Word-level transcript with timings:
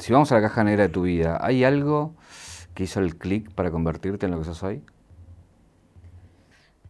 si 0.00 0.12
vamos 0.12 0.32
a 0.32 0.36
la 0.36 0.42
caja 0.42 0.64
negra 0.64 0.84
de 0.84 0.88
tu 0.88 1.02
vida, 1.02 1.38
¿hay 1.40 1.62
algo 1.62 2.14
que 2.74 2.84
hizo 2.84 3.00
el 3.00 3.16
clic 3.16 3.52
para 3.52 3.70
convertirte 3.70 4.26
en 4.26 4.32
lo 4.32 4.38
que 4.38 4.44
sos 4.44 4.62
hoy? 4.62 4.82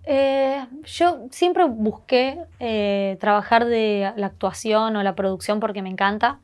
Eh, 0.05 0.65
yo 0.85 1.27
siempre 1.31 1.65
busqué 1.65 2.39
eh, 2.59 3.17
trabajar 3.21 3.65
de 3.67 4.13
la 4.17 4.27
actuación 4.27 4.97
o 4.97 5.03
la 5.03 5.15
producción 5.15 5.61
porque 5.61 5.83
me 5.83 5.91
encanta. 5.91 6.39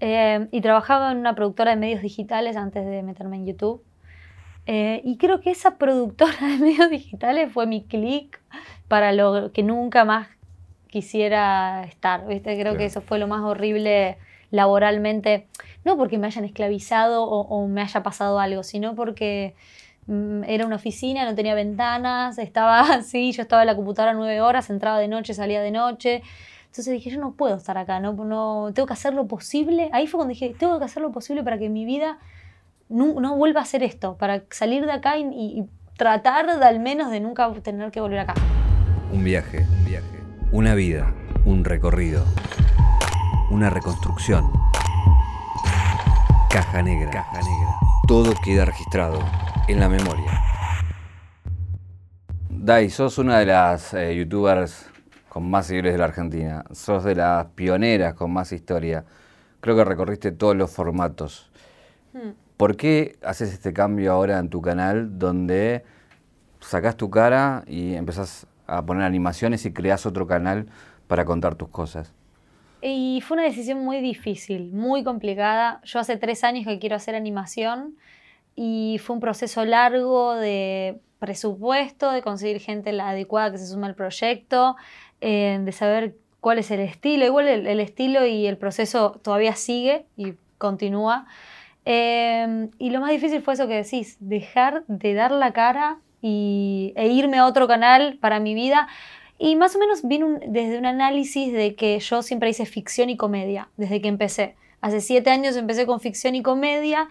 Eh, 0.00 0.48
y 0.50 0.60
trabajaba 0.60 1.12
en 1.12 1.18
una 1.18 1.34
productora 1.34 1.70
de 1.70 1.76
medios 1.76 2.02
digitales 2.02 2.56
antes 2.56 2.84
de 2.84 3.02
meterme 3.02 3.36
en 3.36 3.46
YouTube. 3.46 3.82
y 4.66 5.16
creo 5.18 5.40
que 5.40 5.50
esa 5.50 5.78
productora 5.78 6.34
de 6.40 6.58
medios 6.60 6.90
digitales 6.90 7.52
fue 7.52 7.66
mi 7.66 7.84
clic 7.84 8.40
para 8.88 9.12
lo 9.12 9.52
que 9.52 9.62
nunca 9.62 10.04
más 10.04 10.28
quisiera 10.86 11.84
estar. 11.84 12.26
¿viste? 12.26 12.58
Creo 12.58 12.76
que 12.76 12.84
eso 12.84 13.00
fue 13.00 13.18
lo 13.18 13.26
más 13.26 13.42
horrible 13.42 14.16
laboralmente. 14.54 15.48
No 15.84 15.96
porque 15.96 16.18
me 16.18 16.26
hayan 16.26 16.44
esclavizado 16.44 17.24
o, 17.24 17.66
me 17.68 17.82
haya 17.82 18.02
pasado 18.02 18.38
algo, 18.38 18.62
sino 18.62 18.94
porque 18.94 19.54
Mm, 20.06 20.44
era 20.44 20.66
una 20.66 20.76
oficina, 20.76 21.24
no 21.24 21.34
tenía 21.34 21.54
ventanas, 21.54 22.38
estaba 22.38 22.80
así, 22.94 23.32
yo 23.32 23.42
estaba 23.42 23.62
en 23.62 23.66
la 23.66 23.76
computadora 23.76 24.12
nueve 24.14 24.40
horas, 24.40 24.70
entraba 24.70 24.98
de 24.98 25.08
noche, 25.08 25.34
salía 25.34 25.62
de 25.62 25.70
noche. 25.70 26.22
Entonces 26.66 26.92
dije, 26.92 27.10
yo 27.10 27.20
no 27.20 27.32
puedo 27.32 27.56
estar 27.56 27.78
acá, 27.78 28.00
no, 28.00 28.12
no 28.12 28.72
tengo 28.74 28.86
que 28.86 28.92
hacer 28.92 29.14
lo 29.14 29.26
posible. 29.26 29.90
Ahí 29.92 30.06
fue 30.06 30.18
cuando 30.18 30.30
dije, 30.30 30.54
tengo 30.58 30.78
que 30.78 30.84
hacer 30.84 31.02
lo 31.02 31.12
posible 31.12 31.42
para 31.44 31.56
que 31.56 31.68
mi 31.68 31.84
vida 31.84 32.18
no, 32.88 33.20
no 33.20 33.36
vuelva 33.36 33.60
a 33.60 33.64
ser 33.64 33.82
esto, 33.84 34.16
para 34.16 34.42
salir 34.50 34.84
de 34.84 34.92
acá 34.92 35.16
y, 35.16 35.24
y, 35.32 35.64
tratar 35.96 36.58
de 36.58 36.66
al 36.66 36.80
menos 36.80 37.12
de 37.12 37.20
nunca 37.20 37.48
tener 37.62 37.92
que 37.92 38.00
volver 38.00 38.18
acá. 38.18 38.34
Un 39.12 39.22
viaje, 39.22 39.64
un 39.78 39.84
viaje, 39.84 40.20
una 40.50 40.74
vida, 40.74 41.14
un 41.44 41.64
recorrido, 41.64 42.24
una 43.52 43.70
reconstrucción. 43.70 44.50
Caja 46.54 46.84
negra, 46.84 47.10
caja 47.10 47.38
negra. 47.42 47.80
Todo 48.06 48.32
queda 48.44 48.64
registrado 48.64 49.18
en 49.66 49.80
la 49.80 49.88
memoria. 49.88 50.40
Dai, 52.48 52.90
sos 52.90 53.18
una 53.18 53.40
de 53.40 53.46
las 53.46 53.92
eh, 53.92 54.14
youtubers 54.14 54.88
con 55.28 55.50
más 55.50 55.66
seguidores 55.66 55.94
de 55.94 55.98
la 55.98 56.04
Argentina. 56.04 56.64
Sos 56.70 57.02
de 57.02 57.16
las 57.16 57.46
pioneras 57.56 58.14
con 58.14 58.32
más 58.32 58.52
historia. 58.52 59.04
Creo 59.60 59.74
que 59.74 59.84
recorriste 59.84 60.30
todos 60.30 60.54
los 60.54 60.70
formatos. 60.70 61.50
Hmm. 62.12 62.34
¿Por 62.56 62.76
qué 62.76 63.18
haces 63.24 63.52
este 63.52 63.72
cambio 63.72 64.12
ahora 64.12 64.38
en 64.38 64.48
tu 64.48 64.62
canal 64.62 65.18
donde 65.18 65.82
sacás 66.60 66.96
tu 66.96 67.10
cara 67.10 67.64
y 67.66 67.94
empezás 67.94 68.46
a 68.68 68.86
poner 68.86 69.02
animaciones 69.02 69.66
y 69.66 69.72
creas 69.72 70.06
otro 70.06 70.28
canal 70.28 70.68
para 71.08 71.24
contar 71.24 71.56
tus 71.56 71.68
cosas? 71.70 72.14
Y 72.86 73.22
fue 73.22 73.36
una 73.38 73.44
decisión 73.44 73.82
muy 73.82 74.02
difícil, 74.02 74.70
muy 74.70 75.04
complicada. 75.04 75.80
Yo 75.84 76.00
hace 76.00 76.18
tres 76.18 76.44
años 76.44 76.66
que 76.66 76.78
quiero 76.78 76.96
hacer 76.96 77.14
animación 77.14 77.96
y 78.54 79.00
fue 79.02 79.14
un 79.14 79.20
proceso 79.20 79.64
largo 79.64 80.34
de 80.34 81.00
presupuesto, 81.18 82.10
de 82.10 82.20
conseguir 82.20 82.60
gente 82.60 82.92
la 82.92 83.08
adecuada 83.08 83.50
que 83.50 83.56
se 83.56 83.68
sume 83.68 83.86
al 83.86 83.94
proyecto, 83.94 84.76
eh, 85.22 85.58
de 85.62 85.72
saber 85.72 86.16
cuál 86.40 86.58
es 86.58 86.70
el 86.70 86.80
estilo. 86.80 87.24
Igual 87.24 87.48
el, 87.48 87.80
estilo 87.80 88.26
y 88.26 88.46
el 88.46 88.58
proceso 88.58 89.18
todavía 89.22 89.54
sigue 89.54 90.04
y 90.18 90.34
continúa. 90.58 91.24
Eh, 91.86 92.68
y 92.78 92.90
lo 92.90 93.00
más 93.00 93.12
difícil 93.12 93.40
fue 93.40 93.54
eso 93.54 93.66
que 93.66 93.76
decís, 93.76 94.18
dejar 94.20 94.84
de 94.88 95.14
dar 95.14 95.30
la 95.30 95.54
cara 95.54 96.00
y, 96.20 96.92
e 96.96 97.06
irme 97.06 97.38
a 97.38 97.46
otro 97.46 97.66
canal 97.66 98.18
para 98.20 98.40
mi 98.40 98.52
vida. 98.52 98.88
Y 99.38 99.56
más 99.56 99.74
o 99.76 99.78
menos 99.78 100.06
vino 100.06 100.38
desde 100.46 100.78
un 100.78 100.86
análisis 100.86 101.52
de 101.52 101.74
que 101.74 101.98
yo 101.98 102.22
siempre 102.22 102.50
hice 102.50 102.66
ficción 102.66 103.10
y 103.10 103.16
comedia, 103.16 103.68
desde 103.76 104.00
que 104.00 104.08
empecé. 104.08 104.56
Hace 104.80 105.00
siete 105.00 105.30
años 105.30 105.56
empecé 105.56 105.86
con 105.86 106.00
ficción 106.00 106.34
y 106.34 106.42
comedia 106.42 107.08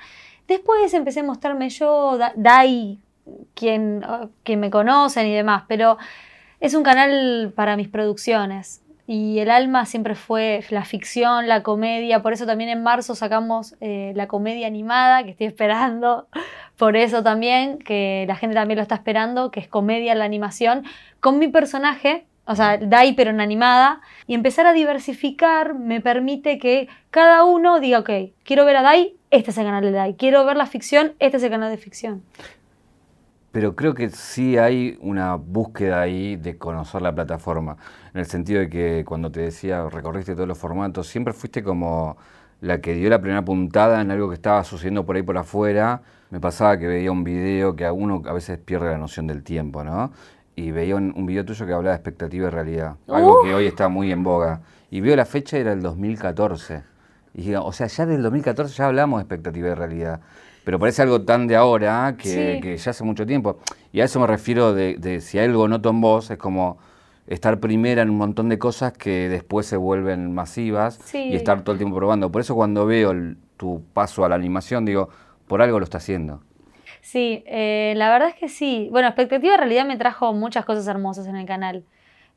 Después 0.48 0.94
empecé 0.94 1.22
a 1.22 1.24
mostrarme 1.24 1.70
yo, 1.70 2.18
Dai, 2.36 3.00
quien, 3.54 4.04
ah, 4.04 4.28
quien 4.44 4.60
me 4.60 4.70
conocen 4.70 5.28
y 5.28 5.34
demás, 5.34 5.64
pero 5.68 5.98
es 6.60 6.74
un 6.74 6.84
canal 6.84 7.54
para 7.56 7.78
mis 7.78 7.88
producciones. 7.88 8.83
Y 9.06 9.40
el 9.40 9.50
alma 9.50 9.86
siempre 9.86 10.16
fue 10.16 10.64
la 10.70 10.86
ficción, 10.86 11.48
la 11.48 11.62
comedia. 11.62 12.22
Por 12.22 12.32
eso 12.32 12.46
también 12.46 12.70
en 12.70 12.84
marzo 12.84 13.16
sacamos 13.16 13.76
eh, 13.82 14.14
la 14.16 14.28
comedia 14.28 14.68
animada, 14.68 15.24
que 15.24 15.32
estoy 15.32 15.48
esperando. 15.48 16.28
Por 16.78 16.96
eso 16.96 17.22
también, 17.22 17.80
que 17.80 18.26
la 18.28 18.36
gente 18.36 18.56
también 18.56 18.78
lo 18.78 18.82
está 18.82 18.96
esperando, 18.96 19.52
que 19.52 19.60
es 19.60 19.68
comedia 19.68 20.16
la 20.16 20.26
animación, 20.26 20.84
con 21.20 21.38
mi 21.38 21.48
personaje, 21.48 22.26
o 22.46 22.56
sea, 22.56 22.78
Dai 22.78 23.14
pero 23.14 23.30
en 23.30 23.42
animada, 23.42 24.02
y 24.26 24.34
empezar 24.34 24.66
a 24.66 24.74
diversificar 24.74 25.76
me 25.76 26.02
permite 26.02 26.58
que 26.58 26.88
cada 27.12 27.44
uno 27.44 27.80
diga, 27.80 28.00
ok, 28.00 28.10
quiero 28.44 28.66
ver 28.66 28.78
a 28.78 28.82
Dai, 28.82 29.16
este 29.32 29.52
es 29.52 29.58
el 29.58 29.66
canal 29.66 29.84
de 29.84 29.92
Dai, 29.92 30.16
quiero 30.16 30.44
ver 30.46 30.58
la 30.58 30.66
ficción, 30.66 31.14
este 31.20 31.38
es 31.38 31.44
el 31.44 31.52
canal 31.52 31.70
de 31.70 31.78
ficción. 31.78 32.24
Pero 33.54 33.74
creo 33.74 33.94
que 33.94 34.10
sí 34.10 34.58
hay 34.58 34.98
una 35.00 35.36
búsqueda 35.36 36.02
ahí 36.02 36.36
de 36.36 36.58
conocer 36.58 37.02
la 37.02 37.16
plataforma, 37.16 37.78
en 38.14 38.20
el 38.20 38.26
sentido 38.26 38.60
de 38.60 38.70
que 38.70 39.06
cuando 39.06 39.32
te 39.32 39.40
decía, 39.40 39.88
recorriste 39.88 40.36
todos 40.36 40.48
los 40.50 40.58
formatos, 40.58 41.08
siempre 41.08 41.34
fuiste 41.34 41.64
como 41.64 42.18
la 42.60 42.82
que 42.82 42.94
dio 42.94 43.10
la 43.10 43.22
primera 43.22 43.46
puntada 43.46 44.02
en 44.02 44.12
algo 44.12 44.28
que 44.28 44.36
estaba 44.36 44.66
sucediendo 44.66 45.06
por 45.06 45.16
ahí 45.16 45.24
por 45.24 45.38
afuera. 45.38 46.02
Me 46.32 46.42
pasaba 46.42 46.78
que 46.78 46.88
veía 46.88 47.12
un 47.12 47.24
video 47.24 47.78
que 47.78 47.86
a 47.86 47.94
uno 47.94 48.22
a 48.26 48.34
veces 48.34 48.58
pierde 48.58 48.90
la 48.90 48.98
noción 48.98 49.28
del 49.28 49.44
tiempo, 49.44 49.86
¿no? 49.86 50.12
y 50.56 50.72
veía 50.72 50.96
un, 50.96 51.26
video 51.26 51.46
tuyo 51.46 51.66
que 51.66 51.74
hablaba 51.74 51.96
de 51.96 51.98
expectativa 51.98 52.48
y 52.48 52.50
realidad, 52.50 52.96
algo 53.08 53.42
que 53.44 53.54
hoy 53.54 53.66
está 53.66 53.88
muy 53.88 54.12
en 54.12 54.24
boga. 54.24 54.62
Y 54.92 55.02
veo 55.02 55.16
la 55.16 55.26
fecha, 55.26 55.58
era 55.58 55.74
el 55.74 55.82
2014. 55.82 56.84
Y 57.34 57.56
o 57.56 57.72
sea, 57.72 57.88
ya 57.88 58.06
del 58.06 58.22
2014 58.22 58.76
ya 58.76 58.86
hablamos 58.86 59.20
de 59.20 59.24
expectativa 59.24 59.70
y 59.70 59.74
realidad. 59.74 60.22
Pero 60.64 60.80
parece 60.80 61.02
algo 61.02 61.22
tan 61.22 61.48
de 61.48 61.56
ahora 61.56 62.16
que, 62.18 62.78
ya 62.78 62.92
hace 62.92 63.04
mucho 63.04 63.26
tiempo. 63.26 63.60
Y 63.92 64.02
a 64.02 64.06
eso 64.06 64.20
me 64.20 64.28
refiero 64.28 64.74
de, 64.74 65.22
si 65.22 65.40
algo 65.40 65.68
noto 65.68 65.90
en 65.90 66.02
vos, 66.02 66.32
es 66.32 66.38
como 66.38 66.78
estar 67.28 67.60
primera 67.60 68.02
en 68.02 68.10
un 68.10 68.18
montón 68.18 68.50
de 68.50 68.60
cosas 68.60 68.94
que 68.94 69.30
después 69.30 69.66
se 69.66 69.78
vuelven 69.78 70.34
masivas 70.34 71.00
y 71.14 71.36
estar 71.36 71.64
todo 71.64 71.74
el 71.74 71.80
tiempo 71.80 71.98
probando. 71.98 72.32
Por 72.32 72.42
eso 72.42 72.56
cuando 72.56 72.86
veo 72.86 73.14
tu 73.58 73.84
paso 73.94 74.26
a 74.26 74.30
la 74.30 74.36
animación, 74.36 74.86
digo, 74.86 75.10
por 75.48 75.62
algo 75.62 75.80
lo 75.80 75.84
está 75.84 75.98
haciendo. 75.98 76.42
Sí, 77.02 77.44
eh, 77.48 77.94
la 77.98 78.10
verdad 78.10 78.30
es 78.30 78.36
que 78.36 78.48
sí. 78.48 78.88
Bueno, 78.90 79.10
expectativa 79.10 79.54
en 79.54 79.60
realidad 79.60 79.86
me 79.86 79.98
trajo 79.98 80.34
muchas 80.34 80.64
cosas 80.64 80.88
hermosas 80.88 81.28
en 81.28 81.36
el 81.36 81.46
canal. 81.46 81.84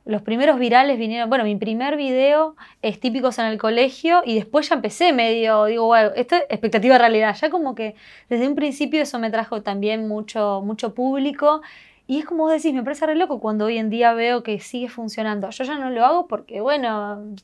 Los 0.06 0.22
primeros 0.22 0.60
virales 0.60 0.98
vinieron, 0.98 1.28
bueno, 1.28 1.42
mi 1.42 1.56
primer 1.56 1.96
video 1.96 2.54
es 2.80 3.00
típicos 3.00 3.40
en 3.40 3.46
el 3.46 3.58
colegio 3.58 4.22
y 4.24 4.36
después 4.36 4.68
ya 4.68 4.76
empecé 4.76 5.12
medio, 5.12 5.64
digo, 5.64 5.86
bueno, 5.86 6.12
esto 6.14 6.36
es 6.36 6.42
expectativa 6.48 6.96
realidad. 6.96 7.36
Ya 7.40 7.50
como 7.50 7.74
que 7.74 7.96
desde 8.28 8.46
un 8.46 8.54
principio 8.54 9.02
eso 9.02 9.18
me 9.18 9.32
trajo 9.32 9.62
también 9.62 10.06
mucho, 10.06 10.62
mucho 10.64 10.94
público. 10.94 11.60
Y 12.06 12.20
es 12.20 12.24
como 12.24 12.44
vos 12.44 12.52
decís, 12.52 12.72
me 12.72 12.84
parece 12.84 13.04
re 13.04 13.16
loco 13.16 13.40
cuando 13.40 13.64
hoy 13.64 13.78
en 13.78 13.90
día 13.90 14.14
veo 14.14 14.44
que 14.44 14.60
sigue 14.60 14.88
funcionando. 14.88 15.50
Yo 15.50 15.64
ya 15.64 15.76
no 15.76 15.90
lo 15.90 16.04
hago 16.06 16.28
porque, 16.28 16.60
bueno, 16.60 17.34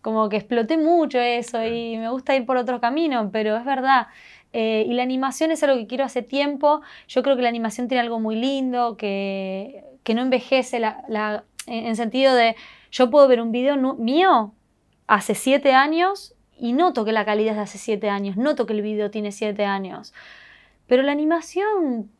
como 0.00 0.28
que 0.28 0.36
exploté 0.36 0.78
mucho 0.78 1.18
eso 1.18 1.64
y 1.66 1.96
me 1.98 2.08
gusta 2.08 2.36
ir 2.36 2.46
por 2.46 2.56
otro 2.56 2.80
camino, 2.80 3.30
pero 3.32 3.56
es 3.56 3.64
verdad. 3.64 4.06
Eh, 4.52 4.84
y 4.88 4.94
la 4.94 5.02
animación 5.02 5.50
es 5.50 5.62
algo 5.64 5.76
que 5.76 5.88
quiero 5.88 6.04
hace 6.04 6.22
tiempo. 6.22 6.82
Yo 7.08 7.24
creo 7.24 7.34
que 7.34 7.42
la 7.42 7.48
animación 7.48 7.88
tiene 7.88 8.02
algo 8.02 8.20
muy 8.20 8.36
lindo, 8.36 8.96
que, 8.96 9.84
que 10.04 10.14
no 10.14 10.22
envejece 10.22 10.80
la, 10.80 11.44
en, 11.66 11.96
sentido 11.96 12.34
de 12.34 12.56
yo 12.90 13.10
puedo 13.10 13.28
ver 13.28 13.40
un 13.40 13.52
video 13.52 13.76
mío 13.94 14.52
hace 15.06 15.34
siete 15.34 15.72
años 15.72 16.34
y 16.58 16.72
noto 16.72 17.04
que 17.04 17.12
la 17.12 17.24
calidad 17.24 17.52
es 17.52 17.56
de 17.56 17.62
hace 17.62 17.78
siete 17.78 18.10
años, 18.10 18.36
noto 18.36 18.66
que 18.66 18.72
el 18.72 18.82
video 18.82 19.10
tiene 19.10 19.32
siete 19.32 19.64
años. 19.64 20.12
Pero 20.86 21.02
la 21.02 21.12
animación 21.12 22.10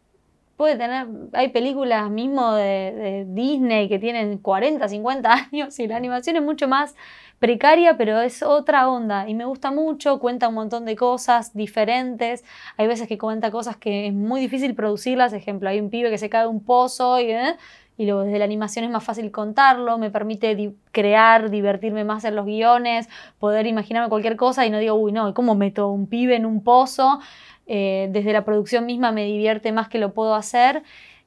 puede 0.57 0.77
tener, 0.77 1.07
hay 1.33 1.49
películas 1.49 2.11
mismo 2.11 2.55
de, 2.55 2.93
de 2.93 3.27
Disney 3.29 3.89
que 3.89 3.99
tienen 3.99 4.39
40, 4.39 4.89
50 4.89 5.33
años 5.53 5.79
y 5.79 5.89
la 5.89 5.97
animación 5.97 6.37
es 6.37 6.43
mucho 6.43 6.69
más 6.69 6.95
precaria, 7.41 7.97
pero 7.97 8.21
es 8.21 8.43
otra 8.43 8.89
onda 8.89 9.29
y 9.29 9.35
me 9.35 9.47
gusta 9.47 9.73
mucho, 9.73 10.21
cuenta 10.21 10.49
un 10.49 10.55
montón 10.55 10.85
de 10.85 10.95
cosas 10.95 11.57
diferentes, 11.57 12.45
hay 12.77 12.87
veces 12.87 13.09
que 13.09 13.17
cuenta 13.17 13.51
cosas 13.51 13.79
que 13.79 14.09
es 14.09 14.13
muy 14.13 14.41
difícil 14.41 14.75
producirlas, 14.75 15.33
ejemplo, 15.33 15.71
hay 15.71 15.81
un 15.81 15.89
pibe 15.89 16.11
que 16.11 16.19
se 16.19 16.29
cae 16.29 16.43
de 16.43 16.49
un 16.49 16.63
pozo 16.63 17.19
y, 17.19 17.33
¿eh? 17.33 17.57
Y 18.01 18.07
luego 18.07 18.23
desde 18.23 18.39
la 18.39 18.47
animación 18.47 18.87
es 18.87 18.91
más 18.91 19.05
fácil 19.05 19.31
contarlo, 19.31 19.99
me 19.99 20.11
permite 20.11 20.73
crear, 20.91 21.51
divertirme 21.51 22.03
más 22.03 22.25
en 22.25 22.35
los 22.35 22.47
guiones, 22.47 23.11
poder 23.39 23.67
imaginarme 23.67 24.09
cualquier 24.09 24.37
cosa 24.37 24.65
y 24.65 24.71
no 24.71 24.79
digo, 24.79 24.95
uy, 24.95 25.13
no, 25.13 25.35
¿cómo 25.35 25.55
meto 25.55 25.91
un 25.91 26.07
pibe 26.07 26.35
en 26.35 26.47
un 26.47 26.63
pozo? 26.63 27.21
Eh, 27.67 28.09
desde 28.11 28.33
la 28.33 28.43
producción 28.43 28.87
misma 28.87 29.13
me 29.13 29.27
divierte 29.27 29.71
más 29.71 29.91
que 29.91 29.99
lo 29.99 30.15
puedo 30.15 30.35
hacer 30.35 30.83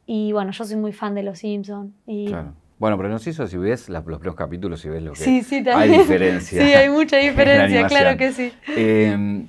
y 0.07 0.31
bueno, 0.31 0.49
yo 0.49 0.65
soy 0.65 0.77
muy 0.77 0.93
fan 0.93 1.13
de 1.13 1.21
Los 1.21 1.37
Simpsons. 1.37 1.91
Y 2.07 2.33
bueno, 2.79 2.97
pero 2.97 3.07
no 3.07 3.19
sé 3.19 3.33
si 3.33 3.57
ves 3.57 3.87
los 3.87 4.03
primeros 4.03 4.33
capítulos 4.33 4.83
y 4.83 4.89
ves 4.89 5.03
lo 5.03 5.11
que 5.11 5.19
sí, 5.19 5.43
sí, 5.43 5.63
hay 5.71 5.91
diferencia. 5.91 6.59
sí, 6.65 6.73
hay 6.73 6.89
mucha 6.89 7.17
diferencia, 7.29 7.85
claro 7.85 8.17
que 8.17 8.31
sí. 8.31 8.51
Em, 8.75 9.45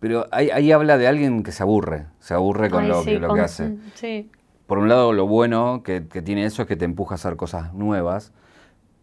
pero 0.00 0.26
ahí, 0.30 0.70
habla 0.70 0.98
de 0.98 1.08
alguien 1.08 1.44
que 1.44 1.50
se 1.50 1.62
aburre, 1.62 2.08
se 2.18 2.34
aburre 2.34 2.68
con 2.68 2.88
lo, 2.88 3.02
que, 3.02 3.18
lo 3.18 3.32
que 3.32 3.40
hace. 3.40 3.76
Sí. 3.94 4.28
Por 4.72 4.78
un 4.78 4.88
lado, 4.88 5.12
lo 5.12 5.26
bueno 5.26 5.82
que, 5.84 6.00
tiene 6.00 6.46
eso 6.46 6.62
es 6.62 6.68
que 6.68 6.76
te 6.76 6.86
empuja 6.86 7.14
a 7.14 7.16
hacer 7.16 7.36
cosas 7.36 7.74
nuevas, 7.74 8.32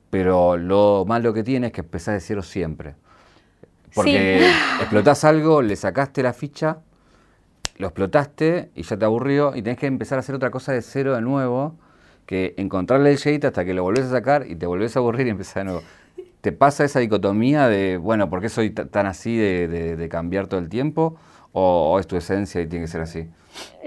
pero 0.10 0.58
lo 0.58 1.06
malo 1.08 1.32
que 1.32 1.44
tiene 1.44 1.68
es 1.68 1.74
que 1.74 1.82
empezás 1.82 2.16
de 2.16 2.22
cero 2.22 2.42
siempre. 2.42 2.96
Porque 3.94 4.50
explotás 4.80 5.26
algo, 5.26 5.62
le 5.62 5.76
sacaste 5.76 6.24
la 6.24 6.34
ficha, 6.34 6.80
lo 7.78 7.86
explotaste 7.86 8.72
y 8.74 8.82
ya 8.82 8.98
te 8.98 9.06
aburrió 9.06 9.56
y 9.56 9.62
tenés 9.62 9.78
que 9.78 9.86
empezar 9.86 10.18
a 10.18 10.22
hacer 10.22 10.34
otra 10.34 10.50
cosa 10.50 10.72
de 10.72 10.82
cero 10.82 11.14
de 11.14 11.22
nuevo, 11.22 11.76
que 12.26 12.56
encontrarle 12.58 13.12
el 13.12 13.18
shade 13.18 13.46
hasta 13.46 13.64
que 13.64 13.76
lo 13.76 13.84
volvés 13.84 14.06
a 14.06 14.10
sacar 14.10 14.48
y 14.48 14.56
te 14.56 14.66
volvés 14.66 14.96
a 14.96 15.02
aburrir 15.02 15.28
y 15.28 15.30
empezar 15.30 15.66
de 15.66 15.66
nuevo. 15.66 15.84
¿Te 16.42 16.52
pasa 16.52 16.84
esa 16.84 17.00
dicotomía 17.00 17.68
de, 17.68 17.98
bueno, 17.98 18.28
¿por 18.28 18.42
qué 18.42 18.50
soy 18.50 18.72
tan 18.72 19.06
así 19.06 19.38
de, 19.38 20.08
cambiar 20.10 20.48
todo 20.48 20.60
el 20.60 20.68
tiempo? 20.68 21.16
O, 21.52 21.94
¿O, 21.94 22.00
es 22.00 22.08
tu 22.08 22.16
esencia 22.16 22.62
y 22.62 22.68
tiene 22.68 22.86
que 22.86 22.92
ser 22.92 23.02
así? 23.02 23.28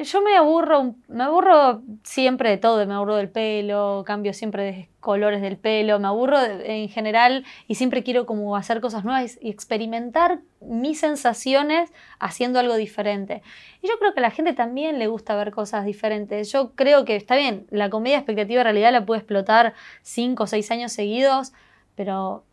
Yo 0.02 0.20
me 0.20 0.36
aburro, 0.36 0.96
me 1.08 1.22
aburro 1.22 1.82
siempre 2.02 2.50
de 2.50 2.58
todo, 2.58 2.84
me 2.86 2.94
aburro 2.94 3.16
del 3.16 3.28
pelo, 3.28 4.02
cambio 4.04 4.34
siempre 4.34 4.64
de 4.64 4.88
colores 5.00 5.40
del 5.40 5.56
pelo, 5.56 5.98
me 6.00 6.08
aburro 6.08 6.38
en 6.42 6.88
general 6.88 7.44
y 7.68 7.76
siempre 7.76 8.02
quiero 8.02 8.26
como 8.26 8.56
hacer 8.56 8.80
cosas 8.80 9.04
nuevas 9.04 9.38
y 9.40 9.50
experimentar 9.50 10.40
mis 10.60 10.98
sensaciones 11.00 11.92
haciendo 12.18 12.58
algo 12.58 12.76
diferente. 12.76 13.42
Y 13.80 13.88
yo 13.88 13.98
creo 13.98 14.12
que 14.12 14.20
a 14.20 14.22
la 14.22 14.30
gente 14.30 14.52
también 14.54 14.98
le 14.98 15.06
gusta 15.06 15.36
ver 15.36 15.52
cosas 15.52 15.84
diferentes. 15.84 16.50
Yo 16.50 16.72
creo 16.74 17.04
que 17.04 17.14
está 17.14 17.36
bien, 17.36 17.66
la 17.70 17.88
comedia 17.88 18.16
expectativa 18.16 18.64
realidad 18.64 18.92
la 18.92 19.06
puede 19.06 19.20
explotar 19.20 19.74
cinco 20.02 20.44
o 20.44 20.46
seis 20.46 20.70
años 20.70 20.92
seguidos, 20.92 21.52
pero 21.94 22.44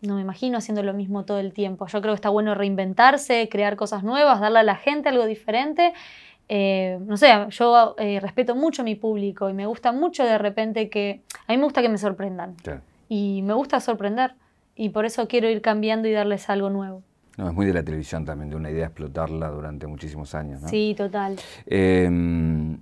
no 0.00 0.16
me 0.16 0.20
imagino 0.20 0.58
haciendo 0.58 0.82
lo 0.82 0.94
mismo 0.94 1.24
todo 1.24 1.38
el 1.38 1.52
tiempo. 1.52 1.86
Yo 1.86 2.00
creo 2.00 2.12
que 2.12 2.16
está 2.16 2.28
bueno 2.28 2.54
reinventarse, 2.54 3.48
crear 3.48 3.76
cosas 3.76 4.02
nuevas, 4.04 4.40
darle 4.40 4.58
a 4.58 4.62
la 4.62 4.76
gente 4.76 5.08
algo 5.08 5.26
diferente 5.26 5.94
eh, 6.48 6.98
no 7.06 7.16
sé, 7.16 7.28
yo 7.50 7.94
eh, 7.98 8.20
respeto 8.20 8.54
mucho 8.54 8.82
a 8.82 8.84
mi 8.84 8.94
público 8.94 9.48
y 9.48 9.54
me 9.54 9.66
gusta 9.66 9.92
mucho 9.92 10.24
de 10.24 10.38
repente 10.38 10.90
que, 10.90 11.22
a 11.46 11.52
mí 11.52 11.58
me 11.58 11.64
gusta 11.64 11.80
que 11.82 11.88
me 11.88 11.98
sorprendan. 11.98 12.54
Y 13.08 13.42
me 13.42 13.54
gusta 13.54 13.80
sorprender. 13.80 14.34
Y 14.76 14.90
por 14.90 15.04
eso 15.04 15.28
quiero 15.28 15.48
ir 15.48 15.62
cambiando 15.62 16.08
y 16.08 16.12
darles 16.12 16.50
algo 16.50 16.68
nuevo. 16.70 17.02
No, 17.36 17.48
es 17.48 17.54
muy 17.54 17.66
de 17.66 17.72
la 17.72 17.82
televisión 17.82 18.24
también, 18.24 18.50
de 18.50 18.56
una 18.56 18.70
idea 18.70 18.86
explotarla 18.86 19.48
durante 19.48 19.86
muchísimos 19.86 20.34
años. 20.34 20.62
¿no? 20.62 20.68
Sí, 20.68 20.94
total. 20.96 21.36
Em, 21.66 22.78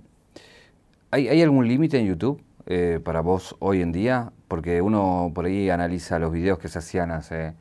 ¿hay, 1.11 1.27
¿hay, 1.27 1.41
algún 1.41 1.67
límite 1.67 1.97
en 1.97 2.07
YouTube 2.07 2.41
eh, 2.65 2.99
para 3.03 3.21
vos 3.21 3.55
hoy 3.59 3.81
en 3.81 3.91
día? 3.91 4.31
Porque 4.47 4.81
uno 4.81 5.31
por 5.33 5.45
ahí 5.45 5.69
analiza 5.69 6.19
los 6.19 6.31
videos 6.31 6.59
que 6.59 6.67
se 6.67 6.79
hacían 6.79 7.11
hace 7.11 7.53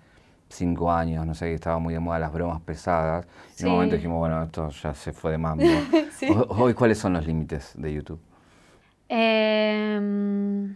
cinco 0.48 0.92
años, 0.92 1.26
no 1.26 1.34
sé, 1.34 1.46
que 1.46 1.54
estaba 1.54 1.78
muy 1.78 1.94
de 1.94 2.00
moda 2.00 2.18
las 2.18 2.32
bromas 2.32 2.60
pesadas. 2.60 3.26
Y 3.58 3.62
en 3.62 3.68
un 3.68 3.74
momento 3.74 3.96
dijimos, 3.96 4.18
bueno, 4.18 4.42
esto 4.42 4.68
ya 4.68 4.94
se 4.94 5.12
fue 5.12 5.32
de 5.32 5.38
mambo. 5.38 5.64
Hoy, 6.48 6.74
¿cuáles 6.74 6.98
son 6.98 7.14
los 7.14 7.26
límites 7.26 7.72
de 7.76 7.92
YouTube? 7.92 8.20
Em, 9.08 10.74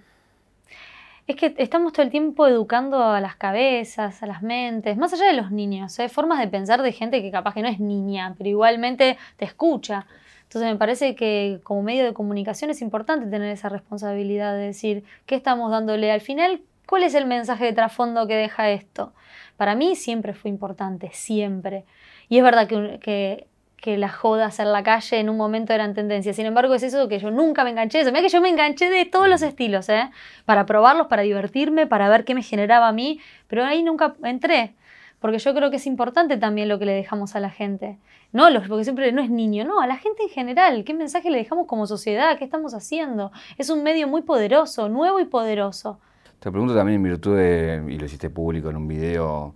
es 1.27 1.37
que 1.37 1.55
estamos 1.59 1.93
todo 1.93 2.03
el 2.03 2.11
tiempo 2.11 2.47
educando 2.47 3.03
a 3.03 3.21
las 3.21 3.37
cabezas, 3.37 4.23
a 4.23 4.27
las 4.27 4.43
mentes, 4.43 4.97
más 4.97 5.13
allá 5.13 5.27
de 5.27 5.33
los 5.35 5.51
niños, 5.51 5.99
¿eh? 5.99 6.09
formas 6.09 6.39
de 6.39 6.49
pensar 6.49 6.83
de 6.83 6.93
gente 6.93 7.23
que 7.23 7.31
capaz 7.31 7.55
que 7.55 7.63
no 7.63 7.69
es 7.69 7.81
niña, 7.81 8.35
pero 8.37 8.51
igualmente 8.51 9.17
te 9.37 9.45
escucha. 9.45 10.07
Entonces 10.47 10.71
me 10.71 10.79
parece 10.79 11.17
que 11.17 11.61
como 11.65 11.83
medio 11.83 12.05
de 12.05 12.15
comunicación 12.15 12.71
es 12.71 12.81
importante 12.81 13.27
tener 13.27 13.51
esa 13.51 13.69
responsabilidad 13.69 14.55
de 14.55 14.67
decir 14.67 15.05
qué 15.27 15.35
estamos 15.35 15.73
dándole 15.73 16.13
al 16.13 16.21
final, 16.21 16.63
cuál 16.87 17.03
es 17.03 17.15
el 17.15 17.27
mensaje 17.27 17.65
de 17.65 17.73
trasfondo 17.73 18.29
que 18.29 18.37
deja 18.37 18.71
esto. 18.71 19.13
Para 19.57 19.75
mí 19.75 19.97
siempre 19.97 20.35
fue 20.35 20.49
importante, 20.49 21.11
siempre. 21.13 21.85
Y 22.29 22.39
es 22.39 22.45
verdad 22.45 22.69
que, 22.69 23.01
que, 23.01 23.49
que 23.77 23.99
las 23.99 24.15
jodas 24.15 24.61
en 24.61 24.73
la 24.73 24.85
calle 24.85 25.19
en 25.19 25.29
un 25.29 25.37
momento 25.37 25.73
eran 25.73 25.95
tendencia. 25.95 26.33
Sin 26.33 26.47
embargo, 26.47 26.75
es 26.75 26.85
eso 26.85 27.09
que 27.09 27.19
yo 27.19 27.33
nunca 27.33 27.65
me 27.65 27.71
enganché. 27.71 28.05
Mira 28.05 28.23
que 28.23 28.29
yo 28.29 28.41
me 28.41 28.49
enganché 28.49 28.89
de 28.89 29.05
todos 29.05 29.29
los 29.29 29.43
estilos, 29.43 29.89
¿eh? 29.89 30.11
Para 30.45 30.65
probarlos, 30.65 31.09
para 31.09 31.23
divertirme, 31.23 31.89
para 31.89 32.09
ver 32.09 32.25
qué 32.25 32.37
me 32.37 32.43
generaba 32.45 32.87
a 32.87 32.93
mí, 32.93 33.19
pero 33.49 33.65
ahí 33.65 33.83
nunca 33.83 34.15
entré. 34.23 34.76
Porque 35.21 35.39
yo 35.39 35.55
creo 35.55 35.71
que 35.71 35.77
es 35.77 35.87
importante 35.87 36.37
también 36.37 36.69
lo 36.69 36.79
que 36.79 36.85
le 36.85 36.93
dejamos 36.93 37.35
a 37.37 37.41
la 37.41 37.51
gente. 37.51 37.99
No, 38.33 38.49
porque 38.69 38.85
siempre 38.85 39.13
no 39.13 39.23
es 39.23 39.31
niño, 39.31 39.65
no, 39.65 39.81
a 39.81 39.87
la 39.87 39.97
gente 39.97 40.25
en 40.25 40.29
general. 40.29 40.85
¿Qué 40.85 40.95
mensaje 40.95 41.31
le 41.31 41.39
dejamos 41.39 41.67
como 41.67 41.87
sociedad? 41.87 42.37
¿Qué 42.39 42.45
estamos 42.45 42.75
haciendo? 42.75 43.33
Es 43.57 43.71
un 43.71 43.83
medio 43.83 44.09
muy 44.09 44.23
poderoso, 44.23 44.89
nuevo 44.89 45.21
y 45.21 45.25
poderoso. 45.25 45.99
Te 46.39 46.51
pregunto 46.51 46.75
también 46.75 46.97
en 46.97 47.03
virtud 47.03 47.37
de, 47.37 47.83
y 47.89 47.99
lo 47.99 48.05
hiciste 48.05 48.29
público 48.29 48.69
en 48.69 48.77
un 48.77 48.87
video 48.87 49.55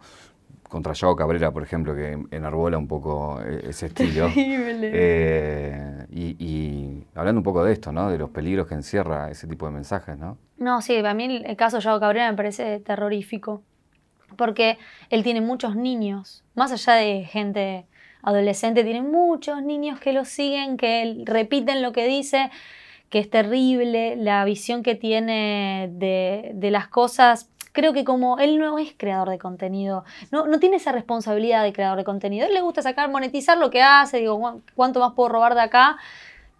contra 0.71 0.95
Yago 0.95 1.17
Cabrera, 1.17 1.51
por 1.51 1.63
ejemplo, 1.63 1.95
que 1.95 2.19
enarbola 2.31 2.79
un 2.79 2.89
poco 2.89 3.43
e-, 3.43 3.69
ese 3.69 3.87
estilo. 3.87 4.29
Eh, 4.93 6.07
y, 6.11 7.05
hablando 7.15 7.41
un 7.41 7.45
poco 7.45 7.63
de 7.63 7.73
esto, 7.73 7.93
¿no? 7.93 8.11
De 8.11 8.19
los 8.19 8.31
peligros 8.31 8.67
que 8.67 8.75
encierra 8.75 9.31
ese 9.31 9.47
tipo 9.47 9.67
de 9.67 9.73
mensajes, 9.73 10.17
¿no? 10.19 10.39
No, 10.57 10.81
sí, 10.81 10.97
a 10.97 11.15
mí 11.15 11.43
el 11.45 11.57
caso 11.57 11.77
de 11.77 11.83
Yago 11.83 12.01
Cabrera 12.01 12.31
me 12.31 12.37
parece 12.37 12.81
terrorífico. 12.81 13.63
Porque 14.37 14.79
él 15.11 15.23
tiene 15.23 15.41
muchos 15.41 15.77
niños, 15.77 16.43
más 16.55 16.73
allá 16.73 16.95
de 16.95 17.25
gente 17.25 17.87
adolescente, 18.23 18.85
tiene 18.85 19.03
muchos 19.03 19.63
niños 19.63 19.99
que 20.01 20.13
lo 20.13 20.25
siguen, 20.25 20.77
que 20.77 21.23
repiten 21.25 21.83
lo 21.83 21.93
que 21.93 22.07
dice 22.07 22.51
que 23.11 23.19
es 23.19 23.29
terrible, 23.29 24.17
la 24.17 24.45
visión 24.45 24.83
que 24.83 24.95
tiene 24.95 25.91
de, 25.93 26.71
las 26.71 26.87
cosas. 26.87 27.51
Creo 27.73 27.93
que 27.93 28.05
como 28.05 28.39
él 28.39 28.59
no 28.59 28.79
es 28.79 28.95
creador 28.97 29.31
de 29.31 29.39
contenido, 29.39 30.05
no, 30.31 30.47
no 30.47 30.59
tiene 30.61 30.77
esa 30.77 30.93
responsabilidad 30.93 31.65
de 31.65 31.73
creador 31.73 31.99
de 31.99 32.05
contenido. 32.05 32.47
Él 32.47 32.55
le 32.55 32.61
gusta 32.61 32.83
sacar, 32.83 33.11
monetizar 33.11 33.59
lo 33.59 33.71
que 33.71 33.83
hace, 33.83 34.19
digo, 34.19 34.61
¿cuánto 34.75 35.01
más 35.01 35.13
puedo 35.15 35.29
robar 35.29 35.55
de 35.55 35.61
acá? 35.61 35.99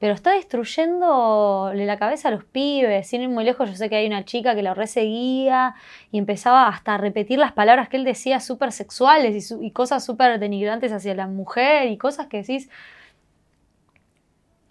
Pero 0.01 0.15
está 0.15 0.33
destruyéndole 0.33 1.85
la 1.85 1.99
cabeza 1.99 2.29
a 2.29 2.31
los 2.31 2.45
pibes. 2.45 3.07
Sin 3.07 3.21
ir 3.21 3.29
muy 3.29 3.45
lejos, 3.45 3.69
yo 3.69 3.77
sé 3.77 3.91
que 3.91 3.97
hay 3.97 4.07
una 4.07 4.25
chica 4.25 4.55
que 4.55 4.63
lo 4.63 4.73
reseguía 4.73 5.75
y 6.11 6.17
empezaba 6.17 6.69
hasta 6.69 6.95
a 6.95 6.99
repetir 6.99 7.39
las 7.39 7.53
palabras 7.53 7.91
que 7.91 7.99
él 7.99 8.05
decía 8.05 8.41
súper 8.41 8.73
sexuales 8.73 9.53
y, 9.53 9.67
y, 9.67 9.71
cosas 9.73 10.03
súper 10.03 10.41
denigrantes 10.41 10.91
hacia 10.93 11.15
la 11.15 11.27
mujer 11.27 11.89
y 11.91 11.99
cosas 11.99 12.29
que 12.29 12.39
decís, 12.39 12.71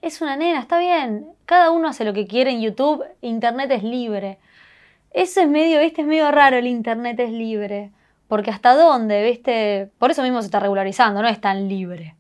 es 0.02 0.20
una 0.20 0.36
nena, 0.36 0.60
está 0.60 0.80
bien. 0.80 1.28
Cada 1.46 1.70
uno 1.70 1.90
hace 1.90 2.06
lo 2.06 2.14
que 2.14 2.26
quiere 2.26 2.50
en 2.50 2.62
YouTube, 2.62 3.06
Internet 3.22 3.70
es 3.70 3.84
libre. 3.84 4.40
Eso 5.12 5.42
es 5.42 5.48
medio, 5.48 5.80
viste, 5.80 6.02
es 6.02 6.08
medio 6.08 6.32
raro 6.32 6.58
el 6.58 6.66
Internet 6.66 7.20
es 7.20 7.32
libre. 7.32 7.92
Porque 8.28 8.50
hasta 8.50 8.74
dónde, 8.74 9.24
viste, 9.24 9.90
por 10.00 10.10
eso 10.10 10.24
mismo 10.24 10.42
se 10.42 10.48
está 10.48 10.60
regularizando, 10.60 11.22
no 11.22 11.28
es 11.28 11.40
tan 11.40 11.68
libre. 11.68 12.16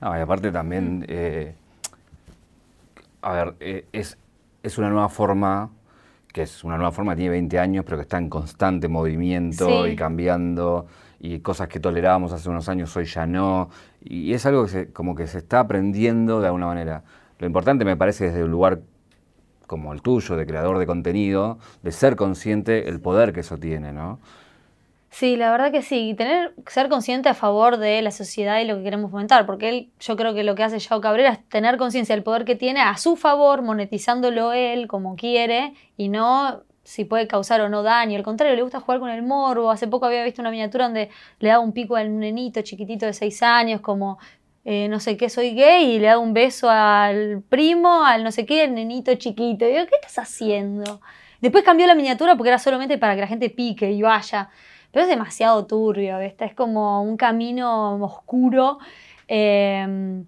No, 0.00 0.16
y 0.16 0.20
aparte 0.20 0.52
también, 0.52 1.04
eh, 1.08 1.54
a 3.24 3.32
ver, 3.32 3.54
eh, 3.60 3.86
es, 3.92 4.18
es 4.62 4.78
una 4.78 4.90
nueva 4.90 5.08
forma, 5.08 5.70
que 6.32 6.42
es 6.42 6.62
una 6.62 6.76
nueva 6.76 6.92
forma, 6.92 7.16
tiene 7.16 7.30
20 7.30 7.58
años, 7.58 7.84
pero 7.84 7.96
que 7.96 8.02
está 8.02 8.18
en 8.18 8.28
constante 8.28 8.86
movimiento 8.86 9.86
y 9.86 9.96
cambiando 9.96 10.86
y 11.20 11.40
cosas 11.40 11.68
que 11.68 11.80
tolerábamos 11.80 12.32
hace 12.32 12.50
unos 12.50 12.68
años 12.68 12.94
hoy 12.96 13.06
ya 13.06 13.26
no. 13.26 13.70
Y 14.02 14.34
es 14.34 14.44
algo 14.44 14.64
que 14.64 14.68
se, 14.68 14.92
como 14.92 15.14
que 15.14 15.26
se 15.26 15.38
está 15.38 15.60
aprendiendo 15.60 16.40
de 16.40 16.48
alguna 16.48 16.66
manera. 16.66 17.02
Lo 17.38 17.46
importante 17.46 17.86
me 17.86 17.96
parece 17.96 18.26
desde 18.26 18.44
un 18.44 18.50
lugar 18.50 18.82
como 19.66 19.94
el 19.94 20.02
tuyo, 20.02 20.36
de 20.36 20.46
creador 20.46 20.78
de 20.78 20.86
contenido, 20.86 21.58
de 21.82 21.92
ser 21.92 22.16
consciente 22.16 22.90
el 22.90 23.00
poder 23.00 23.32
que 23.32 23.40
eso 23.40 23.56
tiene, 23.56 23.92
¿no? 23.92 24.20
Sí, 25.16 25.36
la 25.36 25.52
verdad 25.52 25.70
que 25.70 25.80
sí, 25.80 26.12
tener, 26.18 26.56
ser 26.66 26.88
consciente 26.88 27.28
a 27.28 27.34
favor 27.34 27.76
de 27.76 28.02
la 28.02 28.10
sociedad 28.10 28.58
y 28.60 28.64
lo 28.64 28.78
que 28.78 28.82
queremos 28.82 29.12
fomentar, 29.12 29.46
porque 29.46 29.68
él, 29.68 29.92
yo 30.00 30.16
creo 30.16 30.34
que 30.34 30.42
lo 30.42 30.56
que 30.56 30.64
hace 30.64 30.80
Yao 30.80 31.00
Cabrera 31.00 31.30
es 31.30 31.48
tener 31.48 31.76
conciencia 31.76 32.16
del 32.16 32.24
poder 32.24 32.44
que 32.44 32.56
tiene 32.56 32.80
a 32.80 32.96
su 32.96 33.14
favor, 33.14 33.62
monetizándolo 33.62 34.52
él 34.52 34.88
como 34.88 35.14
quiere, 35.14 35.72
y 35.96 36.08
no 36.08 36.64
si 36.82 37.04
puede 37.04 37.28
causar 37.28 37.60
o 37.60 37.68
no 37.68 37.84
daño. 37.84 38.16
Al 38.16 38.24
contrario, 38.24 38.56
le 38.56 38.62
gusta 38.62 38.80
jugar 38.80 38.98
con 38.98 39.08
el 39.08 39.22
morbo. 39.22 39.70
Hace 39.70 39.86
poco 39.86 40.06
había 40.06 40.24
visto 40.24 40.42
una 40.42 40.50
miniatura 40.50 40.86
donde 40.86 41.10
le 41.38 41.48
daba 41.48 41.62
un 41.62 41.72
pico 41.72 41.94
al 41.94 42.18
nenito 42.18 42.62
chiquitito 42.62 43.06
de 43.06 43.12
6 43.12 43.40
años, 43.44 43.80
como 43.82 44.18
eh, 44.64 44.88
no 44.88 44.98
sé 44.98 45.16
qué, 45.16 45.30
soy 45.30 45.54
gay, 45.54 45.92
y 45.92 45.98
le 46.00 46.08
da 46.08 46.18
un 46.18 46.34
beso 46.34 46.68
al 46.68 47.40
primo, 47.48 48.04
al 48.04 48.24
no 48.24 48.32
sé 48.32 48.44
qué, 48.46 48.64
el 48.64 48.74
nenito 48.74 49.14
chiquito. 49.14 49.64
Y 49.64 49.74
digo, 49.74 49.86
¿qué 49.86 49.94
estás 49.94 50.18
haciendo? 50.18 51.00
Después 51.40 51.62
cambió 51.62 51.86
la 51.86 51.94
miniatura 51.94 52.34
porque 52.34 52.48
era 52.48 52.58
solamente 52.58 52.98
para 52.98 53.14
que 53.14 53.20
la 53.20 53.28
gente 53.28 53.48
pique 53.48 53.92
y 53.92 54.02
vaya. 54.02 54.50
Pero 54.94 55.06
es 55.06 55.10
demasiado 55.10 55.66
turbio, 55.66 56.20
¿viste? 56.20 56.44
Es 56.44 56.54
como 56.54 57.02
un 57.02 57.16
camino 57.16 57.96
oscuro. 57.96 58.78
Eh, 59.26 60.24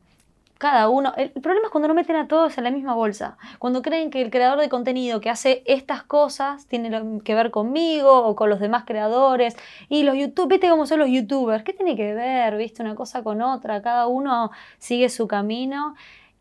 cada 0.59 0.89
uno. 0.89 1.13
El 1.17 1.31
problema 1.31 1.67
es 1.67 1.71
cuando 1.71 1.89
no 1.89 1.95
meten 1.95 2.17
a 2.17 2.29
todos 2.29 2.57
en 2.59 2.65
la 2.65 2.71
misma 2.71 2.95
bolsa. 2.95 3.37
Cuando 3.59 3.83
creen 3.83 4.11
que 4.11 4.23
el 4.23 4.31
creador 4.31 4.59
de 4.59 4.69
contenido 4.69 5.21
que 5.21 5.31
hace 5.31 5.63
estas 5.67 6.03
cosas 6.03 6.67
tiene 6.67 7.21
que 7.23 7.35
ver 7.35 7.51
conmigo 7.51 8.27
o 8.27 8.35
con 8.35 8.51
los 8.51 8.61
demás 8.61 8.85
creadores. 8.85 9.57
Y 9.89 10.03
los 10.03 10.17
youtubers, 10.17 10.49
viste 10.49 10.69
cómo 10.69 10.87
son 10.87 10.99
los 10.99 11.09
youtubers. 11.09 11.63
¿Qué 11.63 11.73
tiene 11.73 11.95
que 11.95 12.15
ver, 12.15 12.57
viste, 12.57 12.83
una 12.83 12.95
cosa 12.95 13.23
con 13.23 13.43
otra? 13.43 13.83
Cada 13.83 14.07
uno 14.07 14.51
sigue 14.79 15.09
su 15.11 15.29
camino. 15.29 15.95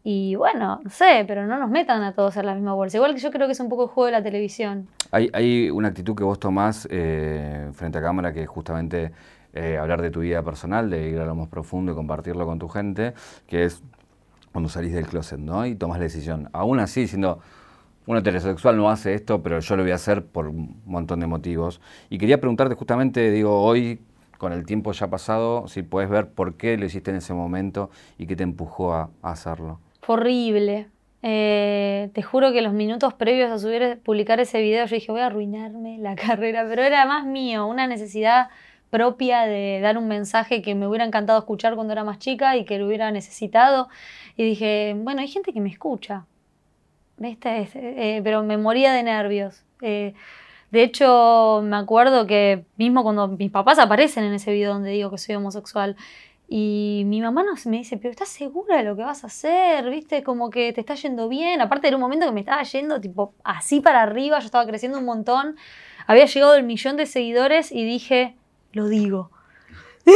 Y 0.07 0.35
bueno, 0.35 0.81
no 0.83 0.89
sé, 0.91 1.25
pero 1.27 1.47
no 1.47 1.57
nos 1.57 1.69
metan 1.69 2.03
a 2.03 2.13
todos 2.13 2.37
en 2.37 2.45
la 2.45 2.53
misma 2.53 2.75
bolsa. 2.75 2.97
Igual 2.97 3.15
que 3.15 3.19
yo 3.19 3.31
creo 3.31 3.47
que 3.47 3.53
es 3.53 3.59
un 3.59 3.69
poco 3.69 3.85
el 3.85 3.89
juego 3.89 4.05
de 4.05 4.11
la 4.11 4.21
televisión. 4.21 4.87
Hay, 5.09 5.31
hay 5.33 5.71
una 5.71 5.87
actitud 5.87 6.15
que 6.15 6.23
vos 6.23 6.39
tomás 6.39 6.87
eh, 6.91 7.71
frente 7.73 7.97
a 7.97 8.01
cámara 8.03 8.31
que 8.31 8.43
es 8.43 8.47
justamente 8.47 9.11
eh, 9.53 9.79
hablar 9.79 10.03
de 10.03 10.11
tu 10.11 10.19
vida 10.19 10.43
personal, 10.43 10.91
de 10.91 11.09
ir 11.09 11.19
a 11.19 11.25
lo 11.25 11.33
más 11.33 11.47
profundo 11.47 11.91
y 11.91 11.95
compartirlo 11.95 12.45
con 12.45 12.59
tu 12.59 12.67
gente, 12.67 13.15
que 13.47 13.65
es 13.65 13.81
cuando 14.51 14.69
salís 14.69 14.93
del 14.93 15.07
closet, 15.07 15.39
¿no? 15.39 15.65
Y 15.65 15.73
tomas 15.73 15.97
la 15.97 16.03
decisión. 16.03 16.49
Aún 16.53 16.79
así, 16.79 17.07
siendo 17.07 17.39
un 18.05 18.17
heterosexual 18.17 18.77
no 18.77 18.91
hace 18.91 19.15
esto, 19.15 19.41
pero 19.41 19.59
yo 19.59 19.75
lo 19.75 19.81
voy 19.81 19.91
a 19.91 19.95
hacer 19.95 20.23
por 20.23 20.49
un 20.49 20.81
montón 20.85 21.19
de 21.19 21.25
motivos. 21.25 21.81
Y 22.11 22.19
quería 22.19 22.39
preguntarte 22.39 22.75
justamente, 22.75 23.31
digo, 23.31 23.63
hoy 23.63 23.99
con 24.37 24.53
el 24.53 24.65
tiempo 24.65 24.91
ya 24.91 25.07
pasado, 25.07 25.67
si 25.67 25.81
puedes 25.81 26.09
ver 26.09 26.29
por 26.29 26.55
qué 26.55 26.77
lo 26.77 26.85
hiciste 26.85 27.11
en 27.11 27.17
ese 27.17 27.33
momento 27.33 27.89
y 28.17 28.27
qué 28.27 28.35
te 28.35 28.43
empujó 28.43 28.93
a, 28.93 29.09
hacerlo. 29.23 29.79
Horrible. 30.07 30.87
Eh, 31.23 32.09
te 32.13 32.21
juro 32.21 32.51
que 32.51 32.61
los 32.61 32.73
minutos 32.73 33.13
previos 33.15 33.51
a 33.51 33.57
subir, 33.57 33.99
publicar 34.03 34.39
ese 34.39 34.61
video, 34.61 34.85
yo 34.85 34.95
dije, 34.95 35.11
voy 35.11 35.21
a 35.21 35.25
arruinarme 35.27 35.97
la 35.97 36.15
carrera, 36.15 36.65
pero 36.69 36.83
era 36.83 37.05
más 37.05 37.25
mío, 37.25 37.65
una 37.65 37.87
necesidad 37.87 38.49
propia 38.91 39.41
de 39.41 39.79
dar 39.81 39.97
un 39.97 40.07
mensaje 40.07 40.61
que 40.61 40.75
me 40.75 40.87
hubiera 40.87 41.03
encantado 41.03 41.39
escuchar 41.39 41.75
cuando 41.75 41.93
era 41.93 42.03
más 42.03 42.19
chica 42.19 42.55
y 42.55 42.65
que 42.65 42.77
lo 42.77 42.87
hubiera 42.87 43.11
necesitado. 43.11 43.89
Y 44.37 44.43
dije, 44.43 44.95
bueno, 44.97 45.21
hay 45.21 45.27
gente 45.27 45.51
que 45.51 45.61
me 45.61 45.69
escucha, 45.69 46.25
¿viste? 47.17 47.67
Eh, 47.73 48.21
pero 48.23 48.43
me 48.43 48.57
moría 48.57 48.93
de 48.93 49.03
nervios. 49.03 49.63
Eh, 49.81 50.13
de 50.71 50.83
hecho, 50.83 51.61
me 51.63 51.77
acuerdo 51.77 52.27
que 52.27 52.65
mismo 52.77 53.03
cuando 53.03 53.27
mis 53.27 53.51
papás 53.51 53.79
aparecen 53.79 54.23
en 54.25 54.33
ese 54.33 54.51
video 54.51 54.73
donde 54.73 54.91
digo 54.91 55.09
que 55.09 55.17
soy 55.17 55.35
homosexual, 55.35 55.95
y 56.47 57.03
mi 57.05 57.21
mamá 57.21 57.43
nos, 57.43 57.65
me 57.65 57.77
dice, 57.77 57.97
pero 57.97 58.11
¿estás 58.11 58.29
segura 58.29 58.77
de 58.77 58.83
lo 58.83 58.95
que 58.95 59.01
vas 59.01 59.23
a 59.23 59.27
hacer? 59.27 59.89
¿Viste? 59.89 60.21
Como 60.21 60.49
que 60.51 60.73
te 60.73 60.81
está 60.81 60.93
yendo 60.95 61.27
bien. 61.27 61.59
Aparte 61.61 61.87
era 61.87 61.97
un 61.97 62.01
momento 62.01 62.27
que 62.27 62.31
me 62.31 62.41
estaba 62.41 62.61
yendo 62.63 63.01
tipo 63.01 63.33
así 63.43 63.81
para 63.81 64.03
arriba, 64.03 64.39
yo 64.39 64.45
estaba 64.45 64.65
creciendo 64.65 64.99
un 64.99 65.05
montón. 65.05 65.55
Había 66.05 66.25
llegado 66.25 66.55
el 66.55 66.63
millón 66.63 66.97
de 66.97 67.07
seguidores 67.07 67.71
y 67.71 67.83
dije, 67.83 68.35
lo 68.73 68.87
digo. 68.87 69.31
Y 70.07 70.11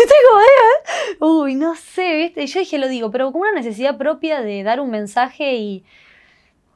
como, 1.19 1.41
uy, 1.41 1.55
no 1.55 1.73
sé, 1.73 2.15
¿viste? 2.15 2.43
Y 2.43 2.45
yo 2.45 2.59
dije, 2.59 2.77
lo 2.77 2.87
digo, 2.87 3.09
pero 3.09 3.31
con 3.31 3.41
una 3.41 3.53
necesidad 3.53 3.97
propia 3.97 4.41
de 4.41 4.61
dar 4.61 4.79
un 4.81 4.91
mensaje 4.91 5.55
y, 5.55 5.83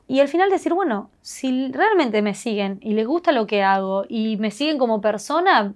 y 0.08 0.20
al 0.20 0.28
final 0.28 0.50
decir, 0.50 0.74
bueno, 0.74 1.12
si 1.22 1.72
realmente 1.72 2.24
me 2.24 2.34
siguen 2.34 2.80
y 2.82 2.94
les 2.94 3.06
gusta 3.06 3.32
lo 3.32 3.46
que 3.46 3.62
hago 3.62 4.06
y 4.10 4.38
me 4.38 4.50
siguen 4.50 4.80
como 4.80 5.00
persona, 5.00 5.76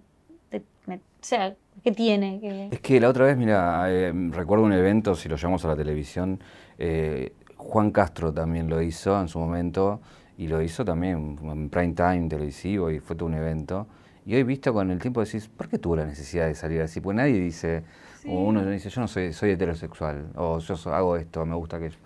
o 0.52 1.00
sea, 1.22 1.56
¿qué 1.84 1.92
tiene? 1.92 2.70
Es 2.72 2.80
que 2.80 3.00
la 3.00 3.10
otra 3.10 3.26
vez, 3.26 3.38
mira, 3.38 3.86
eh, 3.90 4.12
recuerdo 4.32 4.66
un 4.66 4.74
evento, 4.74 5.16
si 5.16 5.30
lo 5.30 5.36
llamamos 5.36 5.64
a 5.66 5.70
la 5.70 5.76
televisión, 5.76 6.40
eh, 6.78 7.34
Juan 7.56 7.92
Castro 7.92 8.34
también 8.34 8.70
lo 8.70 8.82
hizo 8.82 9.20
en 9.20 9.28
su 9.28 9.40
momento 9.40 10.02
y 10.38 10.48
lo 10.48 10.62
hizo 10.62 10.86
también 10.86 11.38
en 11.42 11.70
prime 11.70 11.94
time 11.94 12.30
televisivo 12.30 12.92
y 12.92 13.00
fue 13.00 13.16
todo 13.16 13.28
un 13.28 13.34
evento. 13.36 13.88
Y 14.26 14.36
hoy 14.36 14.44
visto 14.44 14.74
con 14.74 14.92
el 14.92 15.00
tiempo 15.00 15.24
decís, 15.24 15.48
¿por 15.48 15.70
qué 15.70 15.80
tuvo 15.80 15.96
la 15.96 16.06
necesidad 16.06 16.48
de 16.48 16.56
salir 16.56 16.82
así? 16.82 17.00
Pues 17.00 17.16
nadie 17.16 17.40
dice, 17.40 17.84
o 18.28 18.44
uno 18.44 18.64
dice, 18.66 18.90
yo 18.90 19.02
no 19.02 19.08
soy, 19.08 19.32
soy 19.32 19.52
heterosexual, 19.52 20.28
o 20.36 20.60
yo 20.60 20.76
hago 20.94 21.16
esto, 21.16 21.46
me 21.46 21.56
gusta 21.56 21.78
aquello. 21.78 21.98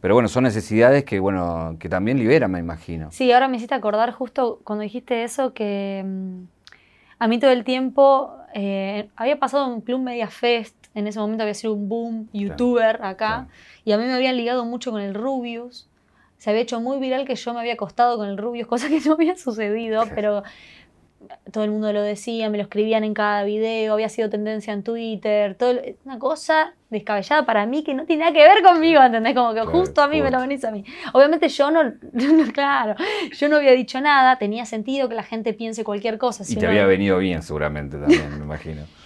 Pero 0.00 0.14
bueno, 0.14 0.28
son 0.28 0.44
necesidades 0.44 1.04
que, 1.04 1.18
bueno, 1.18 1.76
que 1.78 1.88
también 1.88 2.18
liberan, 2.18 2.50
me 2.50 2.58
imagino. 2.58 3.10
Sí, 3.10 3.32
ahora 3.32 3.48
me 3.48 3.56
hiciste 3.56 3.74
acordar 3.74 4.12
justo 4.12 4.60
cuando 4.64 4.82
dijiste 4.82 5.22
eso 5.22 5.54
que 5.54 6.02
mm, 6.04 6.42
a 7.20 7.28
mí 7.28 7.38
todo 7.38 7.52
el 7.52 7.64
tiempo 7.64 8.36
eh, 8.54 9.08
había 9.16 9.38
pasado 9.38 9.66
un 9.66 9.80
Club 9.80 10.00
Media 10.00 10.28
Fest, 10.28 10.76
en 10.94 11.06
ese 11.06 11.18
momento 11.18 11.42
había 11.42 11.54
sido 11.54 11.72
un 11.72 11.88
boom 11.88 12.28
youtuber 12.32 13.02
acá, 13.02 13.48
y 13.84 13.92
a 13.92 13.98
mí 13.98 14.04
me 14.04 14.12
habían 14.12 14.36
ligado 14.36 14.64
mucho 14.64 14.90
con 14.90 15.00
el 15.00 15.14
Rubius. 15.14 15.88
Se 16.38 16.50
había 16.50 16.62
hecho 16.62 16.80
muy 16.80 16.98
viral 16.98 17.24
que 17.24 17.36
yo 17.36 17.54
me 17.54 17.60
había 17.60 17.74
acostado 17.74 18.16
con 18.16 18.28
el 18.28 18.36
Rubius, 18.36 18.66
cosa 18.68 18.88
que 18.88 19.00
no 19.00 19.12
había 19.12 19.36
sucedido, 19.36 20.04
pero 20.14 20.42
todo 21.50 21.64
el 21.64 21.70
mundo 21.70 21.92
lo 21.92 22.02
decía, 22.02 22.48
me 22.50 22.58
lo 22.58 22.64
escribían 22.64 23.04
en 23.04 23.14
cada 23.14 23.44
video, 23.44 23.94
había 23.94 24.08
sido 24.08 24.30
tendencia 24.30 24.72
en 24.72 24.82
Twitter, 24.82 25.54
todo, 25.54 25.80
una 26.04 26.18
cosa 26.18 26.74
descabellada 26.90 27.44
para 27.44 27.66
mí 27.66 27.82
que 27.82 27.94
no 27.94 28.04
tiene 28.04 28.20
nada 28.20 28.32
que 28.32 28.42
ver 28.42 28.62
conmigo, 28.62 29.02
¿entendés? 29.02 29.34
Como 29.34 29.54
que 29.54 29.62
justo 29.62 30.02
a 30.02 30.08
mí 30.08 30.20
me 30.20 30.30
lo 30.30 30.40
venís 30.40 30.64
a 30.64 30.70
mí. 30.70 30.84
Obviamente 31.12 31.48
yo 31.48 31.70
no, 31.70 31.92
claro, 32.52 32.94
yo 33.32 33.48
no 33.48 33.56
había 33.56 33.72
dicho 33.72 34.00
nada, 34.00 34.38
tenía 34.38 34.66
sentido 34.66 35.08
que 35.08 35.14
la 35.14 35.22
gente 35.22 35.54
piense 35.54 35.84
cualquier 35.84 36.18
cosa. 36.18 36.44
y 36.46 36.56
te 36.56 36.66
había 36.66 36.86
venido 36.86 37.18
bien 37.18 37.42
seguramente 37.42 37.98
también, 37.98 38.38
me 38.38 38.44
imagino. 38.44 38.82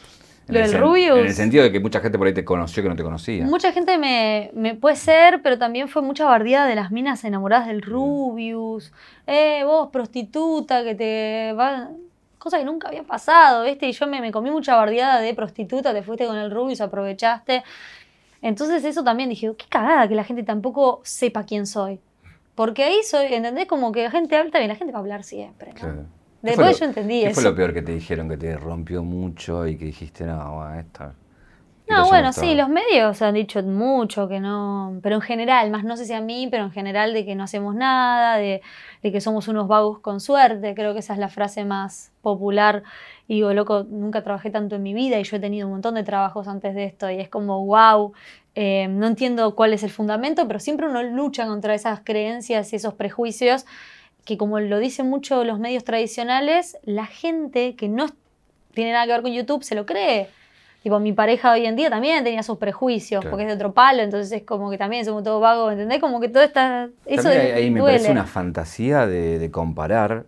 Lo 0.48 0.60
del 0.60 0.78
Rubius. 0.78 1.18
En 1.18 1.26
el 1.26 1.34
sentido 1.34 1.64
de 1.64 1.72
que 1.72 1.80
mucha 1.80 2.00
gente 2.00 2.18
por 2.18 2.26
ahí 2.28 2.32
te 2.32 2.44
conoció 2.44 2.80
que 2.82 2.88
no 2.88 2.94
te 2.94 3.02
conocía. 3.02 3.44
Mucha 3.44 3.72
gente 3.72 3.98
me, 3.98 4.50
me 4.54 4.76
puede 4.76 4.94
ser, 4.94 5.42
pero 5.42 5.58
también 5.58 5.88
fue 5.88 6.02
mucha 6.02 6.24
bardeada 6.24 6.66
de 6.66 6.76
las 6.76 6.92
minas 6.92 7.24
enamoradas 7.24 7.66
del 7.66 7.82
Rubius. 7.82 8.92
Eh, 9.26 9.62
vos, 9.64 9.88
prostituta, 9.90 10.84
que 10.84 10.94
te 10.94 11.52
va 11.52 11.90
cosa 12.46 12.58
que 12.58 12.64
nunca 12.64 12.86
había 12.86 13.02
pasado, 13.02 13.64
¿viste? 13.64 13.88
Y 13.88 13.92
yo 13.92 14.06
me, 14.06 14.20
me 14.20 14.30
comí 14.30 14.52
mucha 14.52 14.76
bardeada 14.76 15.20
de 15.20 15.34
prostituta, 15.34 15.92
te 15.92 16.04
fuiste 16.04 16.26
con 16.26 16.36
el 16.36 16.52
Rubius, 16.52 16.80
aprovechaste. 16.80 17.64
Entonces 18.40 18.84
eso 18.84 19.02
también 19.02 19.28
dije, 19.30 19.52
qué 19.58 19.64
cagada 19.68 20.06
que 20.06 20.14
la 20.14 20.22
gente 20.22 20.44
tampoco 20.44 21.00
sepa 21.02 21.42
quién 21.42 21.66
soy. 21.66 21.98
Porque 22.54 22.84
ahí 22.84 23.02
soy, 23.02 23.34
¿entendés? 23.34 23.66
Como 23.66 23.90
que 23.90 24.04
la 24.04 24.12
gente 24.12 24.36
habla 24.36 24.62
y 24.62 24.68
la 24.68 24.76
gente 24.76 24.92
va 24.92 24.98
a 24.98 25.02
hablar 25.02 25.24
siempre, 25.24 25.74
¿no? 25.82 26.06
Después 26.40 26.78
yo 26.78 26.84
entendí 26.84 27.22
¿qué 27.22 27.26
eso. 27.26 27.40
fue 27.40 27.50
lo 27.50 27.56
peor 27.56 27.74
que 27.74 27.82
te 27.82 27.92
dijeron 27.92 28.28
que 28.28 28.36
te 28.36 28.56
rompió 28.56 29.02
mucho 29.02 29.66
y 29.66 29.76
que 29.76 29.86
dijiste, 29.86 30.24
no, 30.24 30.54
bueno, 30.54 30.78
esta... 30.78 31.14
No, 31.88 32.06
bueno, 32.08 32.32
sí, 32.32 32.54
los 32.54 32.68
medios 32.68 33.22
han 33.22 33.34
dicho 33.34 33.62
mucho 33.62 34.28
que 34.28 34.40
no, 34.40 34.98
pero 35.02 35.16
en 35.16 35.20
general, 35.20 35.70
más 35.70 35.84
no 35.84 35.96
sé 35.96 36.04
si 36.04 36.12
a 36.12 36.20
mí, 36.20 36.48
pero 36.50 36.64
en 36.64 36.72
general 36.72 37.12
de 37.12 37.24
que 37.24 37.34
no 37.36 37.44
hacemos 37.44 37.74
nada, 37.76 38.36
de, 38.36 38.60
que 39.02 39.20
somos 39.20 39.46
unos 39.46 39.68
vagos 39.68 40.00
con 40.00 40.20
suerte, 40.20 40.74
creo 40.74 40.94
que 40.94 40.98
esa 40.98 41.12
es 41.12 41.20
la 41.20 41.28
frase 41.28 41.64
más 41.64 42.10
popular. 42.22 42.82
Y 43.28 43.36
digo, 43.36 43.52
loco, 43.52 43.84
nunca 43.88 44.22
trabajé 44.22 44.50
tanto 44.50 44.76
en 44.76 44.82
mi 44.82 44.94
vida 44.94 45.20
y 45.20 45.24
yo 45.24 45.36
he 45.36 45.40
tenido 45.40 45.68
un 45.68 45.74
montón 45.74 45.94
de 45.94 46.02
trabajos 46.02 46.48
antes 46.48 46.74
de 46.74 46.84
esto 46.84 47.08
y 47.08 47.20
es 47.20 47.28
como, 47.28 47.64
wow, 47.64 48.12
eh, 48.56 48.88
no 48.88 49.06
entiendo 49.06 49.54
cuál 49.54 49.72
es 49.72 49.84
el 49.84 49.90
fundamento, 49.90 50.48
pero 50.48 50.58
siempre 50.58 50.88
uno 50.88 51.02
lucha 51.04 51.46
contra 51.46 51.74
esas 51.74 52.00
creencias 52.02 52.72
y 52.72 52.76
esos 52.76 52.94
prejuicios 52.94 53.64
que 54.24 54.36
como 54.36 54.58
lo 54.58 54.80
dicen 54.80 55.08
mucho 55.08 55.44
los 55.44 55.60
medios 55.60 55.84
tradicionales, 55.84 56.76
la 56.82 57.06
gente 57.06 57.76
que 57.76 57.88
no 57.88 58.08
tiene 58.74 58.92
nada 58.92 59.06
que 59.06 59.12
ver 59.12 59.22
con 59.22 59.32
YouTube 59.32 59.62
se 59.62 59.76
lo 59.76 59.86
cree. 59.86 60.28
Tipo, 60.86 61.00
mi 61.00 61.12
pareja 61.12 61.50
hoy 61.50 61.66
en 61.66 61.74
día 61.74 61.90
también 61.90 62.22
tenía 62.22 62.44
sus 62.44 62.58
prejuicios, 62.58 63.24
porque 63.24 63.42
es 63.42 63.48
de 63.48 63.54
otro 63.54 63.72
palo, 63.72 64.02
entonces 64.02 64.30
es 64.30 64.44
como 64.44 64.70
que 64.70 64.78
también 64.78 65.04
somos 65.04 65.24
todos 65.24 65.42
vagos, 65.42 65.72
¿entendés? 65.72 65.98
Como 65.98 66.20
que 66.20 66.28
todo 66.28 66.44
está... 66.44 66.90
Eso 67.04 67.28
ahí, 67.28 67.72
me 67.72 67.82
parece 67.82 68.12
una 68.12 68.22
fantasía 68.22 69.04
de, 69.04 69.50
comparar, 69.50 70.26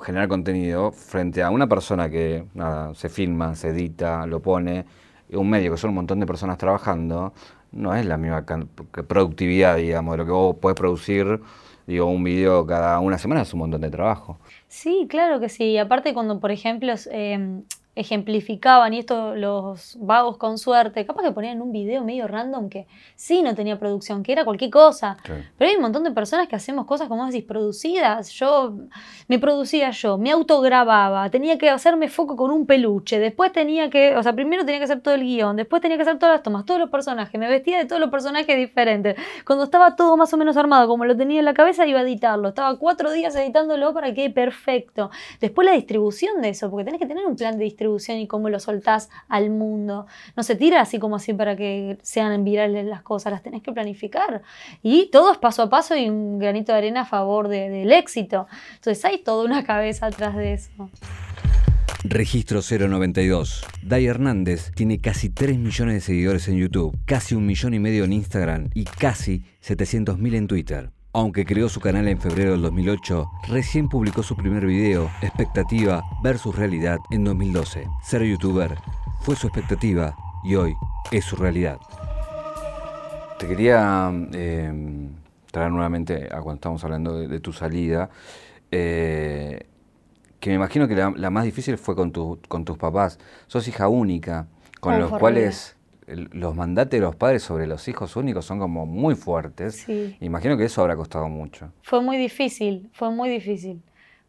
generar 0.00 0.28
contenido 0.28 0.92
frente 0.92 1.42
a 1.42 1.50
una 1.50 1.68
persona 1.68 2.08
que 2.08 2.44
nada, 2.54 2.94
se 2.94 3.08
filma, 3.08 3.56
se 3.56 3.70
edita, 3.70 4.28
lo 4.28 4.38
pone, 4.38 4.84
un 5.32 5.50
medio 5.50 5.72
que 5.72 5.76
son 5.76 5.90
un 5.90 5.96
montón 5.96 6.20
de 6.20 6.26
personas 6.26 6.56
trabajando, 6.56 7.34
no 7.72 7.96
es 7.96 8.06
la 8.06 8.18
misma 8.18 8.46
productividad, 9.08 9.76
digamos, 9.76 10.12
de 10.12 10.18
lo 10.18 10.24
que 10.24 10.30
vos 10.30 10.56
podés 10.58 10.76
producir 10.76 11.40
digo, 11.84 12.06
un 12.06 12.22
video 12.22 12.64
cada 12.64 13.00
una 13.00 13.18
semana 13.18 13.42
es 13.42 13.52
un 13.52 13.58
montón 13.58 13.80
de 13.80 13.90
trabajo. 13.90 14.38
Sí, 14.68 15.06
claro 15.08 15.40
que 15.40 15.48
sí. 15.48 15.64
Y 15.64 15.78
aparte 15.78 16.14
cuando, 16.14 16.38
por 16.38 16.52
ejemplo, 16.52 16.94
eh, 17.10 17.64
ejemplificaban, 17.94 18.94
y 18.94 19.00
esto 19.00 19.34
los 19.34 19.98
vagos 20.00 20.38
con 20.38 20.56
suerte, 20.56 21.04
capaz 21.04 21.22
que 21.22 21.32
ponían 21.32 21.60
un 21.60 21.72
video 21.72 22.02
medio 22.02 22.26
random 22.26 22.70
que 22.70 22.86
sí 23.16 23.42
no 23.42 23.54
tenía 23.54 23.78
producción, 23.78 24.22
que 24.22 24.32
era 24.32 24.44
cualquier 24.44 24.70
cosa. 24.70 25.18
Pero 25.58 25.70
hay 25.70 25.76
un 25.76 25.82
montón 25.82 26.02
de 26.02 26.10
personas 26.10 26.48
que 26.48 26.56
hacemos 26.56 26.86
cosas, 26.86 27.08
como 27.08 27.26
decís, 27.26 27.44
producidas. 27.44 28.30
Yo 28.30 28.74
me 29.28 29.38
producía 29.38 29.90
yo, 29.90 30.16
me 30.16 30.30
autogrababa, 30.30 31.28
tenía 31.28 31.58
que 31.58 31.68
hacerme 31.68 32.08
foco 32.08 32.34
con 32.34 32.50
un 32.50 32.64
peluche, 32.64 33.18
después 33.18 33.52
tenía 33.52 33.90
que, 33.90 34.16
o 34.16 34.22
sea, 34.22 34.32
primero 34.32 34.64
tenía 34.64 34.78
que 34.78 34.84
hacer 34.84 35.00
todo 35.00 35.14
el 35.14 35.22
guion, 35.22 35.56
después 35.56 35.82
tenía 35.82 35.98
que 35.98 36.02
hacer 36.04 36.18
todas 36.18 36.36
las 36.36 36.42
tomas, 36.42 36.64
todos 36.64 36.80
los 36.80 36.88
personajes, 36.88 37.38
me 37.38 37.48
vestía 37.48 37.76
de 37.76 37.84
todos 37.84 38.00
los 38.00 38.10
personajes 38.10 38.56
diferentes. 38.56 39.16
Cuando 39.44 39.64
estaba 39.64 39.96
todo 39.96 40.16
más 40.16 40.32
o 40.32 40.38
menos 40.38 40.56
armado, 40.56 40.88
como 40.88 41.04
lo 41.04 41.14
tenía 41.14 41.40
en 41.40 41.44
la 41.44 41.52
cabeza, 41.54 41.86
iba 41.86 42.00
a 42.00 42.02
editarlo. 42.02 42.48
Estaba 42.48 42.78
cuatro 42.78 43.12
días 43.12 43.36
editándolo 43.36 43.92
para 43.92 44.08
que 44.08 44.14
quede 44.14 44.30
perfecto. 44.30 45.10
Después 45.40 45.66
la 45.66 45.72
distribución 45.72 46.40
de 46.40 46.50
eso, 46.50 46.70
porque 46.70 46.84
tenés 46.84 46.98
que 46.98 47.06
tener 47.06 47.26
un 47.26 47.36
plan 47.36 47.58
de 47.58 47.64
distribución 47.64 47.81
y 48.20 48.26
cómo 48.26 48.48
lo 48.48 48.60
soltás 48.60 49.10
al 49.28 49.50
mundo. 49.50 50.06
No 50.36 50.42
se 50.42 50.56
tira 50.56 50.80
así 50.80 50.98
como 50.98 51.16
así 51.16 51.32
para 51.32 51.56
que 51.56 51.98
sean 52.02 52.44
virales 52.44 52.86
las 52.86 53.02
cosas, 53.02 53.32
las 53.32 53.42
tenés 53.42 53.62
que 53.62 53.72
planificar. 53.72 54.42
Y 54.82 55.10
todo 55.10 55.32
es 55.32 55.38
paso 55.38 55.62
a 55.62 55.70
paso 55.70 55.96
y 55.96 56.08
un 56.08 56.38
granito 56.38 56.72
de 56.72 56.78
arena 56.78 57.02
a 57.02 57.06
favor 57.06 57.48
del 57.48 57.92
éxito. 57.92 58.46
Entonces 58.74 59.04
hay 59.04 59.18
toda 59.18 59.44
una 59.44 59.64
cabeza 59.64 60.06
atrás 60.06 60.36
de 60.36 60.54
eso. 60.54 60.90
Registro 62.04 62.60
092. 62.62 63.64
Dai 63.82 64.06
Hernández 64.06 64.72
tiene 64.74 65.00
casi 65.00 65.30
3 65.30 65.58
millones 65.58 65.94
de 65.94 66.00
seguidores 66.00 66.48
en 66.48 66.56
YouTube, 66.56 66.98
casi 67.04 67.36
un 67.36 67.46
millón 67.46 67.74
y 67.74 67.78
medio 67.78 68.04
en 68.04 68.12
Instagram 68.12 68.70
y 68.74 68.84
casi 68.84 69.44
700.000 69.62 70.34
en 70.34 70.46
Twitter. 70.48 70.90
Aunque 71.14 71.44
creó 71.44 71.68
su 71.68 71.78
canal 71.78 72.08
en 72.08 72.18
febrero 72.18 72.52
del 72.52 72.62
2008, 72.62 73.30
recién 73.48 73.90
publicó 73.90 74.22
su 74.22 74.34
primer 74.34 74.64
video, 74.64 75.10
Expectativa 75.20 76.02
versus 76.22 76.56
Realidad, 76.56 77.00
en 77.10 77.22
2012. 77.24 77.86
Ser 78.02 78.22
youtuber 78.22 78.78
fue 79.20 79.36
su 79.36 79.46
expectativa 79.46 80.16
y 80.42 80.54
hoy 80.54 80.74
es 81.10 81.26
su 81.26 81.36
realidad. 81.36 81.78
Te 83.38 83.46
quería 83.46 84.10
em, 84.32 85.10
traer 85.50 85.70
nuevamente 85.70 86.30
a 86.32 86.40
cuando 86.40 86.54
estamos 86.54 86.82
hablando 86.82 87.18
de, 87.18 87.40
tu 87.40 87.52
salida, 87.52 88.08
eh, 88.70 89.66
que 90.40 90.48
me 90.48 90.56
imagino 90.56 90.88
que 90.88 90.94
la, 90.94 91.30
más 91.30 91.44
difícil 91.44 91.76
fue 91.76 91.94
con, 91.94 92.10
con 92.10 92.64
tus 92.64 92.78
papás. 92.78 93.18
Sos 93.48 93.68
hija 93.68 93.86
única, 93.86 94.46
con 94.80 94.98
los 94.98 95.10
cuales 95.10 95.76
los 96.06 96.54
mandatos 96.54 96.90
de 96.90 97.00
los 97.00 97.14
padres 97.16 97.42
sobre 97.42 97.66
los 97.66 97.86
hijos 97.88 98.16
únicos 98.16 98.44
son 98.44 98.58
como 98.58 98.86
muy 98.86 99.14
fuertes. 99.14 99.86
Imagino 100.20 100.56
que 100.56 100.64
eso 100.64 100.80
habrá 100.82 100.96
costado 100.96 101.28
mucho. 101.28 101.70
Fue 101.82 102.00
muy 102.00 102.16
difícil, 102.16 102.88
fue 102.92 103.10
muy 103.10 103.28
difícil. 103.28 103.80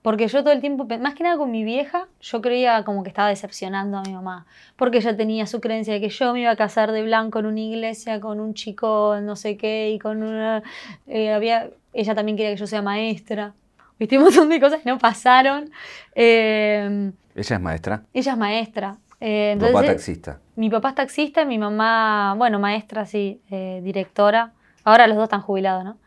Porque 0.01 0.27
yo 0.27 0.43
todo 0.43 0.51
el 0.51 0.59
tiempo, 0.59 0.85
más 0.99 1.15
que 1.15 1.23
nada 1.23 1.37
con 1.37 1.49
mi 1.49 1.63
vieja, 1.63 2.07
yo 2.19 2.41
creía 2.41 2.83
como 2.83 3.03
que 3.03 3.09
estaba 3.09 3.29
decepcionando 3.29 3.97
a 3.97 4.01
mi 4.01 4.11
mamá. 4.11 4.45
Porque 4.75 4.97
ella 4.97 5.15
tenía 5.15 5.47
su 5.47 5.61
creencia 5.61 5.93
de 5.93 6.01
que 6.01 6.09
yo 6.09 6.33
me 6.33 6.41
iba 6.41 6.51
a 6.51 6.57
casar 6.57 6.91
de 6.91 7.03
blanco 7.03 7.39
en 7.39 7.45
una 7.45 7.59
iglesia 7.61 8.19
con 8.19 8.41
un 8.41 8.53
chico 8.53 9.15
no 9.21 9.37
sé 9.37 9.55
qué 9.55 9.91
y 9.91 9.99
con 9.99 10.21
una... 10.21 10.61
eh, 11.07 11.31
había, 11.31 11.69
ella 11.93 12.13
también 12.15 12.35
quería 12.35 12.51
que 12.51 12.57
yo 12.59 12.67
sea 12.67 12.81
maestra. 12.81 13.53
Viste, 13.97 14.17
un 14.17 14.25
montón 14.25 14.49
de 14.49 14.59
cosas 14.59 14.81
que 14.81 14.89
no 14.89 14.97
pasaron. 14.97 15.69
Eh, 16.15 17.11
Ella 17.35 17.55
es 17.55 17.61
maestra, 17.61 18.03
ella 18.13 18.31
es 18.33 18.37
maestra. 18.37 18.97
Eh, 19.25 19.55
tu 19.57 19.65
papá 19.67 19.85
entonces, 19.85 19.95
taxista. 19.95 20.39
mi 20.55 20.69
papá 20.69 20.89
es 20.89 20.95
taxista 20.95 21.41
y 21.43 21.45
mi 21.45 21.57
mamá, 21.57 22.35
bueno, 22.37 22.59
maestra, 22.59 23.05
sí, 23.05 23.41
eh, 23.49 23.79
directora. 23.81 24.51
Ahora 24.83 25.07
los 25.07 25.15
dos 25.15 25.23
están 25.23 25.41
jubilados, 25.41 25.85
¿no? 25.85 25.97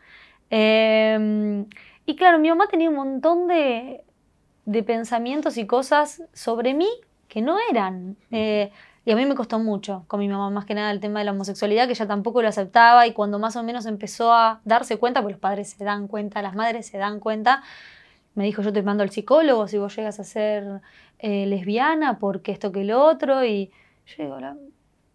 Eh, 0.51 1.65
y 2.05 2.15
claro, 2.15 2.37
mi 2.37 2.49
mamá 2.49 2.67
tenía 2.67 2.89
un 2.89 2.95
montón 2.95 3.47
de, 3.47 4.03
de 4.65 4.83
pensamientos 4.83 5.57
y 5.57 5.65
cosas 5.65 6.21
sobre 6.33 6.73
mí 6.75 6.87
que 7.27 7.41
no 7.41 7.57
eran. 7.71 8.17
Eh, 8.31 8.71
y 9.03 9.11
a 9.11 9.15
mí 9.15 9.25
me 9.25 9.35
costó 9.35 9.57
mucho 9.57 10.03
con 10.07 10.19
mi 10.19 10.27
mamá, 10.27 10.49
más 10.49 10.65
que 10.65 10.75
nada 10.75 10.91
el 10.91 10.99
tema 10.99 11.19
de 11.19 11.25
la 11.25 11.31
homosexualidad, 11.31 11.85
que 11.87 11.93
ella 11.93 12.07
tampoco 12.07 12.41
lo 12.41 12.49
aceptaba 12.49 13.07
y 13.07 13.13
cuando 13.13 13.39
más 13.39 13.55
o 13.55 13.63
menos 13.63 13.85
empezó 13.85 14.33
a 14.33 14.59
darse 14.65 14.97
cuenta, 14.97 15.21
pues 15.21 15.33
los 15.33 15.39
padres 15.39 15.69
se 15.69 15.83
dan 15.83 16.07
cuenta, 16.07 16.41
las 16.41 16.55
madres 16.55 16.85
se 16.87 16.97
dan 16.97 17.19
cuenta, 17.19 17.63
me 18.37 18.45
dijo, 18.45 18.61
yo 18.61 18.71
te 18.71 18.81
mando 18.83 19.03
al 19.03 19.09
psicólogo 19.09 19.67
si 19.67 19.77
vos 19.77 19.95
llegas 19.95 20.19
a 20.19 20.23
ser 20.23 20.63
eh, 21.19 21.45
lesbiana, 21.47 22.19
porque 22.19 22.51
esto 22.51 22.71
que 22.71 22.83
lo 22.83 23.03
otro, 23.03 23.43
y 23.43 23.71
yo 24.05 24.23
digo, 24.23 24.39
la- 24.39 24.55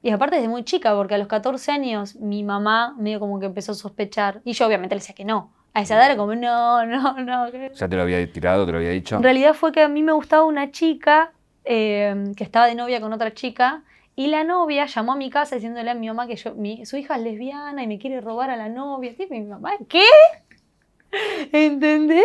y 0.02 0.10
aparte 0.10 0.36
desde 0.36 0.48
muy 0.48 0.64
chica, 0.64 0.94
porque 0.96 1.14
a 1.14 1.18
los 1.18 1.28
14 1.28 1.70
años 1.70 2.16
mi 2.16 2.42
mamá 2.42 2.94
medio 2.98 3.20
como 3.20 3.38
que 3.38 3.46
empezó 3.46 3.72
a 3.72 3.74
sospechar, 3.76 4.40
y 4.44 4.52
yo 4.52 4.66
obviamente 4.66 4.94
le 4.96 5.00
decía 5.00 5.14
que 5.14 5.24
no. 5.24 5.52
A 5.74 5.82
esa 5.82 5.94
edad 5.94 6.06
era 6.06 6.16
como, 6.16 6.34
no, 6.34 6.84
no, 6.84 7.14
no. 7.20 7.48
Ya 7.72 7.88
te 7.88 7.96
lo 7.96 8.02
había 8.02 8.30
tirado, 8.32 8.66
te 8.66 8.72
lo 8.72 8.78
había 8.78 8.90
dicho. 8.90 9.16
En 9.16 9.22
realidad 9.22 9.54
fue 9.54 9.70
que 9.72 9.80
a 9.82 9.88
mí 9.88 10.02
me 10.02 10.12
gustaba 10.12 10.44
una 10.44 10.70
chica 10.72 11.32
eh, 11.64 12.32
que 12.36 12.44
estaba 12.44 12.66
de 12.66 12.74
novia 12.74 13.00
con 13.00 13.12
otra 13.12 13.32
chica, 13.32 13.84
y 14.14 14.26
la 14.26 14.44
novia 14.44 14.84
llamó 14.86 15.12
a 15.12 15.16
mi 15.16 15.30
casa 15.30 15.54
diciéndole 15.54 15.88
a 15.90 15.94
mi 15.94 16.06
mamá 16.08 16.26
que 16.26 16.36
yo, 16.36 16.54
mi, 16.54 16.84
su 16.84 16.98
hija 16.98 17.16
es 17.16 17.22
lesbiana 17.22 17.82
y 17.82 17.86
me 17.86 17.98
quiere 17.98 18.20
robar 18.20 18.50
a 18.50 18.56
la 18.56 18.68
novia. 18.68 19.14
Y 19.18 19.26
mi 19.30 19.40
mamá, 19.42 19.70
¿qué? 19.88 20.02
¿Entendés? 21.52 22.24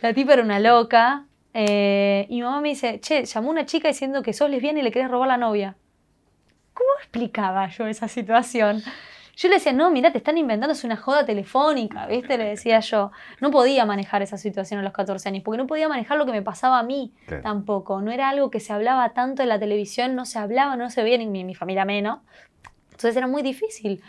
La 0.00 0.12
tipa 0.14 0.34
era 0.34 0.42
una 0.42 0.60
loca. 0.60 1.24
eh, 1.54 2.26
y 2.28 2.36
mi 2.36 2.42
mamá 2.42 2.60
me 2.60 2.70
dice, 2.70 3.00
che, 3.00 3.24
llamó 3.24 3.50
una 3.50 3.66
chica 3.66 3.88
diciendo 3.88 4.22
que 4.22 4.32
sos 4.32 4.48
lesbiana 4.50 4.80
y 4.80 4.82
le 4.82 4.90
querés 4.90 5.10
robar 5.10 5.28
la 5.28 5.36
novia. 5.36 5.76
¿Cómo 6.74 6.88
explicaba 6.98 7.68
yo 7.68 7.86
esa 7.86 8.08
situación? 8.08 8.82
Yo 9.36 9.48
le 9.48 9.54
decía, 9.56 9.72
no, 9.72 9.90
mira, 9.90 10.12
te 10.12 10.18
están 10.18 10.36
inventando, 10.38 10.72
es 10.72 10.84
una 10.84 10.96
joda 10.96 11.24
telefónica, 11.24 12.06
¿viste? 12.06 12.36
Le 12.38 12.44
decía 12.44 12.80
yo. 12.80 13.12
No 13.40 13.50
podía 13.50 13.84
manejar 13.86 14.20
esa 14.22 14.36
situación 14.36 14.80
a 14.80 14.82
los 14.82 14.92
14 14.92 15.28
años, 15.28 15.42
porque 15.42 15.58
no 15.58 15.66
podía 15.66 15.88
manejar 15.88 16.18
lo 16.18 16.26
que 16.26 16.32
me 16.32 16.42
pasaba 16.42 16.78
a 16.78 16.82
mí 16.82 17.12
Claro. 17.26 17.42
tampoco. 17.42 18.00
No 18.02 18.12
era 18.12 18.28
algo 18.28 18.50
que 18.50 18.60
se 18.60 18.72
hablaba 18.72 19.10
tanto 19.14 19.42
en 19.42 19.48
la 19.48 19.58
televisión, 19.58 20.14
no 20.14 20.26
se 20.26 20.38
hablaba, 20.38 20.76
no 20.76 20.90
se 20.90 21.02
veía 21.02 21.18
ni 21.18 21.26
mi, 21.26 21.44
mi 21.44 21.54
familia 21.54 21.84
menos. 21.86 22.20
Entonces 22.90 23.16
era 23.16 23.26
muy 23.26 23.42
difícil. 23.42 24.02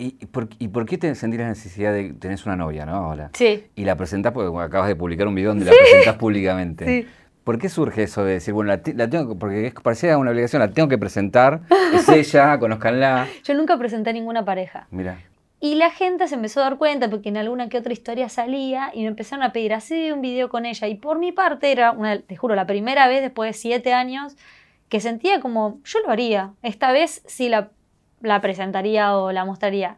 ¿Y, 0.00 0.16
y 0.20 0.26
por, 0.26 0.48
y 0.58 0.68
por 0.68 0.86
qué 0.86 0.96
te 0.98 1.14
sentís 1.14 1.38
la 1.40 1.48
necesidad 1.48 1.92
de 1.92 2.14
tenés 2.14 2.46
una 2.46 2.56
novia, 2.56 2.86
no? 2.86 2.94
Ahora. 2.94 3.30
Sí. 3.34 3.66
Y 3.76 3.84
la 3.84 3.96
presentás 3.96 4.32
porque 4.32 4.48
acabas 4.62 4.88
de 4.88 4.96
publicar 4.96 5.28
un 5.28 5.34
video 5.34 5.50
donde 5.50 5.66
la 5.66 5.72
presentás 5.72 6.16
públicamente. 6.16 6.86
Sí. 6.86 7.08
¿Por 7.44 7.58
qué 7.58 7.68
surge 7.68 8.04
eso 8.04 8.24
de 8.24 8.34
decir, 8.34 8.54
bueno, 8.54 8.68
la, 8.68 8.82
te- 8.82 8.94
la 8.94 9.08
tengo 9.10 9.28
que- 9.34 9.38
porque 9.38 9.66
es, 9.66 9.74
parecía 9.74 10.16
una 10.18 10.30
obligación, 10.30 10.60
la 10.60 10.70
tengo 10.72 10.88
que 10.88 10.98
presentar, 10.98 11.60
es 11.94 12.08
ella, 12.34 12.58
conozcanla. 12.58 13.26
Yo 13.44 13.54
nunca 13.54 13.76
presenté 13.78 14.10
a 14.10 14.12
ninguna 14.12 14.44
pareja. 14.44 14.86
Mira, 14.90 15.18
Y 15.58 15.74
la 15.74 15.90
gente 15.90 16.26
se 16.28 16.34
empezó 16.36 16.60
a 16.60 16.64
dar 16.64 16.76
cuenta 16.78 17.10
porque 17.10 17.28
en 17.28 17.36
alguna 17.36 17.68
que 17.68 17.76
otra 17.78 17.92
historia 17.92 18.28
salía 18.30 18.90
y 18.94 19.02
me 19.02 19.08
empezaron 19.08 19.42
a 19.42 19.52
pedir 19.52 19.74
así 19.74 20.12
un 20.12 20.20
video 20.22 20.48
con 20.48 20.64
ella. 20.64 20.86
Y 20.88 20.94
por 20.94 21.18
mi 21.18 21.32
parte 21.32 21.72
era, 21.72 21.92
una, 21.92 22.18
te 22.20 22.36
juro, 22.36 22.54
la 22.54 22.66
primera 22.66 23.08
vez 23.08 23.20
después 23.20 23.48
de 23.50 23.58
siete 23.58 23.92
años 23.92 24.36
que 24.88 25.00
sentía 25.00 25.40
como, 25.40 25.80
yo 25.84 25.98
lo 26.06 26.10
haría. 26.10 26.52
Esta 26.62 26.92
vez 26.92 27.22
sí 27.26 27.48
la, 27.48 27.70
la 28.20 28.40
presentaría 28.40 29.16
o 29.16 29.32
la 29.32 29.44
mostraría. 29.44 29.96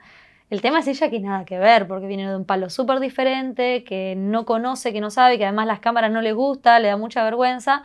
El 0.50 0.60
tema 0.60 0.80
es 0.80 0.86
ella 0.86 1.08
que 1.10 1.18
nada 1.20 1.44
que 1.44 1.58
ver, 1.58 1.86
porque 1.88 2.06
viene 2.06 2.28
de 2.28 2.36
un 2.36 2.44
palo 2.44 2.68
súper 2.70 3.00
diferente, 3.00 3.84
que 3.84 4.14
no 4.16 4.44
conoce, 4.44 4.92
que 4.92 5.00
no 5.00 5.10
sabe, 5.10 5.38
que 5.38 5.44
además 5.44 5.66
las 5.66 5.80
cámaras 5.80 6.10
no 6.10 6.20
le 6.20 6.32
gusta, 6.32 6.78
le 6.78 6.88
da 6.88 6.96
mucha 6.96 7.24
vergüenza. 7.24 7.82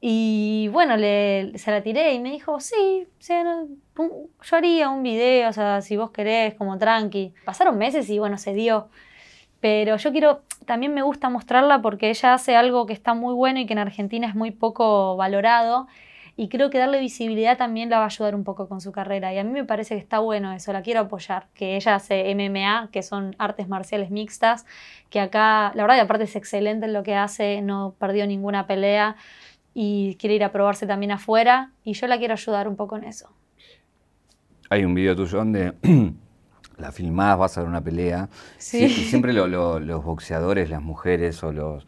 Y 0.00 0.68
bueno, 0.68 0.96
le, 0.96 1.56
se 1.56 1.70
la 1.70 1.82
tiré 1.82 2.12
y 2.12 2.18
me 2.20 2.30
dijo, 2.30 2.60
sí, 2.60 3.06
un- 3.96 4.28
yo 4.42 4.56
haría 4.56 4.90
un 4.90 5.02
video, 5.02 5.48
o 5.48 5.52
sea, 5.52 5.80
si 5.80 5.96
vos 5.96 6.10
querés, 6.10 6.54
como 6.54 6.76
tranqui. 6.76 7.32
Pasaron 7.44 7.78
meses 7.78 8.10
y 8.10 8.18
bueno, 8.18 8.36
se 8.36 8.52
dio. 8.52 8.88
Pero 9.60 9.96
yo 9.96 10.12
quiero, 10.12 10.42
también 10.66 10.92
me 10.92 11.00
gusta 11.02 11.30
mostrarla 11.30 11.80
porque 11.80 12.10
ella 12.10 12.34
hace 12.34 12.54
algo 12.54 12.84
que 12.84 12.92
está 12.92 13.14
muy 13.14 13.32
bueno 13.32 13.60
y 13.60 13.66
que 13.66 13.72
en 13.72 13.78
Argentina 13.78 14.26
es 14.28 14.34
muy 14.34 14.50
poco 14.50 15.16
valorado. 15.16 15.86
Y 16.36 16.48
creo 16.48 16.68
que 16.68 16.78
darle 16.78 16.98
visibilidad 16.98 17.56
también 17.56 17.90
la 17.90 17.98
va 17.98 18.04
a 18.04 18.06
ayudar 18.06 18.34
un 18.34 18.42
poco 18.42 18.68
con 18.68 18.80
su 18.80 18.90
carrera. 18.90 19.32
Y 19.32 19.38
a 19.38 19.44
mí 19.44 19.50
me 19.52 19.64
parece 19.64 19.94
que 19.94 20.00
está 20.00 20.18
bueno 20.18 20.52
eso, 20.52 20.72
la 20.72 20.82
quiero 20.82 21.00
apoyar. 21.00 21.46
Que 21.54 21.76
ella 21.76 21.94
hace 21.94 22.28
MMA, 22.34 22.88
que 22.90 23.02
son 23.04 23.36
artes 23.38 23.68
marciales 23.68 24.10
mixtas, 24.10 24.66
que 25.10 25.20
acá, 25.20 25.70
la 25.76 25.82
verdad, 25.84 25.94
que 25.96 26.00
aparte 26.02 26.24
es 26.24 26.34
excelente 26.34 26.86
en 26.86 26.92
lo 26.92 27.04
que 27.04 27.14
hace, 27.14 27.62
no 27.62 27.94
perdió 28.00 28.26
ninguna 28.26 28.66
pelea 28.66 29.14
y 29.74 30.16
quiere 30.16 30.34
ir 30.34 30.42
a 30.44 30.50
probarse 30.50 30.86
también 30.88 31.12
afuera. 31.12 31.70
Y 31.84 31.92
yo 31.92 32.08
la 32.08 32.18
quiero 32.18 32.32
ayudar 32.34 32.66
un 32.66 32.74
poco 32.74 32.96
en 32.96 33.04
eso. 33.04 33.30
hay 34.70 34.84
un 34.84 34.94
video 34.94 35.14
tuyo 35.14 35.38
donde 35.38 35.74
la 36.78 36.90
filmás, 36.90 37.38
vas 37.38 37.56
a 37.56 37.60
ver 37.60 37.68
una 37.68 37.80
pelea. 37.84 38.28
Sí. 38.58 38.84
y 38.84 38.88
siempre 38.90 39.32
lo- 39.34 39.46
lo- 39.46 39.78
los 39.78 40.02
boxeadores, 40.04 40.68
las 40.68 40.82
mujeres 40.82 41.42
o, 41.44 41.52
los, 41.52 41.86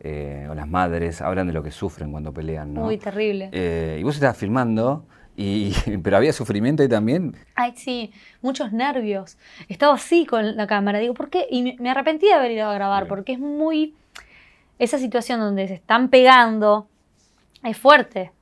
eh, 0.00 0.46
o 0.50 0.54
las 0.54 0.68
madres 0.68 1.22
hablan 1.22 1.46
de 1.46 1.52
lo 1.52 1.62
que 1.62 1.70
sufren 1.70 2.10
cuando 2.10 2.32
pelean, 2.32 2.74
¿no? 2.74 2.82
Muy 2.82 2.98
terrible. 2.98 3.48
Eh, 3.52 3.98
y 4.00 4.02
vos 4.02 4.14
estabas 4.14 4.36
filmando, 4.36 5.04
y, 5.36 5.72
pero 6.02 6.16
había 6.16 6.32
sufrimiento 6.32 6.82
ahí 6.82 6.88
también. 6.88 7.34
Ay, 7.54 7.72
sí, 7.76 8.12
muchos 8.42 8.72
nervios. 8.72 9.36
Estaba 9.68 9.94
así 9.94 10.26
con 10.26 10.56
la 10.56 10.66
cámara. 10.66 10.98
Digo, 10.98 11.14
¿por 11.14 11.30
qué? 11.30 11.46
Y 11.50 11.62
me, 11.62 11.76
me 11.78 11.90
arrepentí 11.90 12.26
de 12.26 12.34
haber 12.34 12.50
ido 12.52 12.68
a 12.68 12.74
grabar, 12.74 13.04
Bien. 13.04 13.08
porque 13.08 13.32
es 13.32 13.38
muy. 13.38 13.94
Esa 14.78 14.98
situación 14.98 15.40
donde 15.40 15.68
se 15.68 15.74
están 15.74 16.08
pegando 16.10 16.88
es 17.64 17.76
fuerte. 17.78 18.32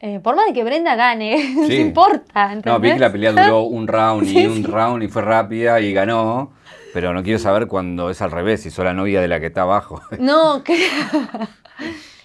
Eh, 0.00 0.20
por 0.20 0.36
más 0.36 0.46
de 0.46 0.52
que 0.52 0.62
Brenda 0.64 0.94
gane, 0.94 1.54
no 1.56 1.72
importa. 1.72 2.52
¿entendés? 2.52 2.72
No, 2.72 2.80
vi 2.80 2.92
que 2.92 2.98
la 2.98 3.10
pelea 3.12 3.32
duró 3.32 3.62
un 3.62 3.86
round 3.88 4.24
y 4.24 4.26
Sí, 4.34 4.46
un 4.46 4.56
sí. 4.56 4.62
round 4.64 5.02
y 5.02 5.08
fue 5.08 5.22
rápida 5.22 5.80
y 5.80 5.92
ganó, 5.92 6.52
pero 6.96 7.12
no 7.12 7.22
quiero 7.22 7.38
saber 7.38 7.66
cuando 7.68 8.08
es 8.08 8.22
al 8.22 8.30
revés, 8.30 8.62
si 8.62 8.70
sos 8.70 8.82
la 8.82 8.94
novia 8.94 9.20
de 9.20 9.28
la 9.28 9.38
que 9.38 9.48
está 9.48 9.60
abajo. 9.60 10.00
No, 10.18 10.64
que... 10.64 10.78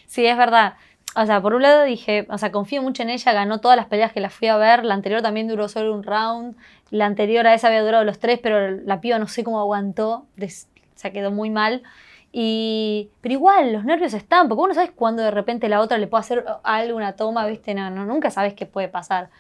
sí, 0.08 0.26
es 0.26 0.38
verdad. 0.38 0.76
O 1.14 1.26
sea, 1.26 1.42
por 1.42 1.54
un 1.56 1.62
lado 1.62 1.84
dije, 1.84 2.26
o 2.30 2.38
sea, 2.38 2.54
confío 2.54 2.82
mucho 2.82 3.04
en 3.04 3.10
ella, 3.10 3.34
ganó 3.34 3.60
todas 3.60 3.76
las 3.76 3.88
peleas 3.88 4.14
que 4.14 4.22
la 4.22 4.30
fui 4.30 4.48
a 4.48 4.56
ver, 4.56 4.86
la 4.86 4.94
anterior 4.94 5.22
también 5.22 5.50
duró 5.50 5.68
solo 5.68 5.94
un 5.94 6.04
round, 6.04 6.56
la 6.90 7.06
anterior 7.06 7.46
a 7.48 7.54
esa 7.54 7.68
había 7.68 7.84
durado 7.84 8.06
los 8.06 8.18
tres, 8.20 8.40
pero 8.42 8.72
la 8.72 9.02
piba 9.02 9.20
no 9.20 9.28
sé 9.28 9.44
cómo 9.44 9.60
aguantó, 9.60 10.26
des- 10.38 10.70
se 10.96 11.12
quedó 11.12 11.32
muy 11.32 11.50
mal. 11.50 11.84
Y, 12.32 13.10
pero 13.20 13.34
igual, 13.34 13.74
los 13.74 13.84
nervios 13.84 14.14
están, 14.14 14.48
porque 14.48 14.64
uno 14.64 14.74
sabes 14.74 14.92
cuándo 14.96 15.22
de 15.22 15.32
repente 15.32 15.68
la 15.68 15.82
otra 15.82 15.98
le 15.98 16.08
puede 16.08 16.22
hacer 16.22 16.46
algo, 16.64 16.96
una 16.96 17.18
toma, 17.18 17.46
¿viste? 17.46 17.74
No, 17.74 17.90
no, 17.90 18.06
nunca 18.06 18.32
sabes 18.32 18.54
qué 18.54 18.66
puede 18.66 18.88
pasar. 18.88 19.32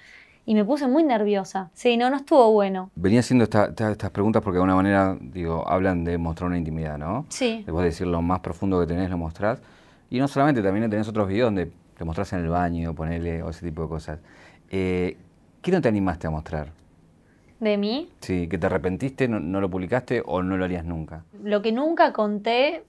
Y 0.51 0.53
me 0.53 0.65
puse 0.65 0.85
muy 0.85 1.01
nerviosa. 1.03 1.69
Sí, 1.73 1.95
no, 1.95 2.09
no 2.09 2.17
estuvo 2.17 2.51
bueno. 2.51 2.91
Venía 2.95 3.21
haciendo 3.21 3.45
esta- 3.45 3.67
esta- 3.67 3.89
estas 3.89 4.09
preguntas 4.11 4.41
porque 4.41 4.55
de 4.57 4.63
alguna 4.63 4.75
manera, 4.75 5.17
digo, 5.21 5.65
hablan 5.65 6.03
de 6.03 6.17
mostrar 6.17 6.47
una 6.49 6.57
intimidad, 6.57 6.97
¿no? 6.97 7.25
Sí. 7.29 7.63
De 7.65 7.71
vos 7.71 7.81
decir 7.85 8.05
lo 8.05 8.21
más 8.21 8.41
profundo 8.41 8.77
que 8.81 8.85
tenés, 8.85 9.09
lo 9.09 9.17
mostrás. 9.17 9.61
Y 10.09 10.19
no 10.19 10.27
solamente, 10.27 10.61
también 10.61 10.89
tenés 10.89 11.07
otros 11.07 11.29
videos 11.29 11.47
donde 11.47 11.71
te 11.97 12.03
mostrás 12.03 12.33
en 12.33 12.39
el 12.39 12.49
baño, 12.49 12.93
ponele, 12.93 13.41
o 13.43 13.49
ese 13.51 13.65
tipo 13.65 13.83
de 13.83 13.87
cosas. 13.87 14.19
Eh, 14.69 15.15
¿Qué 15.61 15.71
no 15.71 15.79
te 15.79 15.87
animaste 15.87 16.27
a 16.27 16.31
mostrar? 16.31 16.67
De 17.61 17.77
mí, 17.77 18.09
Sí, 18.19 18.49
que 18.49 18.57
te 18.57 18.65
arrepentiste, 18.65 19.29
no, 19.29 19.39
no 19.39 19.61
lo 19.61 19.69
publicaste 19.69 20.21
o 20.25 20.43
no 20.43 20.57
lo 20.57 20.65
harías 20.65 20.83
nunca. 20.83 21.23
Lo 21.41 21.61
que 21.61 21.71
nunca 21.71 22.11
conté 22.11 22.83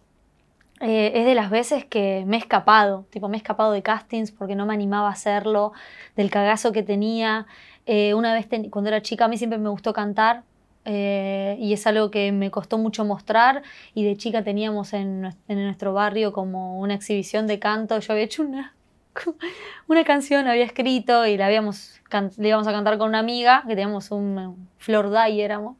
eh, 0.82 1.12
es 1.14 1.24
de 1.26 1.34
las 1.34 1.50
veces 1.50 1.84
que 1.84 2.24
me 2.26 2.36
he 2.36 2.40
escapado, 2.40 3.06
tipo 3.10 3.28
me 3.28 3.36
he 3.36 3.38
escapado 3.38 3.72
de 3.72 3.82
castings 3.82 4.32
porque 4.32 4.54
no 4.56 4.66
me 4.66 4.74
animaba 4.74 5.08
a 5.08 5.12
hacerlo, 5.12 5.72
del 6.16 6.30
cagazo 6.30 6.72
que 6.72 6.82
tenía. 6.82 7.46
Eh, 7.86 8.14
una 8.14 8.34
vez 8.34 8.46
cuando 8.70 8.88
era 8.88 9.02
chica 9.02 9.24
a 9.26 9.28
mí 9.28 9.36
siempre 9.38 9.58
me 9.58 9.68
gustó 9.68 9.92
cantar 9.92 10.44
eh, 10.84 11.56
y 11.60 11.72
es 11.72 11.86
algo 11.86 12.10
que 12.10 12.32
me 12.32 12.50
costó 12.50 12.78
mucho 12.78 13.04
mostrar 13.04 13.62
y 13.94 14.04
de 14.04 14.16
chica 14.16 14.42
teníamos 14.44 14.92
en, 14.92 15.34
en 15.48 15.64
nuestro 15.64 15.92
barrio 15.92 16.32
como 16.32 16.78
una 16.80 16.94
exhibición 16.94 17.46
de 17.46 17.58
canto, 17.58 17.98
yo 18.00 18.12
había 18.12 18.24
hecho 18.24 18.42
una, 18.42 18.74
una 19.88 20.04
canción, 20.04 20.46
había 20.48 20.64
escrito 20.64 21.26
y 21.26 21.36
la 21.36 21.46
habíamos 21.46 22.00
can- 22.08 22.30
íbamos 22.38 22.66
a 22.66 22.72
cantar 22.72 22.98
con 22.98 23.08
una 23.08 23.18
amiga, 23.20 23.62
que 23.62 23.74
teníamos 23.74 24.10
un, 24.10 24.38
un 24.38 24.68
Flor 24.78 25.12
éramos. 25.30 25.76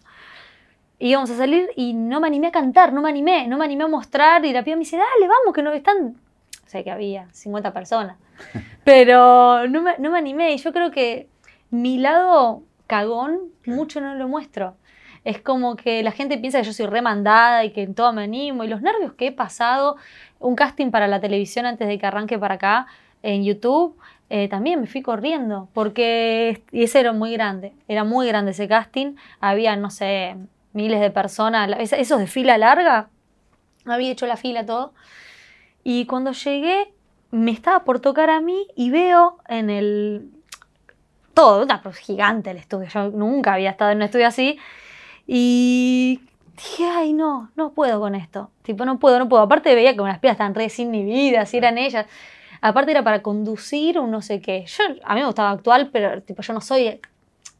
Y 1.03 1.09
íbamos 1.09 1.31
a 1.31 1.37
salir 1.37 1.69
y 1.75 1.95
no 1.95 2.21
me 2.21 2.29
animé 2.29 2.47
a 2.47 2.53
cantar, 2.53 2.93
no 2.93 3.03
me 3.03 3.09
animé, 3.09 3.49
no 3.49 3.59
me 3.59 3.65
animé 3.65 3.83
a 3.83 3.89
mostrar. 3.89 4.45
Y 4.45 4.53
la 4.53 4.63
piba 4.63 4.77
me 4.77 4.85
dice, 4.85 4.97
dale, 4.97 5.27
vamos, 5.27 5.53
que 5.53 5.61
no 5.61 5.73
están. 5.73 6.15
O 6.65 6.69
sea, 6.69 6.85
que 6.85 6.93
había 6.93 7.27
50 7.33 7.73
personas. 7.73 8.19
Pero 8.85 9.67
no 9.67 9.83
me, 9.83 9.99
no 9.99 10.13
me 10.13 10.19
animé. 10.19 10.55
Y 10.55 10.59
yo 10.59 10.73
creo 10.73 10.93
que 10.93 11.27
mi 11.71 11.99
lado 11.99 12.63
cagón 12.87 13.41
mucho 13.67 14.01
no 14.01 14.15
lo 14.15 14.29
muestro. 14.29 14.77
Es 15.25 15.41
como 15.41 15.75
que 15.75 16.05
la 16.05 16.13
gente 16.13 16.39
piensa 16.39 16.59
que 16.61 16.67
yo 16.67 16.73
soy 16.73 16.87
remandada 16.87 17.65
y 17.65 17.71
que 17.73 17.83
en 17.83 17.97
todo 17.97 18.13
me 18.13 18.23
animo. 18.23 18.63
Y 18.63 18.69
los 18.69 18.81
nervios 18.81 19.15
que 19.15 19.27
he 19.27 19.33
pasado, 19.33 19.97
un 20.39 20.55
casting 20.55 20.93
para 20.93 21.09
la 21.09 21.21
televisión 21.21 21.67
antes 21.67 21.89
de 21.89 21.99
que 21.99 22.07
arranque 22.07 22.39
para 22.39 22.55
acá 22.55 22.87
en 23.25 23.43
YouTube, 23.43 23.99
eh, 24.31 24.47
también 24.47 24.81
me 24.81 24.87
fui 24.87 25.03
corriendo, 25.03 25.69
porque 25.75 26.63
y 26.71 26.85
ese 26.85 27.01
era 27.01 27.13
muy 27.13 27.33
grande, 27.33 27.73
era 27.89 28.05
muy 28.05 28.29
grande 28.29 28.53
ese 28.53 28.69
casting, 28.69 29.17
había, 29.41 29.77
no 29.77 29.91
sé, 29.91 30.37
miles 30.73 31.01
de 31.01 31.11
personas, 31.11 31.71
esos 31.93 32.19
de 32.19 32.27
fila 32.27 32.59
larga, 32.59 33.09
había 33.85 34.11
hecho 34.11 34.27
la 34.27 34.37
fila 34.37 34.65
todo, 34.65 34.95
y 35.85 36.07
cuando 36.07 36.33
llegué 36.33 36.93
me 37.31 37.51
estaba 37.51 37.85
por 37.85 38.01
tocar 38.01 38.31
a 38.31 38.41
mí 38.41 38.67
y 38.77 38.91
veo 38.91 39.39
en 39.49 39.71
el... 39.71 40.31
Todo, 41.35 41.65
una 41.65 41.83
gigante 41.93 42.51
el 42.51 42.59
estudio, 42.59 42.89
yo 42.89 43.11
nunca 43.11 43.55
había 43.55 43.71
estado 43.71 43.91
en 43.91 43.97
un 43.99 44.03
estudio 44.03 44.27
así, 44.27 44.59
y 45.27 46.21
dije, 46.57 46.85
ay, 46.85 47.13
no, 47.13 47.51
no 47.57 47.73
puedo 47.73 48.01
con 48.01 48.15
esto. 48.15 48.51
Tipo, 48.63 48.85
no 48.85 48.99
puedo, 48.99 49.19
no 49.19 49.29
puedo. 49.29 49.43
Aparte 49.43 49.75
veía 49.75 49.95
que 49.97 50.03
las 50.03 50.19
pilas 50.19 50.35
estaban 50.35 50.55
re 50.55 50.69
vida, 50.69 51.47
si 51.47 51.57
eran 51.57 51.79
ellas. 51.79 52.07
Aparte 52.61 52.91
era 52.91 53.03
para 53.03 53.23
conducir 53.23 53.99
un 53.99 54.11
no 54.11 54.23
sé 54.23 54.41
qué. 54.41 54.65
Yo, 54.67 54.85
a 55.05 55.15
mí 55.15 55.21
me 55.21 55.27
gustaba 55.27 55.51
actuar, 55.51 55.91
pero 55.91 56.23
tipo, 56.23 56.43
yo 56.43 56.53
no 56.53 56.61
soy... 56.61 57.01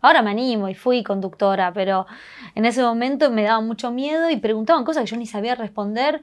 Ahora 0.03 0.21
me 0.21 0.31
animo 0.31 0.69
y 0.69 0.75
fui 0.75 1.03
conductora, 1.03 1.73
pero 1.73 2.07
en 2.55 2.67
ese 2.67 2.83
momento 2.83 3.31
me 3.31 3.45
daba 3.45 3.61
mucho 3.61 3.91
miedo 3.91 4.29
y 4.29 4.37
preguntaban 4.37 4.85
cosas 4.85 5.05
que 5.05 5.11
yo 5.11 5.17
ni 5.17 5.27
sabía 5.27 5.55
responder 5.55 6.21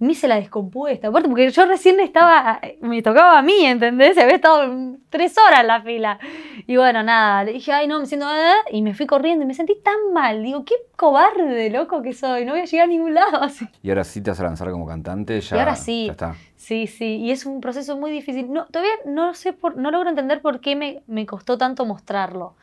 me 0.00 0.12
hice 0.12 0.28
la 0.28 0.36
descompuesta. 0.36 1.08
Aparte, 1.08 1.28
porque 1.28 1.50
yo 1.50 1.66
recién 1.66 2.00
estaba, 2.00 2.58
me 2.80 3.02
tocaba 3.02 3.38
a 3.38 3.42
mí, 3.42 3.66
¿entendés? 3.66 4.16
Había 4.16 4.36
estado 4.36 4.96
tres 5.10 5.36
horas 5.36 5.60
en 5.60 5.66
la 5.66 5.82
fila. 5.82 6.18
Y 6.66 6.76
bueno, 6.76 7.02
nada, 7.02 7.44
le 7.44 7.52
dije, 7.52 7.70
ay, 7.70 7.86
no, 7.86 8.00
me 8.00 8.06
siento. 8.06 8.26
¿eh? 8.34 8.54
Y 8.72 8.80
me 8.80 8.94
fui 8.94 9.06
corriendo 9.06 9.44
y 9.44 9.46
me 9.46 9.52
sentí 9.52 9.74
tan 9.84 10.14
mal. 10.14 10.42
Digo, 10.42 10.64
qué 10.64 10.74
cobarde, 10.96 11.68
loco 11.68 12.00
que 12.00 12.14
soy. 12.14 12.46
No 12.46 12.52
voy 12.52 12.62
a 12.62 12.64
llegar 12.64 12.84
a 12.84 12.88
ningún 12.88 13.12
lado 13.12 13.36
así. 13.42 13.68
¿Y 13.82 13.90
ahora 13.90 14.04
sí 14.04 14.22
te 14.22 14.30
vas 14.30 14.40
a 14.40 14.44
lanzar 14.44 14.70
como 14.70 14.86
cantante? 14.86 15.38
Ya, 15.42 15.56
y 15.56 15.58
ahora 15.58 15.76
sí. 15.76 16.06
Ya 16.06 16.12
está. 16.12 16.34
Sí, 16.56 16.86
sí. 16.86 17.16
Y 17.16 17.30
es 17.30 17.44
un 17.44 17.60
proceso 17.60 17.98
muy 17.98 18.10
difícil. 18.10 18.50
No, 18.50 18.64
todavía 18.66 18.94
no 19.04 19.34
sé, 19.34 19.52
por, 19.52 19.76
no 19.76 19.90
logro 19.90 20.08
entender 20.08 20.40
por 20.40 20.60
qué 20.60 20.76
me, 20.76 21.02
me 21.08 21.26
costó 21.26 21.58
tanto 21.58 21.84
mostrarlo. 21.84 22.54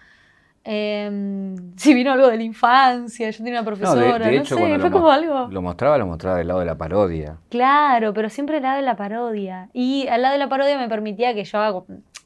Eh, 0.70 1.56
si 1.78 1.94
vino 1.94 2.12
algo 2.12 2.28
de 2.28 2.36
la 2.36 2.44
infancia, 2.44 3.30
yo 3.30 3.38
tenía 3.38 3.54
una 3.54 3.64
profesora, 3.64 4.20
no, 4.20 4.26
de, 4.26 4.36
hecho, 4.36 4.58
sé, 4.58 4.80
fue 4.80 4.92
como 4.92 5.10
algo. 5.10 5.48
Lo 5.50 5.62
mostraba, 5.62 5.98
lo 5.98 6.06
mostraba 6.06 6.40
del 6.40 6.50
lado 6.50 6.60
de 6.60 6.66
la 6.66 6.78
parodia. 6.78 7.38
Claro, 7.48 8.14
pero 8.14 8.30
siempre 8.30 8.56
del 8.56 8.64
lado 8.64 8.76
de 8.76 8.82
la 8.82 8.98
parodia. 8.98 9.70
Y 9.72 10.08
al 10.10 10.22
lado 10.22 10.34
de 10.34 10.40
la 10.40 10.50
parodia 10.50 10.78
me 10.78 10.90
permitía 10.90 11.34
que 11.34 11.46
yo 11.46 11.60
haga. 11.60 11.84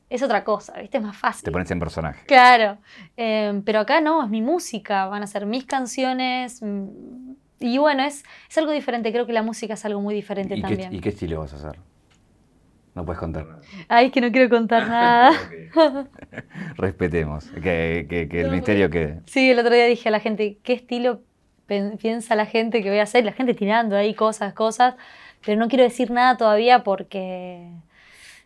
Es 0.09 0.23
otra 0.23 0.43
cosa, 0.43 0.73
¿viste? 0.81 0.97
Es 0.97 1.03
más 1.03 1.15
fácil. 1.15 1.43
Te 1.43 1.51
pones 1.51 1.69
en 1.69 1.79
personaje. 1.79 2.25
Claro. 2.25 2.79
Eh, 3.15 3.61
pero 3.63 3.79
acá 3.79 4.01
no, 4.01 4.23
es 4.23 4.29
mi 4.31 4.41
música, 4.41 5.05
van 5.05 5.21
a 5.21 5.27
ser 5.27 5.45
mis 5.45 5.65
canciones. 5.65 6.63
Mm, 6.63 7.33
y 7.59 7.77
bueno, 7.77 8.01
es, 8.03 8.23
es 8.49 8.57
algo 8.57 8.71
diferente. 8.71 9.11
Creo 9.11 9.27
que 9.27 9.33
la 9.33 9.43
música 9.43 9.75
es 9.75 9.85
algo 9.85 10.01
muy 10.01 10.15
diferente 10.15 10.59
también. 10.59 10.91
¿Y 10.91 10.99
qué 10.99 11.09
estilo 11.09 11.41
vas 11.41 11.53
a 11.53 11.57
hacer? 11.57 11.79
No 12.93 13.05
puedes 13.05 13.19
contar 13.19 13.45
nada. 13.45 13.61
Ay, 13.87 14.07
es 14.07 14.11
que 14.11 14.19
no 14.19 14.31
quiero 14.31 14.49
contar 14.49 14.87
nada. 14.87 15.31
Respetemos, 16.75 17.49
que, 17.61 18.27
el 18.31 18.51
misterio 18.51 18.89
quede. 18.89 19.21
Sí, 19.25 19.51
el 19.51 19.59
otro 19.59 19.73
día 19.73 19.85
dije 19.85 20.09
a 20.09 20.11
la 20.11 20.19
gente, 20.19 20.57
¿qué 20.63 20.73
estilo 20.73 21.21
piensa 21.67 22.35
la 22.35 22.45
gente 22.45 22.83
que 22.83 22.89
voy 22.89 22.99
a 22.99 23.03
hacer? 23.03 23.23
La 23.23 23.31
gente 23.31 23.53
tirando 23.53 23.95
ahí 23.95 24.13
cosas, 24.13 24.53
cosas, 24.53 24.95
pero 25.45 25.57
no 25.57 25.69
quiero 25.69 25.85
decir 25.85 26.11
nada 26.11 26.35
todavía 26.35 26.83
porque, 26.83 27.69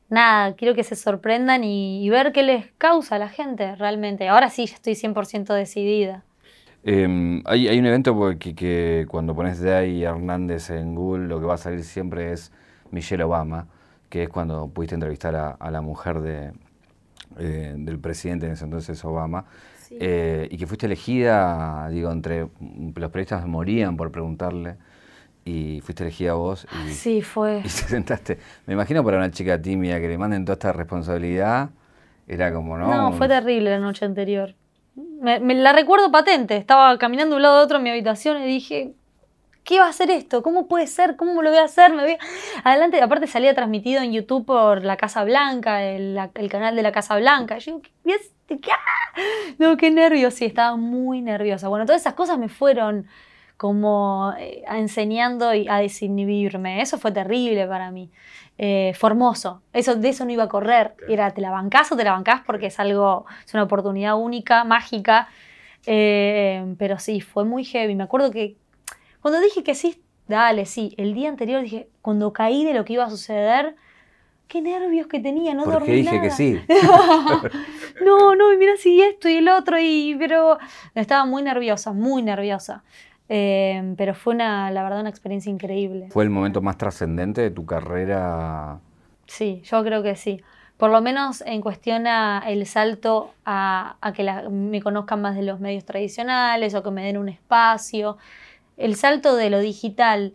nada, 0.10 0.54
quiero 0.54 0.76
que 0.76 0.84
se 0.84 0.96
sorprendan 0.96 1.64
y, 1.64 2.08
ver 2.12 2.32
qué 2.32 2.44
les 2.44 2.68
causa 2.78 3.16
a 3.16 3.20
la 3.20 3.30
gente 3.30 3.76
realmente. 3.76 4.28
Ahora 4.28 4.52
sí, 4.52 4.68
ya 4.68 4.76
estoy 4.76 4.94
100% 4.94 5.56
decidida. 5.56 6.24
Em, 6.84 7.42
hay, 7.46 7.68
hay, 7.68 7.80
un 7.80 7.88
evento 7.88 8.38
que, 8.38 8.54
que 8.54 9.08
cuando 9.10 9.36
pones 9.36 9.60
de 9.60 9.74
ahí 9.74 10.04
Hernández 10.04 10.70
en 10.70 10.94
Google, 10.94 11.26
lo 11.28 11.40
que 11.40 11.48
va 11.48 11.56
a 11.56 11.58
salir 11.58 11.84
siempre 11.84 12.32
es 12.32 12.52
Michelle 12.92 13.24
Obama 13.24 13.70
que 14.16 14.24
es 14.24 14.30
cuando 14.30 14.70
pudiste 14.70 14.96
entrevistar 14.96 15.36
a, 15.36 15.72
la 15.72 15.82
mujer 15.82 16.22
de, 16.22 16.54
eh, 17.38 17.76
del 17.78 18.00
presidente 18.00 18.46
en 18.46 18.54
ese 18.54 18.64
entonces, 18.64 19.04
Obama, 19.04 19.44
eh, 19.92 20.48
y 20.50 20.58
que 20.58 20.66
fuiste 20.68 20.86
elegida, 20.86 21.90
digo, 21.90 22.10
entre 22.14 22.48
los 22.96 23.12
periodistas 23.12 23.46
morían 23.46 23.98
por 23.98 24.14
preguntarle, 24.14 24.78
y 25.44 25.82
fuiste 25.82 26.04
elegida 26.04 26.34
vos. 26.36 26.66
Y, 26.88 26.92
sí, 26.94 27.22
fue. 27.22 27.58
Y 27.60 27.64
te 27.64 27.70
sentaste. 27.70 28.40
Me 28.66 28.74
imagino 28.76 29.04
para 29.04 29.18
una 29.18 29.30
chica 29.32 29.62
tímida 29.62 30.00
que 30.00 30.08
le 30.08 30.18
manden 30.18 30.46
toda 30.46 30.54
esta 30.54 30.72
responsabilidad, 30.72 31.72
era 32.26 32.54
como, 32.54 32.78
¿no? 32.78 32.88
No, 32.88 33.12
fue 33.18 33.28
terrible 33.28 33.70
la 33.70 33.80
noche 33.80 34.06
anterior. 34.06 34.56
Me, 34.96 35.42
me 35.42 35.56
la 35.56 35.74
recuerdo 35.74 36.10
patente, 36.10 36.56
estaba 36.56 36.98
caminando 36.98 37.36
de 37.36 37.40
un 37.40 37.44
lado 37.44 37.58
a 37.58 37.64
otro 37.64 37.80
en 37.80 37.84
mi 37.84 37.90
habitación 37.90 38.42
y 38.42 38.46
dije, 38.46 38.94
¿qué 39.66 39.80
va 39.80 39.88
a 39.88 39.90
hacer 39.90 40.10
esto? 40.12 40.42
¿Cómo 40.42 40.68
puede 40.68 40.88
ser? 40.88 41.18
¿Cómo 41.18 41.42
lo 41.42 41.50
voy 41.50 41.60
a 41.60 41.64
hacer? 41.64 41.92
Me 41.92 42.04
voy 42.04 42.18
Adelante, 42.64 43.02
aparte 43.02 43.28
salía 43.28 43.54
transmitido 43.54 44.02
en 44.02 44.14
YouTube 44.14 44.46
por 44.46 44.86
la 44.86 44.96
Casa 44.96 45.26
Blanca, 45.26 45.84
el, 45.84 46.18
canal 46.50 46.76
de 46.76 46.84
la 46.84 46.94
Casa 46.94 47.18
Blanca. 47.18 47.58
Yo, 47.58 47.82
¿qué? 47.82 48.16
¿qué? 48.48 48.72
No, 49.58 49.76
qué 49.76 49.92
nervios, 49.92 50.36
sí, 50.36 50.46
estaba 50.46 50.78
muy 50.78 51.22
nerviosa. 51.22 51.68
Bueno, 51.68 51.86
todas 51.86 52.02
esas 52.02 52.14
cosas 52.14 52.38
me 52.38 52.48
fueron 52.48 53.08
como 53.58 54.34
eh, 54.38 54.64
enseñando 54.70 55.50
a 55.50 55.80
desinhibirme. 55.80 56.82
Eso 56.82 56.98
fue 56.98 57.12
terrible 57.12 57.66
para 57.68 57.92
mí. 57.92 58.12
Eh, 58.58 58.94
formoso. 58.96 59.62
Eso, 59.74 59.96
de 59.96 60.10
eso 60.10 60.26
no 60.26 60.32
iba 60.32 60.44
a 60.44 60.50
correr. 60.50 60.96
Era, 61.10 61.32
¿te 61.32 61.42
la 61.42 61.50
bancás 61.50 61.92
o 61.92 61.98
te 61.98 62.04
la 62.04 62.12
bancás? 62.12 62.42
Porque 62.46 62.68
es 62.68 62.80
algo, 62.80 63.26
es 63.46 63.54
una 63.54 63.64
oportunidad 63.64 64.18
única, 64.18 64.64
mágica. 64.64 65.30
Eh, 65.86 66.76
pero 66.78 67.00
sí, 67.00 67.22
fue 67.22 67.46
muy 67.46 67.64
heavy. 67.64 67.96
Me 67.96 68.04
acuerdo 68.04 68.32
que 68.32 68.58
cuando 69.26 69.42
dije 69.42 69.64
que 69.64 69.74
sí, 69.74 70.04
dale, 70.28 70.68
sí, 70.68 70.94
el 70.98 71.16
día 71.16 71.30
anterior 71.30 71.64
dije, 71.64 71.90
cuando 72.04 72.32
caí 72.32 72.64
de 72.64 72.76
lo 72.76 72.86
que 72.86 72.94
iba 72.94 73.06
a 73.06 73.10
suceder, 73.10 73.76
qué 74.48 74.62
nervios 74.62 75.08
que 75.08 75.20
tenía, 75.20 75.56
no 75.56 75.64
Porque 75.64 75.94
dije 75.94 76.22
que 76.22 76.30
sí. 76.30 76.62
no, 78.06 78.36
no, 78.36 78.54
y 78.54 78.58
mira 78.58 78.74
si 78.78 79.02
esto 79.02 79.28
y 79.28 79.38
el 79.38 79.50
otro, 79.50 79.80
y 79.80 80.16
pero 80.20 80.60
estaba 80.94 81.26
muy 81.26 81.42
nerviosa, 81.42 81.92
muy 81.92 82.22
nerviosa. 82.22 82.84
Eh, 83.28 83.96
pero 83.98 84.14
fue 84.14 84.36
una, 84.36 84.70
la 84.70 84.84
verdad, 84.84 85.00
una 85.00 85.10
experiencia 85.10 85.52
increíble. 85.52 86.10
¿Fue 86.12 86.24
el 86.24 86.30
momento 86.30 86.62
más 86.62 86.78
trascendente 86.78 87.42
de 87.42 87.50
tu 87.50 87.66
carrera? 87.66 88.80
Sí, 89.26 89.64
yo 89.66 89.84
creo 89.84 90.04
que 90.04 90.16
sí. 90.16 90.40
Por 90.78 90.92
lo 90.92 91.02
menos 91.02 91.42
en 91.48 91.62
cuestión 91.62 92.06
a 92.06 92.44
el 92.46 92.64
salto 92.68 93.34
a, 93.44 93.98
que 94.16 94.24
me 94.52 94.84
conozcan 94.84 95.20
más 95.20 95.36
de 95.36 95.42
los 95.42 95.60
medios 95.60 95.84
tradicionales 95.84 96.76
o 96.76 96.84
que 96.84 96.92
me 96.92 97.04
den 97.04 97.18
un 97.18 97.30
espacio 97.30 98.20
el 98.78 98.96
salto 98.96 99.36
de 99.36 99.50
lo 99.50 99.60
digital 99.60 100.34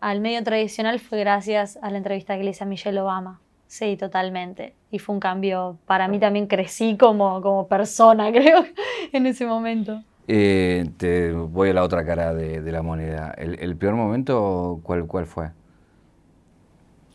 al 0.00 0.20
medio 0.20 0.42
tradicional 0.44 1.00
fue 1.00 1.18
gracias 1.18 1.78
a 1.82 1.90
la 1.90 1.98
entrevista 1.98 2.36
que 2.36 2.44
le 2.44 2.50
hice 2.50 2.64
a 2.64 2.66
Michelle 2.66 3.00
Obama. 3.00 3.40
Sí, 3.66 3.96
totalmente. 3.96 4.74
Y 4.90 4.98
fue 4.98 5.14
un 5.14 5.20
cambio, 5.20 5.78
para 5.86 6.08
mí 6.08 6.18
también 6.18 6.46
crecí 6.46 6.96
como, 6.96 7.42
como 7.42 7.68
persona, 7.68 8.30
creo, 8.32 8.64
en 9.12 9.26
ese 9.26 9.46
momento. 9.46 10.02
Eh, 10.26 10.90
te 10.98 11.32
voy 11.32 11.70
a 11.70 11.74
la 11.74 11.82
otra 11.82 12.04
cara 12.04 12.34
de, 12.34 12.60
la 12.72 12.82
moneda. 12.82 13.32
¿El, 13.36 13.76
peor 13.76 13.94
momento 13.94 14.80
cuál, 14.82 15.06
cuál 15.06 15.26
fue? 15.26 15.50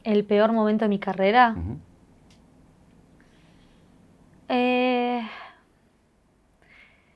¿El 0.04 0.26
peor 0.26 0.52
momento 0.52 0.86
de 0.86 0.90
mi 0.90 1.00
carrera? 1.00 1.56
Eh, 4.50 5.22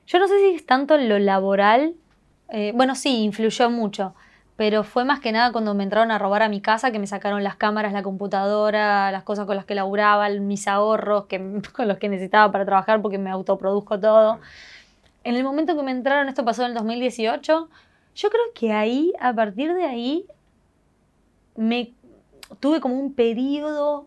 yo 0.06 0.18
no 0.18 0.28
sé 0.28 0.38
si 0.38 0.54
es 0.54 0.66
tanto 0.66 0.96
lo 0.96 1.18
laboral 1.18 1.94
eh, 2.48 2.72
bueno, 2.74 2.94
sí, 2.94 3.22
influyó 3.24 3.70
mucho, 3.70 4.14
pero 4.56 4.82
fue 4.82 5.04
más 5.04 5.20
que 5.20 5.32
nada 5.32 5.52
cuando 5.52 5.74
me 5.74 5.84
entraron 5.84 6.10
a 6.10 6.18
robar 6.18 6.42
a 6.42 6.48
mi 6.48 6.60
casa, 6.60 6.90
que 6.90 6.98
me 6.98 7.06
sacaron 7.06 7.44
las 7.44 7.56
cámaras, 7.56 7.92
la 7.92 8.02
computadora, 8.02 9.12
las 9.12 9.22
cosas 9.22 9.46
con 9.46 9.56
las 9.56 9.64
que 9.64 9.74
laburaba, 9.74 10.28
mis 10.30 10.66
ahorros 10.66 11.26
que, 11.26 11.62
con 11.72 11.88
los 11.88 11.98
que 11.98 12.08
necesitaba 12.08 12.50
para 12.50 12.64
trabajar 12.64 13.02
porque 13.02 13.18
me 13.18 13.30
autoproduzco 13.30 14.00
todo. 14.00 14.40
En 15.24 15.36
el 15.36 15.44
momento 15.44 15.76
que 15.76 15.82
me 15.82 15.90
entraron, 15.90 16.28
esto 16.28 16.44
pasó 16.44 16.62
en 16.62 16.68
el 16.68 16.74
2018, 16.74 17.68
yo 18.14 18.30
creo 18.30 18.44
que 18.54 18.72
ahí, 18.72 19.12
a 19.20 19.32
partir 19.34 19.74
de 19.74 19.84
ahí, 19.84 20.26
me 21.54 21.92
tuve 22.60 22.80
como 22.80 22.98
un 22.98 23.12
periodo 23.12 24.06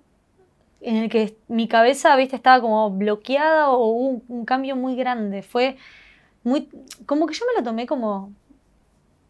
en 0.81 0.97
el 0.97 1.09
que 1.09 1.37
mi 1.47 1.67
cabeza, 1.67 2.15
viste, 2.15 2.35
estaba 2.35 2.59
como 2.59 2.89
bloqueada 2.89 3.69
o 3.69 3.85
hubo 3.85 4.07
un, 4.07 4.23
un 4.27 4.45
cambio 4.45 4.75
muy 4.75 4.95
grande. 4.95 5.43
Fue 5.43 5.77
muy, 6.43 6.69
como 7.05 7.27
que 7.27 7.33
yo 7.33 7.45
me 7.45 7.59
lo 7.59 7.63
tomé 7.63 7.85
como, 7.85 8.31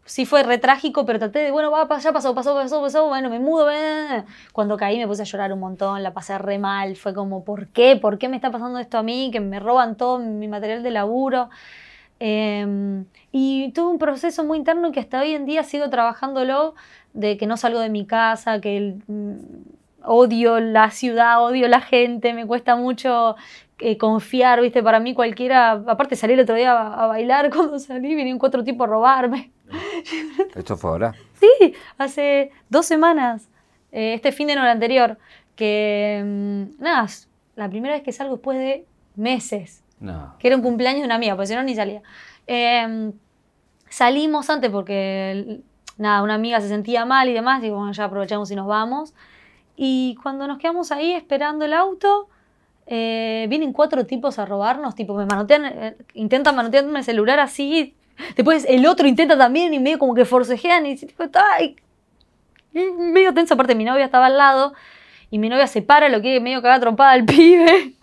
sí 0.04 0.26
fue 0.26 0.42
re 0.42 0.58
trágico, 0.58 1.06
pero 1.06 1.18
traté 1.18 1.40
de, 1.40 1.50
bueno, 1.50 1.70
va, 1.70 1.86
ya 1.98 2.12
pasó, 2.12 2.34
pasó, 2.34 2.54
pasó, 2.54 2.80
pasó, 2.80 3.08
bueno, 3.08 3.30
me 3.30 3.38
mudo. 3.38 3.68
Cuando 4.52 4.76
caí 4.76 4.98
me 4.98 5.06
puse 5.06 5.22
a 5.22 5.24
llorar 5.24 5.52
un 5.52 5.60
montón, 5.60 6.02
la 6.02 6.12
pasé 6.12 6.38
re 6.38 6.58
mal, 6.58 6.96
fue 6.96 7.14
como, 7.14 7.44
¿por 7.44 7.68
qué? 7.68 7.96
¿Por 7.96 8.18
qué 8.18 8.28
me 8.28 8.36
está 8.36 8.50
pasando 8.50 8.78
esto 8.78 8.98
a 8.98 9.02
mí? 9.02 9.30
Que 9.32 9.40
me 9.40 9.60
roban 9.60 9.96
todo 9.96 10.18
mi 10.18 10.48
material 10.48 10.82
de 10.82 10.90
laburo. 10.90 11.50
Em, 12.18 13.04
y 13.32 13.72
tuve 13.72 13.90
un 13.90 13.98
proceso 13.98 14.44
muy 14.44 14.58
interno 14.58 14.92
que 14.92 15.00
hasta 15.00 15.20
hoy 15.20 15.32
en 15.34 15.44
día 15.44 15.64
sigo 15.64 15.90
trabajándolo, 15.90 16.74
de 17.14 17.36
que 17.36 17.46
no 17.46 17.56
salgo 17.56 17.80
de 17.80 17.88
mi 17.90 18.06
casa, 18.06 18.60
que 18.60 18.96
odio 20.04 20.60
la 20.60 20.90
ciudad, 20.90 21.42
odio 21.42 21.68
la 21.68 21.80
gente, 21.80 22.32
me 22.32 22.46
cuesta 22.46 22.76
mucho 22.76 23.36
eh, 23.82 23.98
confiar, 23.98 24.60
¿viste? 24.60 24.82
Para 24.82 25.00
mí 25.00 25.14
cualquiera, 25.14 25.72
aparte 25.72 26.16
salí 26.16 26.34
el 26.34 26.40
otro 26.40 26.54
día 26.54 26.72
a, 26.72 27.04
a 27.04 27.06
bailar, 27.06 27.50
cuando 27.54 27.78
salí 27.78 28.14
vinieron 28.14 28.38
cuatro 28.38 28.62
tipos 28.64 28.86
a 28.86 28.90
robarme. 28.90 29.50
¿Esto 30.54 30.76
fue 30.76 30.90
ahora? 30.90 31.14
Sí, 31.40 31.74
hace 31.98 32.50
dos 32.68 32.86
semanas, 32.86 33.48
eh, 33.90 34.14
este 34.14 34.32
fin 34.32 34.46
de 34.48 34.54
no 34.56 34.62
el 34.62 34.68
anterior, 34.68 35.18
que 35.56 36.22
mm, 36.24 36.82
nada, 36.82 37.06
la 37.56 37.68
primera 37.68 37.94
vez 37.94 38.02
que 38.02 38.12
salgo 38.12 38.34
después 38.36 38.58
de 38.58 38.86
meses, 39.16 39.82
No. 40.00 40.34
que 40.38 40.46
era 40.48 40.56
un 40.56 40.62
cumpleaños 40.62 41.00
de 41.02 41.06
una 41.06 41.16
amiga, 41.16 41.34
porque 41.34 41.48
si 41.48 41.54
no 41.54 41.62
ni 41.62 41.74
salía. 41.74 42.02
Eh, 42.46 43.12
salimos 43.88 44.48
antes 44.50 44.70
porque 44.70 45.60
nada, 45.98 46.22
una 46.22 46.34
amiga 46.34 46.60
se 46.60 46.68
sentía 46.68 47.04
mal 47.04 47.28
y 47.28 47.32
demás, 47.34 47.62
y 47.62 47.70
bueno, 47.70 47.92
ya 47.92 48.04
aprovechamos 48.04 48.50
y 48.50 48.56
nos 48.56 48.66
vamos. 48.66 49.14
Y 49.76 50.16
cuando 50.22 50.46
nos 50.46 50.58
quedamos 50.58 50.92
ahí 50.92 51.12
esperando 51.12 51.64
el 51.64 51.72
auto, 51.72 52.28
eh, 52.86 53.46
vienen 53.48 53.72
cuatro 53.72 54.06
tipos 54.06 54.38
a 54.38 54.46
robarnos, 54.46 54.94
tipo, 54.94 55.14
me 55.14 55.26
manotean, 55.26 55.64
eh, 55.66 55.96
intentan 56.14 56.56
manotearme 56.56 56.98
el 56.98 57.04
celular 57.04 57.40
así, 57.40 57.94
después 58.36 58.66
el 58.68 58.86
otro 58.86 59.06
intenta 59.06 59.36
también 59.36 59.72
y 59.74 59.78
medio 59.78 59.98
como 59.98 60.14
que 60.14 60.24
forcejean 60.24 60.86
y 60.86 60.96
tipo, 60.96 61.24
ay, 61.34 61.76
medio 62.72 63.34
tenso, 63.34 63.54
aparte 63.54 63.74
mi 63.74 63.84
novia 63.84 64.04
estaba 64.04 64.26
al 64.26 64.36
lado 64.36 64.74
y 65.30 65.38
mi 65.38 65.48
novia 65.48 65.66
se 65.66 65.82
para, 65.82 66.08
lo 66.08 66.20
que 66.20 66.40
medio 66.40 66.60
caga 66.62 66.80
trompada 66.80 67.12
al 67.12 67.24
pibe. 67.26 67.94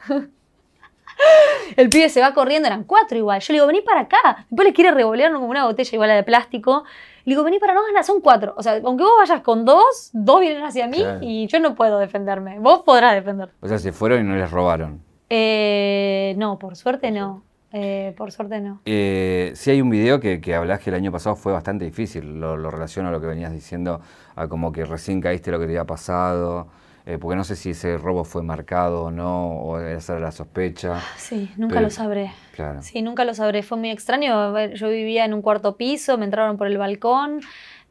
El 1.75 1.89
pibe 1.89 2.09
se 2.09 2.21
va 2.21 2.33
corriendo, 2.33 2.67
eran 2.67 2.83
cuatro 2.83 3.17
igual. 3.17 3.41
Yo 3.41 3.53
le 3.53 3.57
digo, 3.57 3.67
vení 3.67 3.81
para 3.81 4.01
acá. 4.01 4.45
Después 4.49 4.67
le 4.67 4.73
quiere 4.73 4.91
revolear 4.91 5.31
como 5.33 5.47
una 5.47 5.65
botella 5.65 5.89
igual 5.93 6.09
de 6.09 6.23
plástico. 6.23 6.85
Le 7.25 7.31
digo, 7.33 7.43
vení 7.43 7.59
para 7.59 7.73
no 7.73 7.83
ganar, 7.85 8.03
son 8.03 8.21
cuatro. 8.21 8.53
O 8.57 8.63
sea, 8.63 8.79
aunque 8.83 9.03
vos 9.03 9.13
vayas 9.19 9.41
con 9.41 9.65
dos, 9.65 10.09
dos 10.13 10.39
vienen 10.41 10.63
hacia 10.63 10.87
mí 10.87 10.97
Claro. 10.99 11.19
y 11.21 11.47
yo 11.47 11.59
no 11.59 11.75
puedo 11.75 11.99
defenderme. 11.99 12.59
Vos 12.59 12.81
podrás 12.85 13.13
defender. 13.15 13.49
O 13.61 13.67
sea, 13.67 13.77
se 13.77 13.91
fueron 13.91 14.21
y 14.21 14.23
no 14.23 14.35
les 14.35 14.49
robaron. 14.49 15.01
Eh, 15.29 16.33
no, 16.37 16.57
por 16.59 16.75
suerte 16.75 17.11
no. 17.11 17.43
Eh, 17.71 18.15
por 18.17 18.31
suerte 18.31 18.59
no. 18.61 18.81
Eh, 18.85 19.51
sí 19.55 19.69
hay 19.69 19.81
un 19.81 19.91
video 19.91 20.19
que, 20.19 20.41
que 20.41 20.55
hablás 20.55 20.79
que 20.79 20.89
el 20.89 20.95
año 20.95 21.11
pasado 21.11 21.35
fue 21.35 21.53
bastante 21.53 21.85
difícil, 21.85 22.39
lo, 22.39 22.57
lo 22.57 22.71
relaciono 22.71 23.09
a 23.09 23.11
lo 23.11 23.21
que 23.21 23.27
venías 23.27 23.51
diciendo, 23.51 24.01
a 24.35 24.47
como 24.47 24.71
que 24.71 24.85
recién 24.85 25.21
caíste 25.21 25.51
lo 25.51 25.59
que 25.59 25.65
te 25.65 25.73
había 25.73 25.85
pasado, 25.85 26.67
eh, 27.09 27.17
porque 27.17 27.35
no 27.35 27.43
sé 27.43 27.55
si 27.55 27.71
ese 27.71 27.97
robo 27.97 28.23
fue 28.23 28.43
marcado 28.43 29.03
o 29.05 29.11
no, 29.11 29.51
o 29.61 29.79
esa 29.79 30.13
era 30.13 30.21
la 30.25 30.31
sospecha. 30.31 30.99
Sí, 31.17 31.51
nunca 31.57 31.75
Pero- 31.75 31.87
lo 31.87 31.89
sabré. 31.89 32.31
Claro. 32.53 32.81
Sí, 32.81 33.01
nunca 33.01 33.25
lo 33.25 33.33
sabré. 33.33 33.63
Fue 33.63 33.77
muy 33.77 33.89
extraño. 33.89 34.57
Yo 34.75 34.89
vivía 34.89 35.25
en 35.25 35.33
un 35.33 35.41
cuarto 35.41 35.75
piso, 35.77 36.17
me 36.17 36.25
entraron 36.25 36.57
por 36.57 36.67
el 36.67 36.77
balcón. 36.77 37.41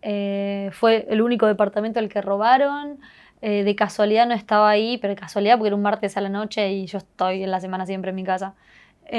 eh, 0.02 0.70
fue 0.72 1.07
el 1.11 1.20
único 1.22 1.46
departamento 1.46 1.98
al 1.98 2.09
que 2.09 2.20
robaron. 2.22 2.98
eh, 3.40 3.62
de 3.64 3.74
casualidad 3.76 4.26
no 4.26 4.35
estaba 4.35 4.68
ahí, 4.68 4.98
pero 4.98 5.14
de 5.14 5.20
casualidad 5.20 5.57
porque 5.59 5.68
era 5.68 5.76
un 5.76 5.83
martes 5.83 6.16
a 6.16 6.20
la 6.20 6.28
noche 6.28 6.70
y 6.72 6.87
yo 6.87 6.98
estoy 6.98 7.42
en 7.44 7.50
la 7.52 7.61
semana 7.61 7.87
siempre 7.87 8.11
en 8.11 8.16
mi 8.16 8.24
casa. 8.24 8.54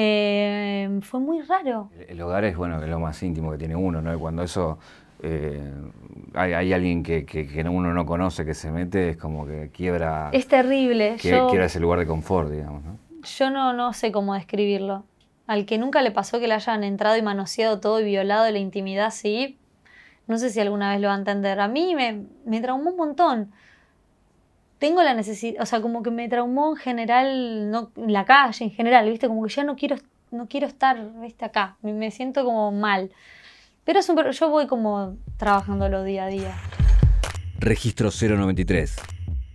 Eh, 0.02 1.00
fue 1.02 1.20
muy 1.20 1.42
raro. 1.42 1.90
El, 1.98 2.12
el 2.12 2.22
hogar 2.22 2.44
es 2.46 2.56
bueno, 2.56 2.82
es 2.82 2.90
lo 2.90 3.00
más 3.00 3.22
íntimo 3.24 3.52
que 3.52 3.58
tiene 3.58 3.76
uno, 3.76 4.02
¿no? 4.02 4.14
Y 4.14 4.18
cuando 4.18 4.44
eso 4.44 4.78
eh, 5.22 5.74
hay, 6.34 6.54
hay 6.54 6.74
alguien 6.74 7.04
que, 7.04 7.26
que, 7.26 7.48
que 7.48 7.62
uno 7.62 7.94
no 7.94 8.06
conoce 8.06 8.46
que 8.46 8.54
se 8.54 8.72
mete, 8.72 9.10
es 9.10 9.18
como 9.18 9.46
que 9.46 9.70
quiebra, 9.74 10.30
Es 10.34 10.48
terrible. 10.48 11.18
que- 11.22 11.30
yo 11.30 11.48
quiebra 11.48 11.66
ese 11.66 11.80
lugar 11.80 12.00
de 12.00 12.06
confort, 12.08 12.50
digamos, 12.52 12.84
¿no? 12.84 12.98
yo 13.38 13.50
no, 13.50 13.74
no 13.74 13.94
sé 13.94 14.12
cómo 14.12 14.34
describirlo. 14.34 15.04
Al 15.48 15.66
que 15.66 15.78
nunca 15.78 16.02
le 16.02 16.12
pasó 16.12 16.40
que 16.40 16.48
le 16.48 16.54
hayan 16.54 16.84
entrado 16.84 17.18
y 17.18 17.22
manoseado 17.22 17.80
todo 17.80 18.00
y 18.00 18.06
violado 18.06 18.50
la 18.52 18.60
intimidad, 18.60 19.12
sí. 19.12 19.58
No 20.28 20.38
sé 20.38 20.52
si 20.52 20.60
alguna 20.60 20.92
vez 20.92 21.02
lo 21.02 21.08
va 21.08 21.16
a 21.16 21.18
entender. 21.18 21.60
A 21.60 21.68
mí 21.68 21.96
me, 21.96 22.24
me 22.46 22.62
traumó 22.62 22.92
un 22.92 22.98
montón. 22.98 23.52
Tengo 24.78 25.04
la 25.04 25.14
necesidad, 25.14 25.62
o 25.62 25.66
sea, 25.66 25.82
como 25.82 26.04
que 26.04 26.12
me 26.12 26.30
traumó 26.30 26.70
en 26.72 26.76
general, 26.78 27.70
no, 27.70 27.92
en 27.98 28.14
la 28.14 28.24
calle 28.26 28.64
en 28.64 28.72
general, 28.72 29.10
¿viste? 29.10 29.28
Como 29.28 29.44
que 29.44 29.50
ya 29.50 29.64
no 29.66 29.76
quiero, 29.76 29.98
no 30.32 30.48
quiero 30.48 30.68
estar, 30.68 30.98
¿viste? 31.20 31.44
Acá. 31.46 31.78
Me, 31.82 31.92
me 31.94 32.12
siento 32.12 32.46
como 32.46 32.72
mal. 32.72 33.12
Pero 33.90 34.02
es 34.02 34.10
un, 34.10 34.24
yo 34.24 34.50
voy 34.52 34.68
como 34.68 35.18
trabajándolo 35.38 36.04
día 36.04 36.26
a 36.26 36.28
día. 36.28 36.56
Registro 37.58 38.12
093. 38.12 38.96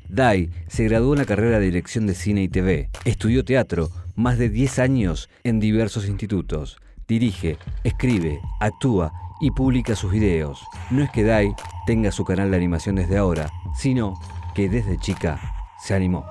Dai 0.09 0.51
se 0.66 0.83
graduó 0.83 1.12
en 1.12 1.20
la 1.20 1.25
carrera 1.25 1.61
de 1.61 1.66
Dirección 1.66 2.09
de 2.09 2.16
Cine 2.16 2.42
y 2.42 2.49
TV. 2.49 2.90
Estudió 3.05 3.44
teatro, 3.44 3.90
más 4.16 4.37
de 4.37 4.49
10 4.49 4.81
años 4.81 5.31
en 5.44 5.61
diversos 5.61 6.09
institutos. 6.09 6.79
Dirige, 7.07 7.59
escribe, 7.85 8.40
actúa 8.59 9.12
y 9.40 9.53
publica 9.53 9.94
sus 9.94 10.11
videos. 10.11 10.64
No 10.90 11.05
es 11.05 11.12
que 11.12 11.23
Dai 11.23 11.55
tenga 11.87 12.11
su 12.11 12.25
canal 12.25 12.51
de 12.51 12.57
animación 12.57 12.97
desde 12.97 13.16
ahora, 13.16 13.53
sino 13.77 14.14
que 14.57 14.68
desde 14.68 14.99
chica 14.99 15.40
se 15.79 15.94
animó. 15.94 16.27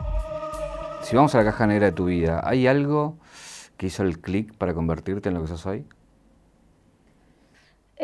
Si 1.04 1.16
vamos 1.16 1.34
a 1.36 1.38
la 1.38 1.46
caja 1.46 1.68
negra 1.68 1.86
de 1.86 1.94
tu 1.94 2.08
vida, 2.08 2.42
¿hay 2.44 2.68
algo 2.68 3.18
que 3.78 3.86
hizo 3.88 4.04
el 4.04 4.20
clic 4.20 4.54
para 4.58 4.74
convertirte 4.74 5.30
en 5.30 5.36
lo 5.36 5.42
que 5.42 5.48
sos 5.48 5.66
hoy? 5.66 5.86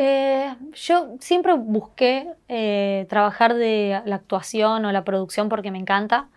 Eh, 0.02 0.56
yo 0.76 1.18
siempre 1.20 1.52
busqué 1.52 2.26
eh, 2.48 3.06
trabajar 3.10 3.54
de 3.54 4.02
la 4.06 4.16
actuación 4.16 4.86
o 4.86 4.94
la 4.94 5.04
producción 5.04 5.50
porque 5.50 5.72
me 5.72 5.78
encanta. 5.78 6.30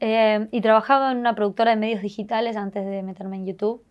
Eh, 0.00 0.48
y 0.50 0.60
trabajaba 0.60 1.12
en 1.12 1.18
una 1.18 1.36
productora 1.36 1.70
de 1.70 1.76
medios 1.76 2.02
digitales 2.02 2.56
antes 2.56 2.84
de 2.84 3.04
meterme 3.04 3.36
en 3.36 3.46
YouTube. 3.46 3.84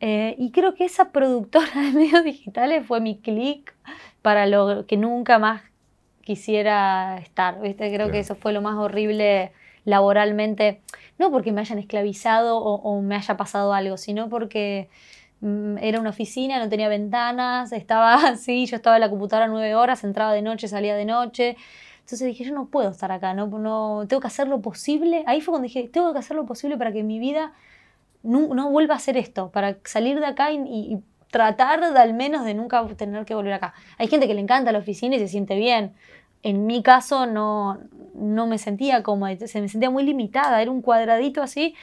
Y 0.00 0.50
creo 0.52 0.74
que 0.74 0.86
esa 0.86 1.12
productora 1.12 1.68
de 1.74 1.92
medios 1.92 2.24
digitales 2.24 2.86
fue 2.86 3.02
mi 3.02 3.18
clic 3.18 3.74
para 4.22 4.46
lo 4.46 4.86
que 4.86 4.96
nunca 4.96 5.38
más 5.38 5.60
quisiera 6.22 7.18
estar. 7.18 7.60
¿viste? 7.60 7.92
Creo 7.92 8.10
que 8.10 8.20
eso 8.20 8.34
fue 8.34 8.54
lo 8.54 8.62
más 8.62 8.76
horrible 8.76 9.52
laboralmente. 9.84 10.80
No 11.18 11.30
porque 11.30 11.52
me 11.52 11.60
hayan 11.60 11.78
esclavizado 11.78 12.56
o, 12.56 12.76
o 12.76 13.02
me 13.02 13.16
haya 13.16 13.36
pasado 13.36 13.74
algo, 13.74 13.98
sino 13.98 14.30
porque 14.30 14.88
era 15.80 16.00
una 16.00 16.10
oficina, 16.10 16.58
no 16.58 16.68
tenía 16.68 16.88
ventanas, 16.88 17.72
estaba 17.72 18.14
así, 18.28 18.66
yo 18.66 18.76
estaba 18.76 18.96
en 18.96 19.00
la 19.02 19.10
computadora 19.10 19.48
nueve 19.48 19.74
horas, 19.74 20.04
entraba 20.04 20.32
de 20.32 20.42
noche, 20.42 20.68
salía 20.68 20.96
de 20.96 21.04
noche. 21.04 21.56
Entonces 22.00 22.26
dije, 22.26 22.44
yo 22.44 22.54
no 22.54 22.66
puedo 22.66 22.90
estar 22.90 23.12
acá, 23.12 23.34
no, 23.34 23.46
no, 23.48 24.04
tengo 24.08 24.20
que 24.20 24.26
hacer 24.28 24.48
lo 24.48 24.60
posible. 24.62 25.24
Ahí 25.26 25.40
fue 25.42 25.52
cuando 25.52 25.64
dije, 25.64 25.88
tengo 25.92 26.12
que 26.12 26.18
hacer 26.20 26.36
lo 26.36 26.46
posible 26.46 26.76
para 26.78 26.90
que 26.92 27.02
mi 27.02 27.18
vida 27.18 27.52
no, 28.22 28.54
no 28.54 28.70
vuelva 28.70 28.94
a 28.94 28.98
ser 28.98 29.16
esto, 29.16 29.50
para 29.50 29.78
salir 29.84 30.20
de 30.20 30.26
acá 30.26 30.50
y, 30.52 30.56
y- 30.58 30.94
y 30.94 30.98
tratar 31.30 31.92
de 31.92 31.98
al 32.00 32.14
menos 32.14 32.44
de 32.44 32.54
nunca 32.54 32.86
tener 32.96 33.24
que 33.24 33.34
volver 33.34 33.52
acá. 33.52 33.74
Hay 33.98 34.08
gente 34.08 34.26
que 34.26 34.34
le 34.34 34.40
encanta 34.40 34.72
la 34.72 34.78
oficina 34.78 35.16
y 35.16 35.18
se 35.18 35.28
siente 35.28 35.56
bien. 35.56 35.94
En 36.42 36.66
mi 36.66 36.82
caso 36.82 37.26
no, 37.26 37.78
no 38.14 38.46
me 38.46 38.58
sentía 38.58 39.02
cómoda, 39.02 39.36
se 39.46 39.60
me 39.60 39.68
sentía 39.68 39.90
muy 39.90 40.04
limitada, 40.04 40.62
era 40.62 40.70
un 40.70 40.82
cuadradito 40.82 41.42
así 41.42 41.74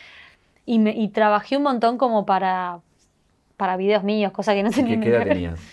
y, 0.65 0.79
me, 0.79 0.91
y 0.91 1.09
trabajé 1.09 1.57
un 1.57 1.63
montón 1.63 1.97
como 1.97 2.25
para, 2.25 2.81
para 3.57 3.77
videos 3.77 4.03
míos, 4.03 4.31
cosa 4.31 4.53
que 4.53 4.63
no 4.63 4.71
tenía 4.71 4.99
¿Qué, 4.99 5.09
edad 5.09 5.23
tenías? 5.23 5.59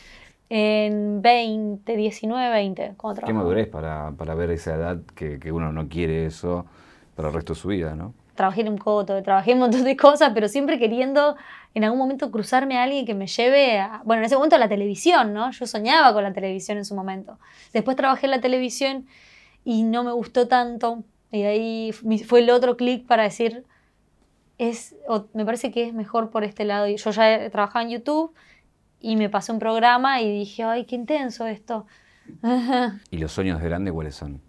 En 0.55 1.23
20, 1.23 1.97
19, 1.97 2.51
20, 2.51 2.95
cuando 2.99 3.23
¿Qué 3.23 3.33
madurez 3.33 3.68
para, 3.68 4.12
para 4.18 4.35
ver 4.35 4.51
esa 4.51 4.75
edad 4.75 5.01
que, 5.14 5.38
que 5.38 5.51
uno 5.51 5.73
no 5.73 5.88
quiere 5.88 6.27
eso 6.27 6.66
para 7.16 7.29
el 7.29 7.35
resto 7.35 7.55
de 7.55 7.59
su 7.59 7.68
vida, 7.68 7.95
¿no? 7.95 8.12
trabajé 8.35 8.62
en 8.62 8.68
un 8.68 8.79
coto, 8.79 9.23
trabajé 9.23 9.53
en 9.53 9.59
un 9.59 9.62
montón 9.62 9.85
de 9.85 9.97
cosas, 9.97 10.33
pero 10.35 10.49
siempre 10.49 10.79
queriendo 10.79 11.37
en 11.75 11.85
algún 11.85 11.99
momento 11.99 12.31
cruzarme 12.31 12.79
a 12.79 12.85
alguien 12.85 13.07
que 13.07 13.14
me 13.14 13.27
lleve 13.27 13.79
a, 13.79 14.03
bueno, 14.05 14.21
en 14.23 14.27
ese 14.27 14.37
momento 14.37 14.57
a 14.57 14.59
la 14.59 14.68
televisión, 14.68 15.33
¿no? 15.33 15.51
Yo 15.51 15.66
soñaba 15.66 16.12
con 16.12 16.23
la 16.23 16.33
televisión 16.33 16.79
en 16.79 16.85
su 16.85 16.95
momento. 16.95 17.38
Después 17.73 17.97
trabajé 17.97 18.27
en 18.27 18.31
la 18.33 18.40
televisión 18.40 19.07
y 19.64 19.83
no 19.83 20.05
me 20.05 20.12
gustó 20.12 20.49
tanto. 20.49 21.05
Y 21.31 21.42
ahí 21.42 21.92
fue 21.92 22.40
el 22.40 22.51
otro 22.51 22.77
clic 22.77 23.07
para 23.07 23.23
decir, 23.23 23.64
es, 24.68 24.94
o 25.09 25.27
me 25.35 25.44
parece 25.44 25.70
que 25.70 25.87
es 25.87 25.94
mejor 25.94 26.31
por 26.31 26.44
este 26.44 26.64
lado. 26.64 26.87
Yo 26.88 27.11
ya 27.11 27.51
trabajaba 27.51 27.83
en 27.85 27.90
YouTube 27.90 28.35
y 29.01 29.16
me 29.16 29.29
pasé 29.29 29.53
un 29.53 29.59
programa 29.59 30.20
y 30.20 30.31
dije, 30.31 30.62
ay, 30.64 30.85
qué 30.85 30.94
intenso 30.96 31.46
esto. 31.46 31.87
¿Y 33.11 33.18
los 33.18 33.33
sueños 33.33 33.61
de 33.61 33.68
grande 33.68 33.92
cuáles 33.92 34.14
son? 34.14 34.40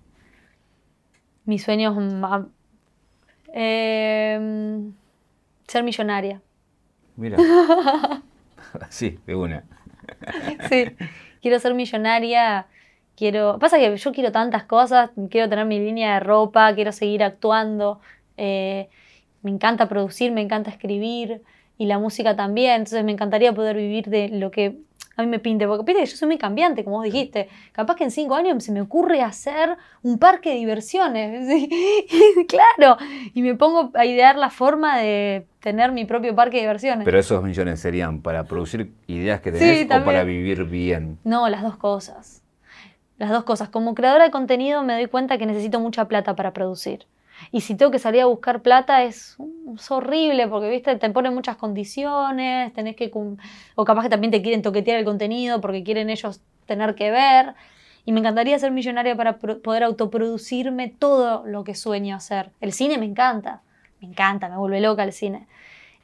Mis 1.45 1.63
sueños... 1.63 1.95
ma- 1.95 2.47
eh, 3.53 4.79
ser 5.67 5.83
millonaria. 5.83 6.41
Mira. 7.15 7.37
sí, 8.89 9.19
de 9.25 9.35
una. 9.35 9.63
Sí, 10.69 10.85
quiero 11.41 11.59
ser 11.59 11.73
millonaria, 11.73 12.67
quiero... 13.15 13.59
Pasa 13.59 13.77
que 13.77 13.95
yo 13.95 14.11
quiero 14.11 14.31
tantas 14.31 14.63
cosas, 14.63 15.11
quiero 15.29 15.49
tener 15.49 15.65
mi 15.65 15.79
línea 15.79 16.15
de 16.15 16.19
ropa, 16.21 16.73
quiero 16.73 16.91
seguir 16.91 17.23
actuando, 17.23 18.01
eh, 18.37 18.89
me 19.43 19.51
encanta 19.51 19.87
producir, 19.87 20.31
me 20.31 20.41
encanta 20.41 20.71
escribir 20.71 21.41
y 21.77 21.85
la 21.85 21.99
música 21.99 22.35
también, 22.35 22.75
entonces 22.75 23.03
me 23.03 23.11
encantaría 23.11 23.53
poder 23.53 23.75
vivir 23.75 24.07
de 24.07 24.29
lo 24.29 24.51
que 24.51 24.79
a 25.15 25.21
mí 25.21 25.27
me 25.27 25.39
pinte, 25.39 25.67
porque 25.67 25.93
que 25.93 26.05
yo 26.05 26.17
soy 26.17 26.27
muy 26.27 26.37
cambiante, 26.37 26.83
como 26.83 26.97
vos 26.97 27.05
dijiste, 27.05 27.47
capaz 27.71 27.95
que 27.95 28.03
en 28.03 28.11
cinco 28.11 28.33
años 28.33 28.63
se 28.63 28.71
me 28.71 28.81
ocurre 28.81 29.21
hacer 29.21 29.77
un 30.01 30.17
parque 30.17 30.49
de 30.49 30.55
diversiones, 30.55 31.47
¿sí? 31.47 32.07
claro, 32.47 32.97
y 33.33 33.41
me 33.41 33.55
pongo 33.55 33.91
a 33.93 34.05
idear 34.05 34.37
la 34.37 34.49
forma 34.49 34.97
de 34.97 35.45
tener 35.59 35.91
mi 35.91 36.05
propio 36.05 36.35
parque 36.35 36.57
de 36.57 36.61
diversiones. 36.61 37.05
Pero 37.05 37.19
esos 37.19 37.43
millones 37.43 37.79
serían 37.79 38.21
para 38.21 38.45
producir 38.45 38.93
ideas 39.07 39.41
que 39.41 39.51
Sí, 39.51 39.85
tenés 39.87 40.01
o 40.01 40.05
para 40.05 40.23
vivir 40.23 40.63
bien. 40.65 41.19
No, 41.23 41.47
las 41.47 41.61
dos 41.61 41.77
cosas. 41.77 42.41
Las 43.17 43.29
dos 43.29 43.43
cosas. 43.43 43.69
Como 43.69 43.93
creadora 43.93 44.25
de 44.25 44.31
contenido 44.31 44.83
me 44.83 44.93
doy 44.93 45.07
cuenta 45.07 45.37
que 45.37 45.45
necesito 45.45 45.79
mucha 45.79 46.05
plata 46.07 46.35
para 46.35 46.51
producir. 46.51 47.05
Y 47.51 47.61
si 47.61 47.75
tengo 47.75 47.91
que 47.91 47.99
salir 47.99 48.21
a 48.21 48.25
buscar 48.25 48.61
plata 48.61 49.03
es, 49.03 49.37
es 49.75 49.91
horrible 49.91 50.47
porque, 50.47 50.69
viste, 50.69 50.95
te 50.95 51.09
ponen 51.09 51.33
muchas 51.33 51.57
condiciones, 51.57 52.73
tenés 52.73 52.95
que... 52.95 53.11
O 53.75 53.85
capaz 53.85 54.03
que 54.03 54.09
también 54.09 54.31
te 54.31 54.41
quieren 54.41 54.61
toquetear 54.61 54.99
el 54.99 55.05
contenido 55.05 55.61
porque 55.61 55.83
quieren 55.83 56.09
ellos 56.09 56.41
tener 56.65 56.95
que 56.95 57.11
ver. 57.11 57.53
Y 58.05 58.11
me 58.11 58.19
encantaría 58.19 58.57
ser 58.59 58.71
millonaria 58.71 59.15
para 59.15 59.37
poder 59.37 59.83
autoproducirme 59.83 60.89
todo 60.89 61.45
lo 61.45 61.63
que 61.63 61.73
sueño 61.73 62.15
hacer. 62.15 62.51
El 62.59 62.73
cine 62.73 62.97
me 62.97 63.05
encanta, 63.05 63.61
me 64.01 64.07
encanta, 64.07 64.49
me 64.49 64.57
vuelve 64.57 64.81
loca 64.81 65.03
el 65.03 65.13
cine. 65.13 65.47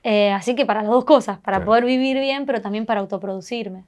Eh, 0.04 0.32
así 0.32 0.56
que 0.56 0.66
para 0.66 0.82
las 0.82 0.92
dos 0.92 1.04
cosas, 1.04 1.40
para 1.40 1.66
poder 1.66 1.84
vivir 1.84 2.18
bien, 2.20 2.46
pero 2.46 2.62
también 2.62 2.86
para 2.86 3.02
autoproducirme. 3.02 3.84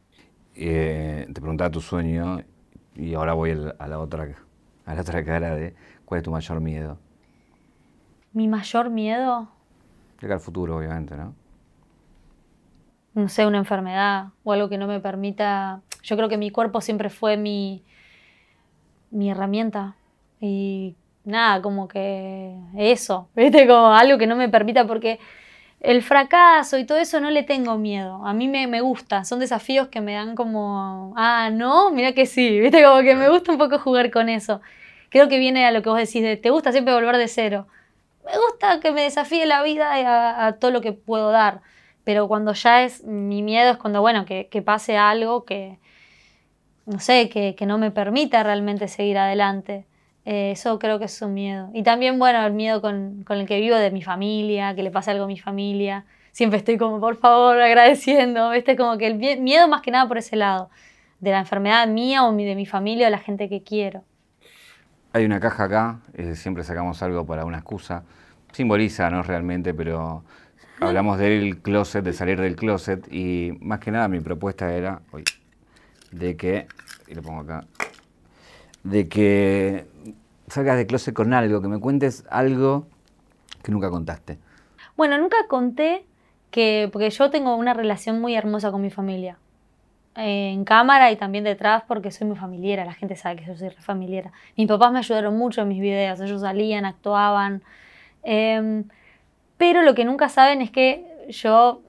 Eh, 0.56 1.26
te 1.28 1.40
preguntaba 1.40 1.70
tu 1.70 1.80
sueño 1.80 2.44
y 2.96 3.14
ahora 3.14 3.34
voy 3.34 3.52
a 3.52 3.88
la 3.88 4.00
otra, 4.00 4.28
a 4.86 4.96
la 4.96 5.02
otra 5.02 5.24
cara 5.24 5.56
de 5.56 5.74
cuál 6.04 6.18
es 6.20 6.24
tu 6.26 6.32
mayor 6.32 6.60
miedo. 6.60 6.98
Mi 8.34 8.48
mayor 8.48 8.90
miedo. 8.90 9.50
Llega 10.22 10.36
al 10.36 10.40
futuro, 10.40 10.78
obviamente, 10.78 11.16
¿no? 11.16 11.34
No 13.14 13.28
sé, 13.28 13.46
una 13.46 13.58
enfermedad 13.58 14.28
o 14.44 14.54
algo 14.54 14.70
que 14.70 14.78
no 14.78 14.88
me 14.88 15.00
permita. 15.00 15.82
Yo 16.04 16.16
creo 16.16 16.30
que 16.30 16.38
mi 16.38 16.50
cuerpo 16.50 16.80
siempre 16.80 17.10
fue 17.10 17.36
mi, 17.36 17.84
mi 19.10 19.30
herramienta. 19.30 19.96
Y 20.40 20.96
nada, 21.24 21.62
como 21.62 21.88
que 21.88 22.56
eso, 22.78 23.30
¿viste? 23.36 23.68
Como 23.68 23.94
algo 23.94 24.18
que 24.18 24.28
no 24.28 24.36
me 24.36 24.50
permita, 24.50 24.88
porque 24.88 25.20
el 25.82 26.04
fracaso 26.04 26.78
y 26.78 26.86
todo 26.86 27.00
eso 27.00 27.20
no 27.20 27.32
le 27.32 27.44
tengo 27.44 27.78
miedo. 27.78 28.26
A 28.26 28.34
mí 28.34 28.48
me, 28.48 28.68
me, 28.68 28.82
gusta, 28.82 29.24
son 29.24 29.40
desafíos 29.40 29.88
que 29.90 30.00
me 30.00 30.14
dan 30.14 30.36
como, 30.36 31.14
ah, 31.18 31.50
no, 31.52 31.92
mira 31.92 32.14
que 32.14 32.26
sí, 32.26 32.60
¿viste? 32.62 32.84
Como 32.84 33.02
que 33.02 33.16
me 33.16 33.30
gusta 33.30 33.52
un 33.52 33.58
poco 33.58 33.80
jugar 33.80 34.12
con 34.12 34.30
eso. 34.30 34.62
Creo 35.10 35.28
que 35.28 35.40
viene 35.40 35.66
a 35.66 35.72
lo 35.72 35.82
que 35.82 35.90
vos 35.90 35.98
decís, 35.98 36.22
de, 36.24 36.38
te 36.38 36.50
gusta 36.50 36.72
siempre 36.72 36.94
volver 36.94 37.18
de 37.18 37.28
cero. 37.28 37.68
Me 38.26 38.38
gusta 38.38 38.80
que 38.80 38.92
me 38.92 39.04
desafíe 39.04 39.46
la 39.46 39.64
vida 39.64 39.94
a, 39.94 40.48
a 40.48 40.54
todo 40.54 40.72
lo 40.72 40.82
que 40.82 40.94
puedo 40.94 41.32
dar, 41.32 41.62
pero 42.04 42.28
cuando 42.28 42.54
ya 42.54 42.84
es 42.84 43.04
mi 43.04 43.44
miedo 43.44 43.72
es 43.72 43.78
cuando, 43.78 44.02
bueno, 44.02 44.26
que, 44.26 44.64
pase 44.66 44.98
algo 44.98 45.46
que, 45.46 45.78
no 46.86 47.00
sé, 47.00 47.30
que, 47.30 47.66
no 47.66 47.78
me 47.78 47.92
permita 47.92 48.44
realmente 48.44 48.88
seguir 48.88 49.18
adelante. 49.18 49.86
Eh, 50.26 50.52
eso 50.52 50.80
creo 50.80 51.00
que 51.00 51.06
es 51.06 51.22
un 51.22 51.34
miedo. 51.34 51.70
Y 51.74 51.84
también, 51.84 52.20
bueno, 52.20 52.46
el 52.46 52.54
miedo 52.54 52.82
con, 52.82 53.26
el 53.28 53.48
que 53.48 53.60
vivo 53.60 53.76
de 53.76 53.92
mi 53.92 54.02
familia, 54.02 54.76
que 54.76 54.84
le 54.84 54.92
pase 54.92 55.12
algo 55.12 55.26
a 55.26 55.28
mi 55.28 55.38
familia. 55.40 56.06
Siempre 56.32 56.58
estoy 56.60 56.78
como, 56.78 57.00
por 57.00 57.18
favor, 57.18 57.60
agradeciendo. 57.62 58.54
Este 58.54 58.76
como 58.76 58.98
que 58.98 59.08
el 59.08 59.18
miedo 59.40 59.68
más 59.68 59.82
que 59.82 59.92
nada 59.92 60.08
por 60.08 60.18
ese 60.18 60.36
lado, 60.36 60.70
de 61.20 61.32
la 61.32 61.40
enfermedad 61.40 61.88
mía 61.88 62.24
o 62.26 62.34
de 62.34 62.56
mi 62.56 62.66
familia 62.66 63.08
o 63.08 63.10
la 63.12 63.20
gente 63.20 63.50
que 63.50 63.64
quiero. 63.64 64.04
Hay 65.14 65.26
una 65.26 65.42
caja 65.42 65.66
acá, 65.66 66.00
eh, 66.14 66.36
siempre 66.36 66.64
sacamos 66.64 67.02
algo 67.04 67.26
para 67.26 67.44
una 67.44 67.58
excusa. 67.58 68.04
Simboliza, 68.54 69.10
no 69.10 69.24
realmente, 69.24 69.74
pero 69.74 70.24
hablamos 70.80 71.18
del 71.18 71.62
closet, 71.62 72.04
de 72.04 72.14
salir 72.14 72.40
del 72.40 72.56
closet. 72.56 73.12
Y 73.12 73.58
más 73.60 73.80
que 73.80 73.92
nada 73.92 74.08
mi 74.08 74.22
propuesta 74.22 74.74
era, 74.74 75.02
de 76.12 76.38
que, 76.38 76.68
y 77.08 77.16
lo 77.16 77.22
pongo 77.24 77.42
acá, 77.42 77.66
de 78.84 79.10
que 79.10 79.86
salgas 80.48 80.78
de 80.78 80.88
closet 80.88 81.14
con 81.14 81.34
algo, 81.34 81.62
que 81.62 81.68
me 81.68 81.80
cuentes 81.80 82.26
algo 82.30 82.88
que 83.64 83.72
nunca 83.74 83.90
contaste. 83.90 84.40
Bueno, 84.96 85.18
nunca 85.18 85.36
conté 85.50 86.06
que, 86.52 86.90
porque 86.92 87.10
yo 87.10 87.30
tengo 87.30 87.56
una 87.58 87.74
relación 87.74 88.22
muy 88.22 88.36
hermosa 88.36 88.72
con 88.72 88.82
mi 88.82 88.92
familia. 88.92 89.38
En 90.16 90.66
cámara 90.66 91.12
y 91.12 91.16
también 91.16 91.44
detrás 91.44 91.84
porque 91.88 92.12
soy 92.12 92.28
muy 92.28 92.38
familiar, 92.38 92.86
la 92.86 92.94
gente 92.94 93.16
sabe 93.16 93.38
que 93.38 93.46
yo 93.46 93.56
soy 93.56 93.70
familiar. 93.80 94.32
Mis 94.58 94.68
papás 94.68 94.92
me 94.92 95.00
ayudaron 95.00 95.38
mucho 95.38 95.62
en 95.62 95.70
mis 95.70 95.82
videos, 95.82 96.20
ellos 96.20 96.42
salían, 96.42 96.86
actuaban. 96.86 97.64
Em, 98.24 98.86
pero 99.58 99.84
lo 99.84 99.96
que 99.96 100.06
nunca 100.06 100.30
saben 100.30 100.62
es 100.62 100.72
que 100.72 101.06
yo, 101.30 101.82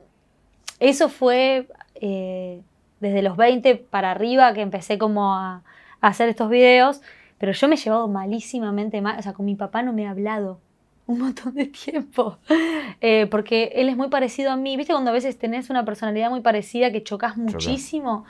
eso 0.79 1.09
fue 1.09 1.69
eh, 1.97 2.61
desde 3.01 3.23
los 3.23 3.37
20 3.37 3.77
para 3.77 4.13
arriba 4.13 4.53
que 4.55 4.61
empecé 4.61 4.99
como 4.99 5.35
a, 5.35 5.63
hacer 6.01 6.29
estos 6.29 6.51
videos, 6.51 7.01
pero 7.39 7.53
yo 7.53 7.69
me 7.69 7.77
he 7.77 7.79
llevado 7.79 8.09
malísimamente 8.09 9.01
mal, 9.01 9.19
o 9.19 9.23
sea, 9.23 9.33
con 9.33 9.47
mi 9.47 9.55
papá 9.55 9.83
no 9.83 9.93
me 9.93 10.03
he 10.03 10.07
hablado 10.07 10.59
un 11.07 11.19
montón 11.19 11.55
de 11.55 11.67
tiempo, 11.67 12.39
eh, 13.01 13.27
porque 13.31 13.73
él 13.75 13.89
es 13.89 13.97
muy 13.97 14.09
parecido 14.09 14.51
a 14.53 14.57
mí, 14.57 14.77
viste 14.77 14.93
cuando 14.93 15.11
a 15.11 15.15
veces 15.15 15.39
tenés 15.39 15.71
una 15.71 15.85
personalidad 15.85 16.31
muy 16.31 16.41
parecida 16.41 16.93
que 16.93 17.03
chocas 17.03 17.37
muchísimo. 17.37 18.25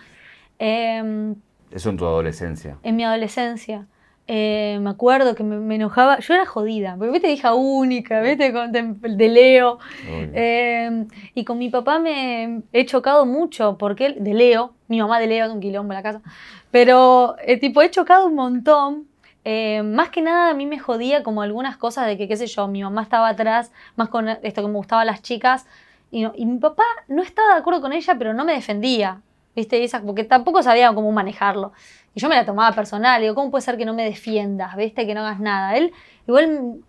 Eh, 0.59 1.35
Eso 1.71 1.91
en 1.91 1.97
tu 1.97 2.07
adolescencia. 2.07 2.79
En 2.83 2.97
mi 2.97 3.05
adolescencia. 3.05 3.87
Eh, 4.29 4.79
me 4.81 4.91
acuerdo 4.91 5.35
que 5.35 5.43
me, 5.43 5.75
enojaba, 5.75 6.21
yo 6.21 6.35
era 6.35 6.47
jodida, 6.47 6.95
porque 6.97 7.13
viste 7.13 7.33
hija 7.33 7.55
única, 7.55 8.21
viste 8.21 8.53
con, 8.53 8.71
de, 8.71 9.29
Leo. 9.29 9.79
Eh, 10.07 11.07
y 11.35 11.45
con 11.45 11.59
mi 11.59 11.71
papá 11.71 11.99
me 11.99 12.63
he 12.73 12.87
chocado 12.87 13.27
mucho, 13.27 13.77
porque 13.79 14.07
él, 14.07 14.17
de 14.21 14.35
Leo, 14.35 14.75
mi 14.87 15.01
mamá 15.01 15.19
de 15.19 15.27
Leo, 15.27 15.47
es 15.47 15.53
un 15.53 15.61
quilombo 15.61 15.93
en 15.93 15.97
la 15.97 16.03
casa, 16.03 16.23
pero 16.71 17.35
eh, 17.45 17.59
tipo 17.59 17.83
he 17.83 17.91
chocado 17.91 18.27
un 18.27 18.37
montón. 18.37 19.09
Más 19.45 20.11
que 20.11 20.23
nada 20.23 20.51
a 20.51 20.55
mí 20.55 20.67
me 20.67 20.79
jodía 20.79 21.23
como 21.23 21.43
algunas 21.43 21.77
cosas 21.77 22.07
de 22.07 22.17
que, 22.17 22.29
qué 22.29 22.37
sé 22.37 22.47
yo, 22.47 22.69
mi 22.69 22.83
mamá 22.83 23.03
estaba 23.03 23.29
atrás, 23.29 23.73
más 23.97 24.09
con 24.09 24.29
esto 24.29 24.63
que 24.63 24.69
me 24.69 24.75
gustaba 24.75 25.05
las 25.05 25.23
chicas, 25.23 25.67
y, 26.11 26.27
mi 26.45 26.59
papá 26.59 26.85
no 27.09 27.23
estaba 27.23 27.55
de 27.55 27.61
acuerdo 27.61 27.81
con 27.81 27.93
ella, 27.93 28.17
pero 28.19 28.35
no 28.35 28.45
me 28.45 28.53
defendía, 28.53 29.23
viste, 29.57 29.83
Esa, 29.83 30.03
porque 30.03 30.25
tampoco 30.25 30.63
sabía 30.63 30.95
cómo 30.95 31.11
manejarlo. 31.11 31.73
Y 32.15 32.21
yo 32.21 32.29
me 32.29 32.37
la 32.37 32.45
tomaba 32.45 32.75
personal, 32.75 33.21
digo, 33.23 33.35
¿cómo 33.35 33.51
puede 33.51 33.63
ser 33.63 33.79
que 33.79 33.87
no 33.87 33.95
me 33.95 34.05
defiendas, 34.05 34.77
viste, 34.77 35.07
que 35.07 35.15
no 35.15 35.23
hagas 35.23 35.41
nada? 35.41 35.77
Él, 35.77 35.93
igual, 36.29 36.81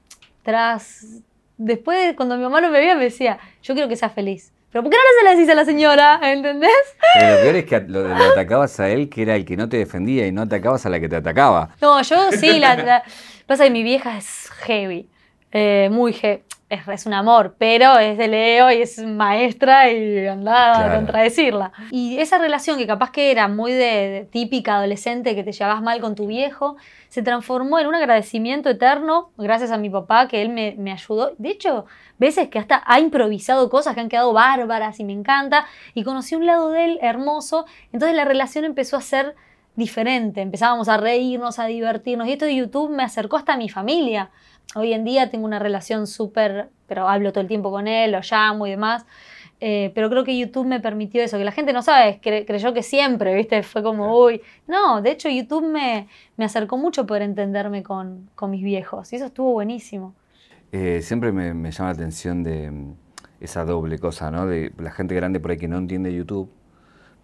tras, 0.44 1.22
después, 1.58 2.16
cuando 2.16 2.36
mi 2.36 2.44
mamá 2.44 2.62
lo 2.62 2.68
me 2.70 2.80
veía, 2.80 2.96
me 2.96 3.06
decía, 3.06 3.40
yo 3.64 3.74
quiero 3.74 3.90
que 3.90 3.96
seas 3.96 4.12
feliz. 4.12 4.53
Pero 4.74 4.82
¿por 4.82 4.92
qué 4.92 4.98
no 4.98 5.20
se 5.20 5.24
la 5.24 5.36
decís 5.36 5.50
a 5.52 5.54
la 5.54 5.66
señora? 5.66 6.20
¿Entendés? 6.24 6.72
Pero 7.14 7.36
lo 7.36 7.42
peor 7.42 7.56
es 7.58 7.66
que 7.66 7.80
lo, 7.82 8.32
atacabas 8.32 8.80
a 8.80 8.90
él, 8.90 9.08
que 9.08 9.22
era 9.22 9.36
el 9.36 9.46
que 9.46 9.56
no 9.56 9.70
te 9.70 9.78
defendía, 9.78 10.26
y 10.26 10.32
no 10.32 10.42
atacabas 10.42 10.84
a 10.88 10.90
la 10.90 11.00
que 11.00 11.08
te 11.08 11.16
atacaba. 11.16 11.70
No, 11.80 12.02
yo 12.02 12.32
sí, 12.32 12.60
la, 12.60 13.04
pasa 13.46 13.66
que 13.66 13.70
mi 13.70 13.84
vieja 13.84 14.18
es 14.18 14.50
heavy, 14.64 15.08
eh, 15.52 15.90
muy 15.92 16.12
heavy 16.14 16.42
es, 16.74 17.06
un 17.06 17.14
amor, 17.14 17.56
pero 17.58 17.98
es 18.00 18.18
de 18.18 18.28
Leo 18.28 18.72
y 18.72 18.82
es 18.82 19.00
maestra 19.00 19.92
y 19.92 20.28
andaba 20.28 20.86
a 20.86 20.96
contradecirla. 20.96 21.72
Y 21.92 22.18
esa 22.20 22.38
relación 22.38 22.78
que 22.78 22.88
capaz 22.88 23.12
que 23.12 23.32
era 23.32 23.48
muy 23.48 23.74
de, 23.74 24.28
típica 24.32 24.78
adolescente, 24.78 25.36
que 25.36 25.44
te 25.44 25.52
llevabas 25.52 25.82
mal 25.82 26.02
con 26.02 26.16
tu 26.16 26.28
viejo, 26.28 26.78
se 27.10 27.22
transformó 27.22 27.80
en 27.80 27.88
un 27.88 27.96
agradecimiento 27.96 28.70
eterno 28.70 29.32
gracias 29.38 29.72
a 29.72 29.78
mi 29.78 29.90
papá, 29.90 30.28
que 30.28 30.42
él 30.42 30.50
me, 30.50 30.76
me 30.78 30.92
ayudó. 30.92 31.34
De 31.38 31.50
hecho, 31.50 31.86
veces 32.18 32.50
que 32.50 32.60
hasta 32.60 32.84
ha 32.86 33.00
improvisado 33.00 33.70
cosas 33.70 33.96
que 33.96 34.02
han 34.02 34.10
quedado 34.10 34.34
bárbaras 34.34 35.00
y 35.00 35.04
me 35.04 35.14
encanta. 35.14 35.66
Y 35.94 36.04
conocí 36.04 36.36
un 36.36 36.46
lado 36.46 36.70
de 36.70 36.86
él 36.86 37.00
hermoso. 37.02 37.66
Entonces 37.92 38.16
la 38.16 38.26
relación 38.26 38.66
empezó 38.66 38.98
a 38.98 39.02
ser 39.02 39.36
diferente. 39.76 40.42
Empezábamos 40.42 40.88
a 40.90 40.98
reírnos, 40.98 41.60
a 41.60 41.66
divertirnos. 41.66 42.28
Y 42.28 42.34
esto 42.34 42.46
de 42.46 42.56
YouTube 42.56 42.92
me 42.92 43.04
acercó 43.04 43.38
hasta 43.38 43.54
a 43.54 43.58
mi 43.58 43.70
familia. 43.70 44.30
Hoy 44.76 44.94
en 44.94 45.04
día 45.04 45.30
tengo 45.30 45.46
una 45.46 45.60
relación 45.60 46.08
súper, 46.08 46.70
pero 46.88 47.08
hablo 47.08 47.32
todo 47.32 47.42
el 47.42 47.48
tiempo 47.48 47.72
con 47.72 47.88
él, 47.88 48.12
lo 48.12 48.22
llamo 48.22 48.68
y 48.68 48.72
demás. 48.72 49.06
Eh, 49.66 49.92
pero 49.96 50.10
creo 50.10 50.26
que 50.26 50.38
YouTube 50.38 50.66
me 50.66 50.82
permitió 50.82 51.24
eso, 51.24 51.38
que 51.38 51.46
la 51.46 51.54
gente 51.54 51.72
no 51.72 51.82
sabe, 51.82 52.20
creyó 52.22 52.74
que 52.74 52.84
siempre, 52.84 53.34
¿viste? 53.34 53.64
Fue 53.64 53.82
como, 53.82 54.20
uy. 54.20 54.42
No, 54.68 55.02
de 55.02 55.12
hecho 55.12 55.30
YouTube 55.30 55.66
me, 55.66 56.10
me 56.36 56.44
acercó 56.44 56.76
mucho 56.76 57.06
poder 57.06 57.22
entenderme 57.22 57.82
con, 57.82 58.30
con, 58.36 58.52
mis 58.52 58.62
viejos 58.62 59.14
y 59.14 59.16
eso 59.16 59.26
estuvo 59.28 59.54
buenísimo. 59.54 60.16
Eh, 60.74 61.02
siempre 61.02 61.32
me, 61.32 61.54
me, 61.54 61.72
llama 61.72 61.92
la 61.92 61.94
atención 61.94 62.44
de 62.44 62.72
mm, 62.72 62.96
esa 63.40 63.64
doble 63.64 64.00
cosa, 64.00 64.32
¿no? 64.32 64.48
De 64.48 64.74
la 64.78 64.92
gente 64.92 65.16
grande 65.16 65.40
por 65.40 65.52
ahí 65.52 65.58
que 65.58 65.70
no 65.70 65.78
entiende 65.78 66.14
YouTube, 66.14 66.52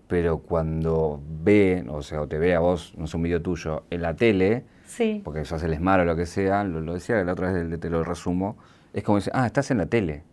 pero 0.07 0.39
cuando 0.39 1.21
ve, 1.27 1.83
o 1.89 2.01
sea, 2.01 2.21
o 2.21 2.27
te 2.27 2.37
ve 2.37 2.55
a 2.55 2.59
vos, 2.59 2.93
no 2.97 3.03
es 3.03 3.13
un 3.13 3.23
video 3.23 3.41
tuyo, 3.41 3.83
en 3.89 4.01
la 4.01 4.15
tele, 4.15 4.63
Sí. 4.89 5.21
Porque 5.23 5.41
eso 5.41 5.55
hace 5.55 5.67
el 5.67 5.73
esmar 5.73 5.99
o 5.99 6.05
lo 6.05 6.15
que 6.15 6.25
sea, 6.25 6.63
lo, 6.63 6.93
decía 6.93 7.23
la 7.23 7.33
otra 7.33 7.51
vez, 7.51 7.79
te 7.79 7.89
lo 7.91 8.03
resumo, 8.03 8.57
es 8.91 9.03
como 9.03 9.19
dice, 9.19 9.29
ah, 9.35 9.45
estás 9.45 9.69
en 9.69 9.77
la 9.77 9.85
tele. 9.85 10.23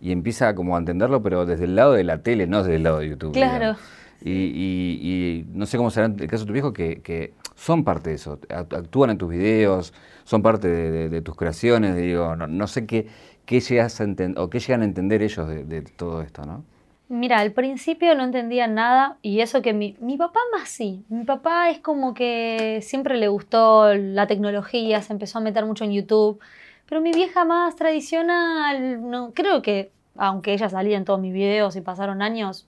Y 0.00 0.12
empieza 0.12 0.54
como 0.54 0.76
a 0.76 0.78
entenderlo, 0.78 1.20
pero 1.20 1.44
desde 1.46 1.64
el 1.64 1.74
lado 1.74 1.94
de 1.94 2.04
la 2.04 2.22
tele, 2.22 2.46
no 2.46 2.58
desde 2.62 2.76
el 2.76 2.84
lado 2.84 3.00
de 3.00 3.08
YouTube. 3.08 3.32
Claro. 3.32 3.76
Y, 4.22 4.30
y, 4.30 5.46
no 5.52 5.66
sé 5.66 5.76
cómo 5.76 5.90
será 5.90 6.06
el 6.06 6.28
caso 6.28 6.44
de 6.44 6.46
tu 6.46 6.52
viejo, 6.52 6.72
que, 6.72 7.02
que, 7.02 7.34
son 7.56 7.84
parte 7.84 8.10
de 8.10 8.16
eso, 8.16 8.38
actúan 8.48 9.10
en 9.10 9.18
tus 9.18 9.28
videos, 9.28 9.92
son 10.24 10.42
parte 10.42 10.68
de, 10.68 11.22
tus 11.22 11.36
creaciones, 11.36 11.96
digo, 11.96 12.34
no, 12.36 12.66
sé 12.66 12.86
qué, 12.86 13.06
qué, 13.44 13.60
llegas 13.60 14.00
a 14.00 14.06
o 14.36 14.48
qué 14.48 14.60
llegan 14.60 14.82
a 14.82 14.84
entender 14.84 15.22
ellos 15.22 15.48
de, 15.48 15.64
de 15.64 15.82
todo 15.82 16.22
esto, 16.22 16.44
¿no? 16.44 16.64
Mira, 17.08 17.38
al 17.40 17.52
principio 17.52 18.14
no 18.14 18.24
entendía 18.24 18.66
nada 18.66 19.18
y 19.20 19.40
eso 19.40 19.60
que 19.60 19.72
mi, 19.74 19.94
mi 20.00 20.16
papá 20.16 20.40
más 20.52 20.68
sí. 20.70 21.04
Mi 21.08 21.24
papá 21.24 21.68
es 21.70 21.78
como 21.78 22.14
que 22.14 22.80
siempre 22.82 23.18
le 23.18 23.28
gustó 23.28 23.92
la 23.94 24.26
tecnología, 24.26 25.02
se 25.02 25.12
empezó 25.12 25.38
a 25.38 25.42
meter 25.42 25.66
mucho 25.66 25.84
en 25.84 25.92
YouTube. 25.92 26.40
Pero 26.88 27.00
mi 27.00 27.12
vieja 27.12 27.44
más 27.44 27.76
tradicional, 27.76 29.08
no, 29.10 29.32
creo 29.34 29.62
que, 29.62 29.90
aunque 30.16 30.52
ella 30.54 30.68
salía 30.68 30.96
en 30.96 31.04
todos 31.04 31.20
mis 31.20 31.32
videos 31.32 31.76
y 31.76 31.80
pasaron 31.82 32.22
años, 32.22 32.66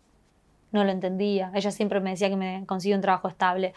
no 0.72 0.84
lo 0.84 0.90
entendía. 0.90 1.50
Ella 1.54 1.70
siempre 1.70 2.00
me 2.00 2.10
decía 2.10 2.28
que 2.28 2.36
me 2.36 2.64
consiguió 2.66 2.96
un 2.96 3.02
trabajo 3.02 3.28
estable. 3.28 3.72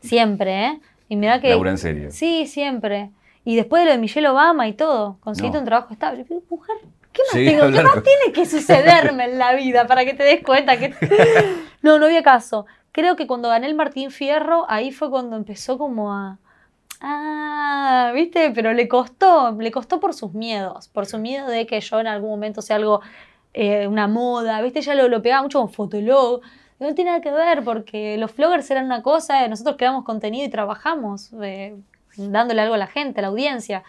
Siempre, 0.00 0.64
¿eh? 0.66 0.80
Y 1.08 1.16
mira 1.16 1.40
que... 1.40 1.50
Laura 1.50 1.70
en 1.72 1.78
serio. 1.78 2.10
Sí, 2.10 2.46
siempre. 2.46 3.10
Y 3.44 3.56
después 3.56 3.80
de 3.82 3.86
lo 3.86 3.92
de 3.92 3.98
Michelle 3.98 4.28
Obama 4.28 4.68
y 4.68 4.72
todo, 4.74 5.18
conseguiste 5.20 5.56
No. 5.56 5.60
un 5.60 5.66
trabajo 5.66 5.92
estable. 5.92 6.24
Pero, 6.26 6.42
Mujer, 6.48 6.76
¿qué 7.12 7.22
más 7.22 7.32
tengo? 7.32 7.76
¿Qué 7.76 7.82
más 7.82 8.02
tiene 8.02 8.32
que 8.32 8.46
sucederme 8.46 9.24
en 9.24 9.38
la 9.38 9.54
vida 9.54 9.86
para 9.86 10.04
que 10.04 10.14
te 10.14 10.22
des 10.24 10.42
cuenta 10.42 10.78
que... 10.78 10.94
No, 11.82 11.98
no 11.98 12.06
había 12.06 12.22
caso. 12.22 12.66
Creo 12.92 13.16
que 13.16 13.26
cuando 13.26 13.48
gané 13.48 13.66
el 13.66 13.74
Martín 13.74 14.10
Fierro, 14.10 14.66
ahí 14.68 14.92
fue 14.92 15.10
cuando 15.10 15.36
empezó 15.36 15.78
como 15.78 16.12
a... 16.12 16.38
Ah, 17.00 18.12
¿viste? 18.14 18.50
Pero 18.50 18.74
le 18.74 18.86
costó, 18.86 19.52
le 19.58 19.70
costó 19.70 20.00
por 20.00 20.12
sus 20.12 20.34
miedos, 20.34 20.88
por 20.88 21.06
su 21.06 21.18
miedo 21.18 21.46
de 21.48 21.66
que 21.66 21.80
yo 21.80 21.98
en 21.98 22.06
algún 22.06 22.28
momento 22.28 22.60
sea 22.60 22.76
algo, 22.76 23.00
eh, 23.54 23.86
una 23.86 24.06
moda, 24.06 24.60
¿viste? 24.60 24.82
Ya 24.82 24.94
lo, 24.94 25.08
lo 25.08 25.22
pegaba 25.22 25.42
mucho 25.42 25.60
con 25.60 25.70
Fotolog. 25.70 26.42
No 26.78 26.94
tiene 26.94 27.10
nada 27.10 27.22
que 27.22 27.30
ver 27.30 27.64
porque 27.64 28.18
los 28.18 28.34
vloggers 28.36 28.70
eran 28.70 28.84
una 28.86 29.02
cosa, 29.02 29.46
nosotros 29.48 29.76
creamos 29.78 30.04
contenido 30.04 30.46
y 30.46 30.50
trabajamos 30.50 31.30
eh, 31.42 31.76
dándole 32.16 32.60
algo 32.60 32.74
a 32.74 32.78
la 32.78 32.86
gente, 32.86 33.20
a 33.20 33.22
la 33.22 33.28
audiencia. 33.28 33.82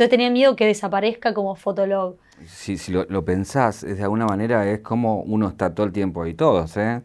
Entonces 0.00 0.16
tenía 0.16 0.30
miedo 0.30 0.56
que 0.56 0.64
desaparezca 0.64 1.34
como 1.34 1.54
Fotolog. 1.56 2.16
Si, 2.46 2.78
si 2.78 2.90
lo, 2.90 3.04
lo 3.10 3.22
pensás, 3.22 3.84
es 3.84 3.98
de 3.98 4.02
alguna 4.04 4.24
manera 4.24 4.66
es 4.66 4.78
como 4.80 5.20
uno 5.20 5.48
está 5.48 5.74
todo 5.74 5.84
el 5.84 5.92
tiempo 5.92 6.22
ahí, 6.22 6.32
todos, 6.32 6.74
¿eh? 6.78 7.02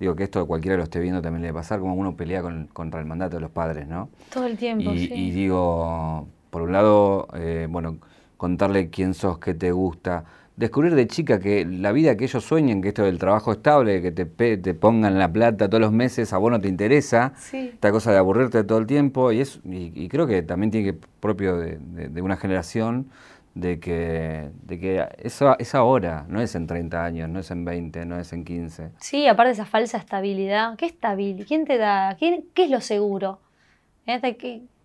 Digo 0.00 0.16
que 0.16 0.22
esto 0.24 0.46
cualquiera 0.46 0.78
lo 0.78 0.84
esté 0.84 0.98
viendo 0.98 1.20
también 1.20 1.42
le 1.42 1.48
debe 1.48 1.58
pasar, 1.58 1.78
como 1.78 1.92
uno 1.92 2.16
pelea 2.16 2.40
con- 2.40 2.68
contra 2.68 3.00
el 3.00 3.04
mandato 3.06 3.36
de 3.36 3.42
los 3.42 3.50
padres, 3.50 3.86
¿no? 3.86 4.08
Todo 4.32 4.46
el 4.46 4.56
tiempo, 4.56 4.90
Y, 4.94 5.08
sí. 5.08 5.12
y 5.12 5.30
digo, 5.32 6.26
por 6.48 6.62
un 6.62 6.72
lado, 6.72 7.28
eh, 7.34 7.66
bueno, 7.68 7.98
contarle 8.38 8.88
quién 8.88 9.12
sos, 9.12 9.38
qué 9.38 9.52
te 9.52 9.70
gusta, 9.70 10.24
descubrir 10.58 10.94
de 10.94 11.06
chica 11.06 11.38
que 11.38 11.64
la 11.64 11.92
vida 11.92 12.16
que 12.16 12.24
ellos 12.24 12.44
sueñan, 12.44 12.82
que 12.82 12.88
esto 12.88 13.04
del 13.04 13.18
trabajo 13.18 13.52
estable, 13.52 14.02
que 14.02 14.10
te, 14.10 14.26
te 14.56 14.74
pongan 14.74 15.18
la 15.18 15.32
plata 15.32 15.68
todos 15.68 15.80
los 15.80 15.92
meses, 15.92 16.32
a 16.32 16.38
vos 16.38 16.50
no 16.50 16.60
te 16.60 16.68
interesa, 16.68 17.32
Sí. 17.36 17.70
esta 17.74 17.92
cosa 17.92 18.10
de 18.12 18.18
aburrirte 18.18 18.64
todo 18.64 18.78
el 18.78 18.86
tiempo, 18.86 19.30
y, 19.32 19.40
es, 19.40 19.60
y, 19.64 19.92
y 19.94 20.08
creo 20.08 20.26
que 20.26 20.42
también 20.42 20.70
tiene 20.70 20.92
que 20.92 20.98
propio 21.20 21.56
de, 21.56 21.78
de- 21.78 22.08
de 22.08 22.22
una 22.22 22.36
generación 22.36 23.08
de 23.54 23.80
que, 23.80 24.50
de 24.64 24.78
que 24.78 25.04
eso 25.18 25.56
es 25.58 25.74
ahora, 25.74 26.24
no 26.28 26.40
es 26.40 26.54
en 26.54 26.66
30 26.66 27.04
años, 27.04 27.28
no 27.28 27.38
es 27.40 27.50
en 27.50 27.64
20, 27.64 28.04
no 28.06 28.18
es 28.18 28.32
en 28.32 28.44
15. 28.44 28.90
Sí, 28.98 29.26
aparte 29.26 29.48
de 29.48 29.52
esa 29.54 29.64
falsa 29.64 29.96
estabilidad. 29.98 30.76
¿Qué 30.76 30.86
estabilidad? 30.86 31.46
¿Quién 31.46 31.64
te 31.64 31.76
da? 31.78 32.14
¿Quién, 32.18 32.44
¿Qué 32.54 32.64
es 32.64 32.70
lo 32.70 32.80
seguro? 32.80 33.40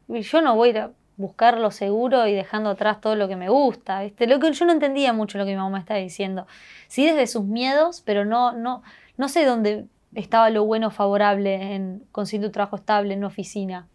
Yo 0.08 0.42
no 0.42 0.56
voy 0.56 0.70
a 0.70 0.72
ir 0.72 0.78
a 0.80 0.92
buscar 1.18 1.58
lo 1.60 1.72
seguro 1.72 2.28
y 2.28 2.34
dejando 2.34 2.72
atrás 2.72 3.02
todo 3.02 3.16
lo 3.16 3.28
que 3.28 3.36
me 3.36 3.50
gusta. 3.50 4.02
¿viste? 4.02 4.28
Lo 4.28 4.40
que 4.40 4.52
yo 4.52 4.66
no 4.66 4.72
entendía 4.72 5.14
mucho 5.14 5.38
lo 5.38 5.46
que 5.46 5.52
mi 5.52 5.58
mamá 5.58 5.80
estaba 5.80 6.00
diciendo. 6.00 6.48
Sí, 6.88 7.06
desde 7.06 7.28
sus 7.28 7.44
miedos, 7.44 8.02
pero 8.06 8.26
no, 8.26 8.52
no, 8.54 8.84
no 9.18 9.30
sé 9.30 9.46
dónde 9.46 9.86
estaba 10.16 10.50
lo 10.50 10.66
bueno 10.66 10.92
favorable 10.92 11.76
en 11.76 12.04
conseguir 12.12 12.46
un 12.46 12.52
trabajo 12.52 12.76
estable 12.76 13.14
en 13.14 13.20
una 13.20 13.28
oficina. 13.28 13.88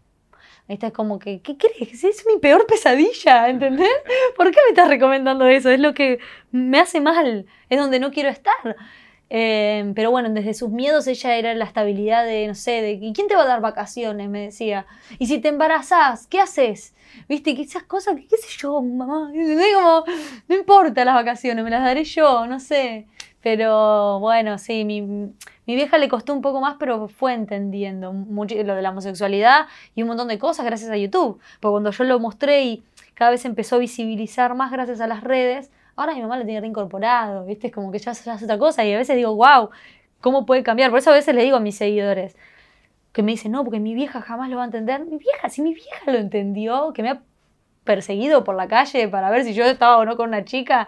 Esta 0.67 0.87
es 0.87 0.93
como 0.93 1.17
que, 1.17 1.41
¿qué 1.41 1.57
crees? 1.57 2.03
Es 2.03 2.25
mi 2.27 2.37
peor 2.37 2.67
pesadilla, 2.67 3.49
¿entendés? 3.49 3.89
¿Por 4.37 4.51
qué 4.51 4.59
me 4.65 4.69
estás 4.69 4.87
recomendando 4.87 5.47
eso? 5.47 5.69
Es 5.69 5.79
lo 5.79 5.93
que 5.93 6.19
me 6.51 6.79
hace 6.79 7.01
mal, 7.01 7.47
es 7.69 7.79
donde 7.79 7.99
no 7.99 8.11
quiero 8.11 8.29
estar. 8.29 8.75
Eh, 9.29 9.91
pero 9.95 10.09
bueno, 10.09 10.29
desde 10.29 10.53
sus 10.53 10.69
miedos 10.69 11.05
ella 11.07 11.35
era 11.35 11.53
la 11.53 11.65
estabilidad 11.65 12.25
de, 12.25 12.47
no 12.47 12.55
sé, 12.55 12.81
de 12.81 12.93
¿y 12.93 13.13
quién 13.13 13.27
te 13.27 13.35
va 13.35 13.43
a 13.43 13.47
dar 13.47 13.61
vacaciones? 13.61 14.29
Me 14.29 14.41
decía. 14.45 14.85
Y 15.19 15.27
si 15.27 15.39
te 15.39 15.49
embarazás, 15.49 16.27
¿qué 16.27 16.39
haces? 16.39 16.95
¿Viste? 17.27 17.55
Que 17.55 17.63
esas 17.63 17.83
cosas, 17.83 18.15
qué 18.29 18.37
sé 18.37 18.47
yo, 18.57 18.81
mamá. 18.81 19.31
no 20.47 20.55
importa 20.55 21.05
las 21.05 21.15
vacaciones, 21.15 21.63
me 21.63 21.69
las 21.69 21.83
daré 21.83 22.03
yo, 22.03 22.47
no 22.47 22.59
sé. 22.59 23.07
Pero 23.41 24.19
bueno, 24.19 24.57
sí, 24.57 24.83
mi, 24.83 25.01
mi 25.01 25.75
vieja 25.75 25.97
le 25.97 26.09
costó 26.09 26.33
un 26.33 26.41
poco 26.41 26.59
más, 26.59 26.75
pero 26.77 27.07
fue 27.07 27.33
entendiendo 27.33 28.11
mucho 28.11 28.55
lo 28.63 28.75
de 28.75 28.81
la 28.81 28.89
homosexualidad 28.89 29.67
y 29.95 30.01
un 30.01 30.09
montón 30.09 30.27
de 30.27 30.37
cosas 30.39 30.65
gracias 30.65 30.89
a 30.89 30.97
YouTube. 30.97 31.39
Porque 31.59 31.71
cuando 31.71 31.91
yo 31.91 32.03
lo 32.03 32.19
mostré 32.19 32.63
y 32.63 32.83
cada 33.13 33.31
vez 33.31 33.45
empezó 33.45 33.75
a 33.75 33.79
visibilizar 33.79 34.55
más 34.55 34.71
gracias 34.71 34.99
a 34.99 35.07
las 35.07 35.23
redes, 35.23 35.71
ahora 35.99 36.15
mi 36.15 36.21
mamá 36.21 36.37
lo 36.37 36.45
tiene 36.45 36.61
reincorporado, 36.61 37.45
¿viste? 37.45 37.67
Es 37.67 37.73
como 37.73 37.91
que 37.91 37.99
ya 37.99 38.13
ya 38.13 38.33
hace 38.33 38.45
otra 38.45 38.57
cosa 38.57 38.83
y 38.85 38.93
a 38.93 38.97
veces 38.97 39.15
digo, 39.15 39.35
wow, 39.35 39.69
¿cómo 40.21 40.45
puede 40.45 40.63
cambiar? 40.63 40.89
Por 40.89 40.99
eso 40.99 41.11
a 41.11 41.13
veces 41.13 41.35
le 41.35 41.43
digo 41.43 41.57
a 41.57 41.59
mis 41.59 41.77
seguidores 41.77 42.35
que 43.11 43.23
me 43.23 43.31
dicen, 43.31 43.51
no, 43.51 43.63
porque 43.63 43.79
mi 43.79 43.95
vieja 43.95 44.21
jamás 44.21 44.49
lo 44.49 44.57
va 44.57 44.63
a 44.63 44.65
entender. 44.65 45.03
Mi 45.05 45.17
vieja, 45.17 45.49
si 45.49 45.61
mi 45.61 45.73
vieja 45.73 46.11
lo 46.11 46.17
entendió, 46.17 46.93
que 46.93 47.03
me 47.03 47.09
ha 47.09 47.21
perseguido 47.83 48.43
por 48.43 48.55
la 48.55 48.67
calle 48.67 49.07
para 49.07 49.29
ver 49.31 49.43
si 49.43 49.53
yo 49.53 49.65
estaba 49.65 49.97
o 49.97 50.05
no 50.05 50.15
con 50.15 50.29
una 50.29 50.45
chica, 50.45 50.87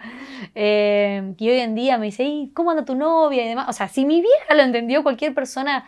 eh, 0.54 1.34
y 1.36 1.50
hoy 1.50 1.58
en 1.58 1.74
día 1.74 1.98
me 1.98 2.06
dice, 2.06 2.22
"¿Y 2.24 2.50
¿cómo 2.54 2.70
anda 2.70 2.84
tu 2.84 2.94
novia? 2.94 3.44
y 3.44 3.48
demás. 3.48 3.68
O 3.68 3.72
sea, 3.72 3.88
si 3.88 4.06
mi 4.06 4.20
vieja 4.20 4.54
lo 4.54 4.62
entendió, 4.62 5.02
cualquier 5.02 5.34
persona 5.34 5.84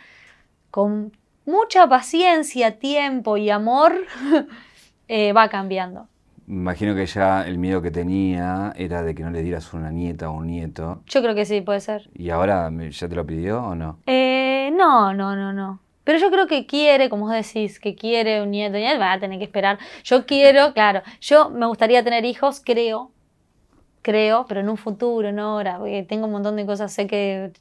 con 0.70 1.12
mucha 1.46 1.88
paciencia, 1.88 2.78
tiempo 2.78 3.36
y 3.36 3.50
amor 3.50 3.94
eh, 5.08 5.32
va 5.32 5.48
cambiando. 5.48 6.08
Imagino 6.46 6.94
que 6.94 7.06
ya 7.06 7.46
el 7.46 7.58
miedo 7.58 7.80
que 7.80 7.90
tenía 7.90 8.72
era 8.76 9.02
de 9.02 9.14
que 9.14 9.22
no 9.22 9.30
le 9.30 9.42
dieras 9.42 9.72
una 9.72 9.90
nieta 9.90 10.30
o 10.30 10.34
un 10.34 10.46
nieto. 10.46 11.02
Yo 11.06 11.22
creo 11.22 11.34
que 11.34 11.44
sí, 11.44 11.60
puede 11.62 11.80
ser. 11.80 12.10
¿Y 12.14 12.30
ahora 12.30 12.70
ya 12.90 13.08
te 13.08 13.14
lo 13.14 13.26
pidió 13.26 13.62
o 13.62 13.74
no? 13.74 13.98
Eh, 14.06 14.70
no, 14.76 15.14
no, 15.14 15.34
no, 15.34 15.52
no. 15.52 15.80
Pero 16.04 16.18
yo 16.18 16.30
creo 16.30 16.46
que 16.46 16.66
quiere, 16.66 17.08
como 17.08 17.26
vos 17.26 17.34
decís, 17.34 17.80
que 17.80 17.94
quiere 17.94 18.42
un 18.42 18.50
nieto, 18.50 18.76
y 18.76 18.84
él 18.84 19.00
va 19.00 19.12
a 19.12 19.18
tener 19.18 19.38
que 19.38 19.44
esperar. 19.44 19.78
Yo 20.04 20.26
quiero, 20.26 20.72
claro, 20.74 21.02
yo 21.20 21.48
me 21.48 21.66
gustaría 21.66 22.04
tener 22.04 22.26
hijos, 22.26 22.60
creo, 22.62 23.10
creo, 24.02 24.44
pero 24.46 24.60
en 24.60 24.68
un 24.68 24.76
futuro, 24.76 25.32
no 25.32 25.52
ahora, 25.52 25.78
porque 25.78 26.02
tengo 26.02 26.26
un 26.26 26.32
montón 26.32 26.56
de 26.56 26.66
cosas, 26.66 26.92
sé 26.92 27.06
que 27.06 27.52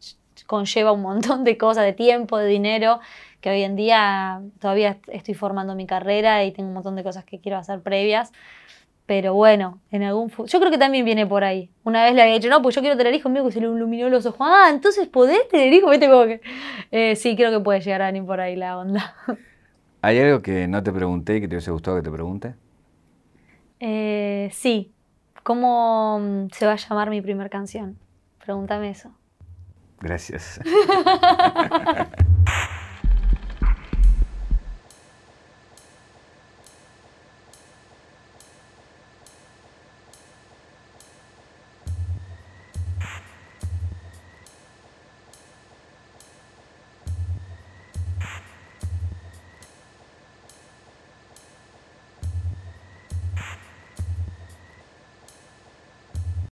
conlleva 0.46 0.92
un 0.92 1.02
montón 1.02 1.46
de 1.46 1.58
cosas, 1.58 1.86
de 1.86 1.94
tiempo, 1.94 2.38
de 2.38 2.48
dinero, 2.48 3.00
que 3.44 3.50
hoy 3.50 3.64
en 3.64 3.76
día 3.76 4.42
todavía 4.60 5.00
estoy 5.10 5.34
formando 5.34 5.76
mi 5.76 5.86
carrera 5.86 6.46
y 6.46 6.54
tengo 6.54 6.70
un 6.70 6.76
montón 6.76 6.96
de 6.96 7.04
cosas 7.04 7.26
que 7.26 7.42
quiero 7.42 7.58
hacer 7.58 7.82
previas. 7.82 8.32
Pero 9.06 9.34
bueno, 9.34 9.82
en 9.92 10.04
algún 10.04 10.30
futuro. 10.30 10.50
Yo 10.50 10.60
creo 10.60 10.72
que 10.72 10.78
también 10.78 11.04
viene 11.04 11.28
por 11.28 11.44
ahí. 11.44 11.70
Una 11.84 12.06
vez 12.06 12.16
le 12.16 12.22
había 12.22 12.36
dicho, 12.36 12.48
no, 12.48 12.62
pues 12.62 12.74
yo 12.74 12.80
quiero 12.80 12.96
tener 12.96 13.14
hijos 13.14 13.30
mío 13.30 13.44
que 13.44 13.52
se 13.52 13.60
le 13.60 13.68
iluminó 13.68 14.08
los 14.08 14.26
ojos. 14.26 14.48
Ah, 14.50 14.70
entonces 14.72 15.10
podés 15.10 15.46
tener 15.50 15.74
hijos, 15.74 15.92
viste 15.92 16.10
como 16.10 16.24
que. 16.24 16.40
Eh, 16.92 17.18
sí, 17.18 17.36
creo 17.36 17.52
que 17.52 17.60
puede 17.60 17.82
llegar 17.82 18.04
a 18.04 18.06
venir 18.06 18.24
por 18.24 18.40
ahí 18.40 18.56
la 18.56 18.78
onda. 18.78 19.14
¿Hay 20.02 20.20
algo 20.20 20.42
que 20.42 20.70
no 20.70 20.82
te 20.82 20.94
pregunté 20.94 21.36
y 21.36 21.42
que 21.42 21.50
te 21.50 21.56
hubiese 21.56 21.72
gustado 21.72 21.98
que 21.98 22.04
te 22.04 22.12
pregunte? 22.12 22.56
Eh, 23.82 24.48
sí. 24.54 24.94
¿Cómo 25.44 26.20
mm, 26.22 26.48
se 26.54 26.66
va 26.66 26.72
a 26.72 26.78
llamar 26.78 27.10
mi 27.10 27.22
primer 27.22 27.50
canción? 27.50 27.98
Pregúntame 28.46 28.92
eso. 28.92 29.12
Gracias. 30.00 30.62